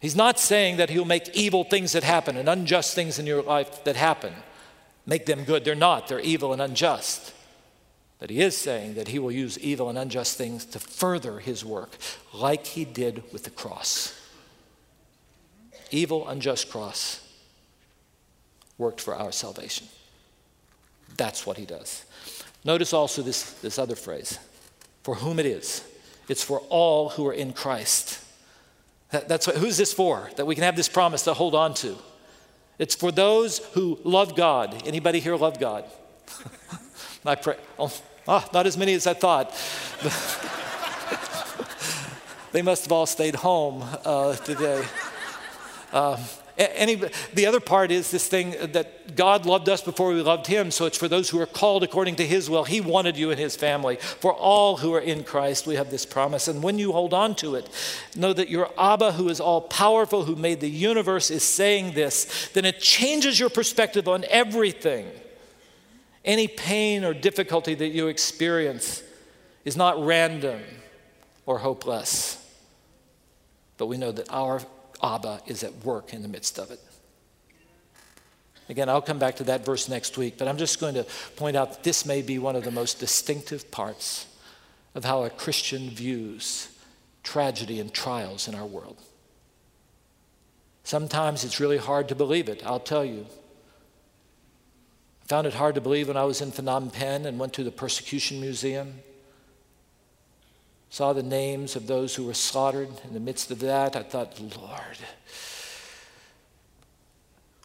He's 0.00 0.16
not 0.16 0.38
saying 0.38 0.78
that 0.78 0.88
he'll 0.88 1.04
make 1.04 1.28
evil 1.34 1.64
things 1.64 1.92
that 1.92 2.04
happen 2.04 2.36
and 2.36 2.48
unjust 2.48 2.94
things 2.94 3.18
in 3.18 3.26
your 3.26 3.42
life 3.42 3.84
that 3.84 3.96
happen, 3.96 4.32
make 5.06 5.26
them 5.26 5.44
good. 5.44 5.64
They're 5.64 5.74
not, 5.74 6.08
they're 6.08 6.20
evil 6.20 6.52
and 6.52 6.62
unjust. 6.62 7.32
But 8.18 8.30
he 8.30 8.40
is 8.40 8.56
saying 8.56 8.94
that 8.94 9.08
he 9.08 9.18
will 9.18 9.32
use 9.32 9.58
evil 9.58 9.88
and 9.88 9.98
unjust 9.98 10.36
things 10.36 10.64
to 10.66 10.78
further 10.78 11.38
his 11.38 11.64
work, 11.64 11.96
like 12.34 12.66
he 12.66 12.84
did 12.84 13.22
with 13.32 13.44
the 13.44 13.50
cross. 13.50 14.14
Evil, 15.90 16.28
unjust 16.28 16.70
cross 16.70 17.26
worked 18.76 19.00
for 19.00 19.14
our 19.14 19.32
salvation. 19.32 19.86
That's 21.16 21.46
what 21.46 21.56
he 21.56 21.66
does. 21.66 22.04
Notice 22.64 22.92
also 22.92 23.22
this, 23.22 23.52
this 23.60 23.78
other 23.78 23.96
phrase 23.96 24.38
for 25.02 25.14
whom 25.16 25.38
it 25.38 25.46
is. 25.46 25.82
It's 26.28 26.42
for 26.42 26.60
all 26.68 27.08
who 27.10 27.26
are 27.26 27.32
in 27.32 27.52
Christ. 27.52 28.22
That, 29.10 29.28
that's 29.28 29.46
what, 29.46 29.56
who's 29.56 29.76
this 29.76 29.92
for? 29.92 30.30
That 30.36 30.46
we 30.46 30.54
can 30.54 30.64
have 30.64 30.76
this 30.76 30.88
promise 30.88 31.22
to 31.24 31.34
hold 31.34 31.54
on 31.54 31.74
to. 31.74 31.96
It's 32.80 32.96
for 32.96 33.12
those 33.12 33.58
who 33.74 34.00
love 34.02 34.34
God. 34.34 34.82
Anybody 34.86 35.20
here 35.20 35.36
love 35.36 35.60
God? 35.60 35.84
I 37.24 37.36
pray. 37.36 37.56
Oh, 37.78 37.92
Ah, 38.28 38.46
not 38.52 38.66
as 38.66 38.76
many 38.76 38.92
as 38.94 39.08
I 39.08 39.14
thought. 39.14 39.50
they 42.52 42.62
must 42.62 42.84
have 42.84 42.92
all 42.92 43.06
stayed 43.06 43.34
home 43.34 43.82
uh, 44.04 44.36
today. 44.36 44.84
Um, 45.92 46.20
any, 46.60 47.00
the 47.32 47.46
other 47.46 47.60
part 47.60 47.90
is 47.90 48.10
this 48.10 48.26
thing 48.28 48.54
that 48.72 49.16
God 49.16 49.46
loved 49.46 49.68
us 49.68 49.80
before 49.80 50.08
we 50.12 50.20
loved 50.20 50.46
Him, 50.46 50.70
so 50.70 50.84
it's 50.84 50.98
for 50.98 51.08
those 51.08 51.30
who 51.30 51.40
are 51.40 51.46
called 51.46 51.82
according 51.82 52.16
to 52.16 52.26
His 52.26 52.50
will. 52.50 52.64
He 52.64 52.80
wanted 52.80 53.16
you 53.16 53.30
in 53.30 53.38
His 53.38 53.56
family. 53.56 53.96
For 53.96 54.34
all 54.34 54.76
who 54.76 54.92
are 54.94 55.00
in 55.00 55.24
Christ, 55.24 55.66
we 55.66 55.76
have 55.76 55.90
this 55.90 56.04
promise. 56.04 56.48
And 56.48 56.62
when 56.62 56.78
you 56.78 56.92
hold 56.92 57.14
on 57.14 57.34
to 57.36 57.54
it, 57.54 57.68
know 58.14 58.32
that 58.32 58.50
your 58.50 58.70
Abba, 58.78 59.12
who 59.12 59.28
is 59.28 59.40
all 59.40 59.62
powerful, 59.62 60.24
who 60.24 60.36
made 60.36 60.60
the 60.60 60.68
universe, 60.68 61.30
is 61.30 61.42
saying 61.42 61.94
this, 61.94 62.50
then 62.52 62.64
it 62.64 62.78
changes 62.80 63.40
your 63.40 63.50
perspective 63.50 64.06
on 64.06 64.24
everything. 64.28 65.06
Any 66.24 66.46
pain 66.46 67.04
or 67.04 67.14
difficulty 67.14 67.74
that 67.74 67.88
you 67.88 68.08
experience 68.08 69.02
is 69.64 69.76
not 69.76 70.04
random 70.04 70.60
or 71.46 71.58
hopeless, 71.58 72.36
but 73.78 73.86
we 73.86 73.96
know 73.96 74.12
that 74.12 74.30
our 74.30 74.60
Abba 75.02 75.40
is 75.46 75.62
at 75.62 75.84
work 75.84 76.12
in 76.12 76.22
the 76.22 76.28
midst 76.28 76.58
of 76.58 76.70
it. 76.70 76.80
Again, 78.68 78.88
I'll 78.88 79.02
come 79.02 79.18
back 79.18 79.36
to 79.36 79.44
that 79.44 79.64
verse 79.64 79.88
next 79.88 80.16
week, 80.16 80.38
but 80.38 80.46
I'm 80.46 80.56
just 80.56 80.78
going 80.78 80.94
to 80.94 81.04
point 81.34 81.56
out 81.56 81.72
that 81.72 81.82
this 81.82 82.06
may 82.06 82.22
be 82.22 82.38
one 82.38 82.54
of 82.54 82.62
the 82.62 82.70
most 82.70 83.00
distinctive 83.00 83.70
parts 83.70 84.26
of 84.94 85.04
how 85.04 85.24
a 85.24 85.30
Christian 85.30 85.90
views 85.90 86.68
tragedy 87.22 87.80
and 87.80 87.92
trials 87.92 88.46
in 88.46 88.54
our 88.54 88.64
world. 88.64 88.96
Sometimes 90.84 91.44
it's 91.44 91.60
really 91.60 91.78
hard 91.78 92.08
to 92.08 92.14
believe 92.14 92.48
it, 92.48 92.62
I'll 92.64 92.80
tell 92.80 93.04
you. 93.04 93.26
I 95.22 95.26
found 95.26 95.46
it 95.46 95.54
hard 95.54 95.74
to 95.74 95.80
believe 95.80 96.08
when 96.08 96.16
I 96.16 96.24
was 96.24 96.40
in 96.40 96.50
Phnom 96.50 96.92
Penh 96.92 97.26
and 97.26 97.38
went 97.38 97.52
to 97.54 97.64
the 97.64 97.70
Persecution 97.70 98.40
Museum. 98.40 99.00
Saw 100.90 101.12
the 101.12 101.22
names 101.22 101.76
of 101.76 101.86
those 101.86 102.16
who 102.16 102.24
were 102.24 102.34
slaughtered. 102.34 102.88
In 103.04 103.14
the 103.14 103.20
midst 103.20 103.52
of 103.52 103.60
that, 103.60 103.94
I 103.94 104.02
thought, 104.02 104.40
Lord, 104.40 104.98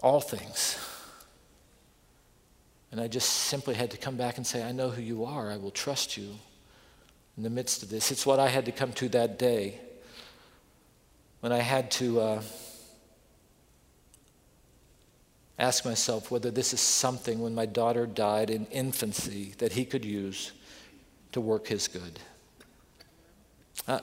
all 0.02 0.22
things. 0.22 0.78
And 2.92 3.02
I 3.02 3.08
just 3.08 3.28
simply 3.28 3.74
had 3.74 3.92
to 3.92 3.98
come 3.98 4.16
back 4.16 4.38
and 4.38 4.46
say, 4.46 4.64
I 4.64 4.72
know 4.72 4.90
who 4.92 5.02
you 5.02 5.26
are. 5.26 5.50
I 5.50 5.58
will 5.58 5.72
trust 5.72 6.16
you 6.16 6.36
in 7.36 7.42
the 7.42 7.50
midst 7.50 7.82
of 7.82 7.90
this. 7.90 8.12
It's 8.12 8.28
what 8.28 8.40
I 8.40 8.48
had 8.48 8.66
to 8.66 8.72
come 8.72 8.94
to 8.94 9.10
that 9.10 9.40
day 9.40 9.80
when 11.40 11.52
I 11.52 11.60
had 11.60 11.90
to 11.92 12.22
uh, 12.22 12.42
ask 15.58 15.84
myself 15.84 16.30
whether 16.30 16.52
this 16.52 16.74
is 16.74 16.80
something 16.80 17.40
when 17.40 17.56
my 17.56 17.66
daughter 17.66 18.06
died 18.06 18.52
in 18.52 18.68
infancy 18.68 19.56
that 19.58 19.74
he 19.74 19.84
could 19.84 20.06
use 20.06 20.52
to 21.32 21.42
work 21.42 21.68
his 21.68 21.88
good. 21.88 22.20
Uh, 23.88 24.00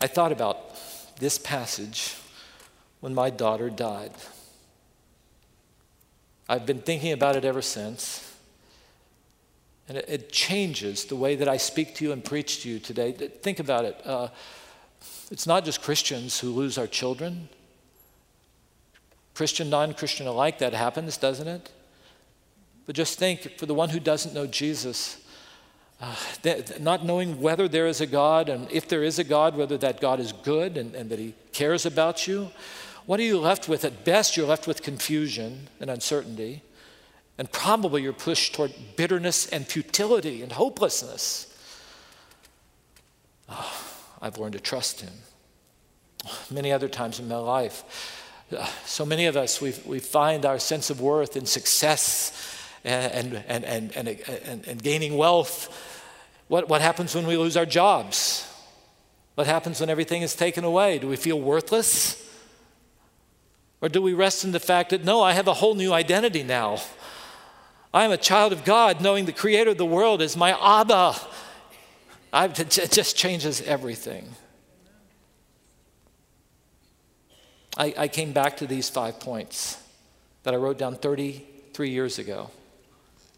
I 0.00 0.06
thought 0.06 0.32
about 0.32 0.76
this 1.18 1.38
passage 1.38 2.16
when 3.00 3.14
my 3.14 3.30
daughter 3.30 3.70
died. 3.70 4.12
I've 6.48 6.66
been 6.66 6.80
thinking 6.80 7.12
about 7.12 7.36
it 7.36 7.44
ever 7.44 7.62
since. 7.62 8.22
And 9.88 9.98
it, 9.98 10.04
it, 10.08 10.32
changes 10.32 11.04
the 11.04 11.16
way 11.16 11.36
that 11.36 11.48
I 11.48 11.58
speak 11.58 11.94
to 11.96 12.04
you 12.04 12.12
and 12.12 12.24
preach 12.24 12.62
to 12.62 12.68
you 12.68 12.78
today. 12.78 13.12
Think 13.12 13.60
about 13.60 13.84
it. 13.84 14.00
Uh, 14.04 14.28
it's 15.30 15.46
not 15.46 15.64
just 15.64 15.82
Christians 15.82 16.40
who 16.40 16.50
lose 16.50 16.78
our 16.78 16.86
children. 16.86 17.48
Christian, 19.34 19.70
non 19.70 19.94
Christian 19.94 20.26
alike, 20.26 20.58
that 20.58 20.72
happens, 20.72 21.16
doesn't 21.16 21.46
it? 21.46 21.70
But 22.86 22.96
just 22.96 23.18
think 23.18 23.58
for 23.58 23.66
the 23.66 23.74
one 23.74 23.90
who 23.90 24.00
doesn't 24.00 24.34
know 24.34 24.46
Jesus, 24.46 25.24
uh, 26.00 26.14
th- 26.42 26.78
not 26.78 27.04
knowing 27.04 27.40
whether 27.40 27.68
there 27.68 27.86
is 27.86 28.00
a 28.00 28.06
God 28.06 28.48
and 28.48 28.70
if 28.70 28.88
there 28.88 29.02
is 29.02 29.18
a 29.18 29.24
God, 29.24 29.56
whether 29.56 29.78
that 29.78 30.00
God 30.00 30.20
is 30.20 30.32
good 30.32 30.76
and, 30.76 30.94
and 30.94 31.10
that 31.10 31.18
he 31.18 31.34
cares 31.52 31.86
about 31.86 32.26
you, 32.26 32.50
what 33.06 33.20
are 33.20 33.24
you 33.24 33.38
left 33.38 33.68
with? 33.68 33.84
At 33.84 34.04
best, 34.04 34.36
you're 34.36 34.46
left 34.46 34.66
with 34.66 34.82
confusion 34.82 35.68
and 35.80 35.88
uncertainty. 35.88 36.62
And 37.38 37.50
probably 37.50 38.02
you're 38.02 38.12
pushed 38.12 38.54
toward 38.54 38.72
bitterness 38.96 39.46
and 39.46 39.66
futility 39.66 40.42
and 40.42 40.52
hopelessness. 40.52 41.54
Oh, 43.48 43.82
I've 44.20 44.38
learned 44.38 44.54
to 44.54 44.60
trust 44.60 45.02
him. 45.02 45.12
Many 46.50 46.72
other 46.72 46.88
times 46.88 47.20
in 47.20 47.28
my 47.28 47.36
life, 47.36 48.24
uh, 48.56 48.66
so 48.84 49.04
many 49.04 49.26
of 49.26 49.36
us, 49.36 49.60
we 49.60 49.74
we 49.84 49.98
find 49.98 50.44
our 50.44 50.58
sense 50.58 50.88
of 50.90 51.00
worth 51.00 51.36
in 51.36 51.46
success 51.46 52.55
and, 52.86 53.42
and, 53.48 53.64
and, 53.64 53.96
and, 53.96 54.08
and, 54.08 54.66
and 54.66 54.82
gaining 54.82 55.16
wealth. 55.16 55.68
What, 56.48 56.68
what 56.68 56.80
happens 56.80 57.14
when 57.14 57.26
we 57.26 57.36
lose 57.36 57.56
our 57.56 57.66
jobs? 57.66 58.48
What 59.34 59.46
happens 59.46 59.80
when 59.80 59.90
everything 59.90 60.22
is 60.22 60.34
taken 60.34 60.64
away? 60.64 60.98
Do 60.98 61.08
we 61.08 61.16
feel 61.16 61.40
worthless? 61.40 62.22
Or 63.82 63.88
do 63.88 64.00
we 64.00 64.14
rest 64.14 64.44
in 64.44 64.52
the 64.52 64.60
fact 64.60 64.90
that, 64.90 65.04
no, 65.04 65.20
I 65.20 65.32
have 65.32 65.48
a 65.48 65.54
whole 65.54 65.74
new 65.74 65.92
identity 65.92 66.44
now? 66.44 66.78
I 67.92 68.04
am 68.04 68.12
a 68.12 68.16
child 68.16 68.52
of 68.52 68.64
God, 68.64 69.00
knowing 69.00 69.26
the 69.26 69.32
creator 69.32 69.70
of 69.70 69.78
the 69.78 69.84
world 69.84 70.22
is 70.22 70.36
my 70.36 70.56
Abba. 70.80 71.16
I've, 72.32 72.58
it 72.58 72.70
just 72.70 73.16
changes 73.16 73.60
everything. 73.62 74.28
I, 77.76 77.94
I 77.98 78.08
came 78.08 78.32
back 78.32 78.58
to 78.58 78.66
these 78.66 78.88
five 78.88 79.18
points 79.18 79.82
that 80.44 80.54
I 80.54 80.56
wrote 80.56 80.78
down 80.78 80.94
33 80.94 81.90
years 81.90 82.18
ago 82.18 82.50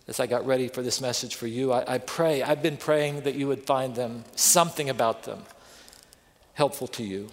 as 0.08 0.18
I 0.18 0.26
got 0.26 0.44
ready 0.46 0.68
for 0.68 0.82
this 0.82 1.00
message 1.00 1.36
for 1.36 1.46
you. 1.46 1.72
I, 1.72 1.94
I 1.94 1.98
pray, 1.98 2.42
I've 2.42 2.62
been 2.62 2.78
praying 2.78 3.20
that 3.20 3.34
you 3.36 3.46
would 3.46 3.62
find 3.64 3.94
them, 3.94 4.24
something 4.34 4.90
about 4.90 5.22
them, 5.22 5.44
helpful 6.54 6.88
to 6.88 7.04
you. 7.04 7.28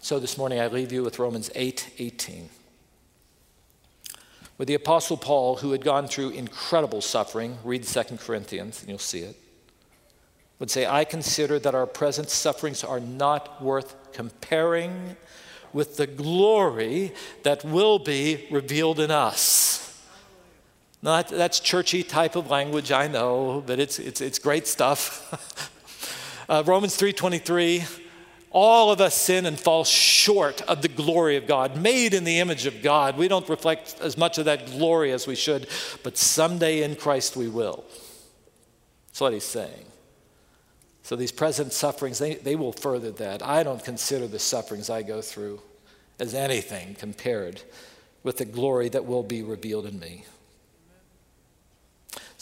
So 0.00 0.18
this 0.18 0.38
morning 0.38 0.60
I 0.60 0.68
leave 0.68 0.92
you 0.92 1.02
with 1.02 1.18
Romans 1.18 1.50
8 1.54 1.90
18 1.98 2.48
with 4.56 4.68
the 4.68 4.74
Apostle 4.74 5.16
Paul, 5.16 5.56
who 5.56 5.72
had 5.72 5.84
gone 5.84 6.06
through 6.06 6.30
incredible 6.30 7.00
suffering, 7.00 7.58
read 7.64 7.82
2 7.82 8.02
Corinthians 8.18 8.80
and 8.80 8.88
you'll 8.88 8.98
see 8.98 9.20
it, 9.20 9.36
would 10.58 10.70
say, 10.70 10.86
I 10.86 11.04
consider 11.04 11.58
that 11.58 11.74
our 11.74 11.86
present 11.86 12.30
sufferings 12.30 12.84
are 12.84 13.00
not 13.00 13.60
worth 13.60 14.12
comparing 14.12 15.16
with 15.72 15.96
the 15.96 16.06
glory 16.06 17.12
that 17.42 17.64
will 17.64 17.98
be 17.98 18.46
revealed 18.50 19.00
in 19.00 19.10
us. 19.10 19.83
Now, 21.04 21.20
that's 21.20 21.60
churchy 21.60 22.02
type 22.02 22.34
of 22.34 22.50
language, 22.50 22.90
I 22.90 23.08
know, 23.08 23.62
but 23.66 23.78
it's, 23.78 23.98
it's, 23.98 24.22
it's 24.22 24.38
great 24.38 24.66
stuff. 24.66 26.40
uh, 26.48 26.62
Romans 26.64 26.96
3.23, 26.96 28.00
all 28.50 28.90
of 28.90 29.02
us 29.02 29.14
sin 29.14 29.44
and 29.44 29.60
fall 29.60 29.84
short 29.84 30.62
of 30.62 30.80
the 30.80 30.88
glory 30.88 31.36
of 31.36 31.46
God, 31.46 31.76
made 31.76 32.14
in 32.14 32.24
the 32.24 32.38
image 32.38 32.64
of 32.64 32.80
God. 32.80 33.18
We 33.18 33.28
don't 33.28 33.46
reflect 33.50 33.96
as 34.00 34.16
much 34.16 34.38
of 34.38 34.46
that 34.46 34.64
glory 34.64 35.12
as 35.12 35.26
we 35.26 35.34
should, 35.34 35.66
but 36.02 36.16
someday 36.16 36.82
in 36.82 36.96
Christ 36.96 37.36
we 37.36 37.48
will. 37.48 37.84
That's 39.08 39.20
what 39.20 39.34
he's 39.34 39.44
saying. 39.44 39.84
So 41.02 41.16
these 41.16 41.32
present 41.32 41.74
sufferings, 41.74 42.18
they, 42.18 42.36
they 42.36 42.56
will 42.56 42.72
further 42.72 43.10
that. 43.10 43.42
I 43.42 43.62
don't 43.62 43.84
consider 43.84 44.26
the 44.26 44.38
sufferings 44.38 44.88
I 44.88 45.02
go 45.02 45.20
through 45.20 45.60
as 46.18 46.32
anything 46.32 46.94
compared 46.94 47.60
with 48.22 48.38
the 48.38 48.46
glory 48.46 48.88
that 48.88 49.04
will 49.04 49.22
be 49.22 49.42
revealed 49.42 49.84
in 49.84 49.98
me. 50.00 50.24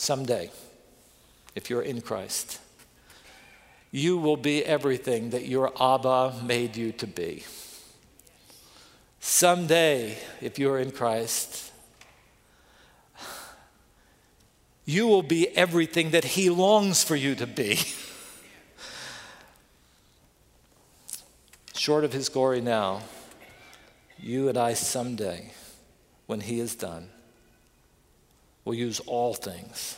Someday, 0.02 0.50
if 1.54 1.70
you're 1.70 1.80
in 1.80 2.00
Christ, 2.00 2.58
you 3.92 4.18
will 4.18 4.36
be 4.36 4.64
everything 4.64 5.30
that 5.30 5.46
your 5.46 5.72
Abba 5.80 6.40
made 6.42 6.76
you 6.76 6.90
to 6.90 7.06
be. 7.06 7.44
Someday, 9.20 10.18
if 10.40 10.58
you're 10.58 10.80
in 10.80 10.90
Christ, 10.90 11.70
you 14.84 15.06
will 15.06 15.22
be 15.22 15.56
everything 15.56 16.10
that 16.10 16.24
He 16.24 16.50
longs 16.50 17.04
for 17.04 17.14
you 17.14 17.36
to 17.36 17.46
be. 17.46 17.76
Short 21.76 22.02
of 22.02 22.12
His 22.12 22.28
glory 22.28 22.60
now, 22.60 23.02
you 24.18 24.48
and 24.48 24.58
I 24.58 24.74
someday, 24.74 25.52
when 26.26 26.40
He 26.40 26.58
is 26.58 26.74
done, 26.74 27.08
will 28.64 28.74
use 28.74 29.00
all 29.00 29.34
things. 29.34 29.96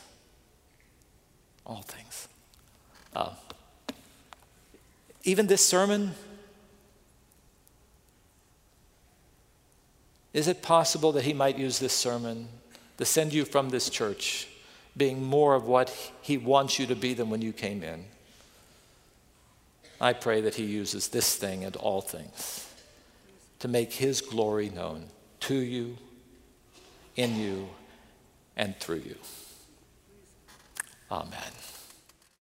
All 1.67 1.83
things. 1.83 2.29
Uh, 3.15 3.31
even 5.25 5.47
this 5.47 5.65
sermon? 5.65 6.13
Is 10.33 10.49
it 10.49 10.63
possible 10.63 11.13
that 11.13 11.25
he 11.25 11.33
might 11.33 11.59
use 11.59 11.79
this 11.79 11.93
sermon 11.93 12.49
to 12.99 13.05
send 13.05 13.33
you 13.33 13.45
from 13.45 13.71
this 13.71 13.89
church 13.89 14.49
being 14.97 15.23
more 15.23 15.55
of 15.55 15.65
what 15.65 15.91
he 16.21 16.37
wants 16.39 16.79
you 16.79 16.87
to 16.87 16.95
be 16.95 17.15
than 17.15 17.31
when 17.31 17.41
you 17.41 17.53
came 17.53 17.83
in? 17.83 18.05
I 20.01 20.13
pray 20.13 20.41
that 20.43 20.57
he 20.57 20.65
uses 20.65 21.09
this 21.09 21.37
thing 21.37 21.65
and 21.65 21.77
all 21.77 22.01
things 22.01 22.69
to 23.61 23.69
make 23.69 23.93
his 23.93 24.21
glory 24.21 24.69
known 24.69 25.07
to 25.41 25.55
you, 25.55 25.97
in 27.17 27.37
you, 27.37 27.69
and 28.57 28.79
through 28.79 29.03
you. 29.05 29.17
Amen. 31.11 31.64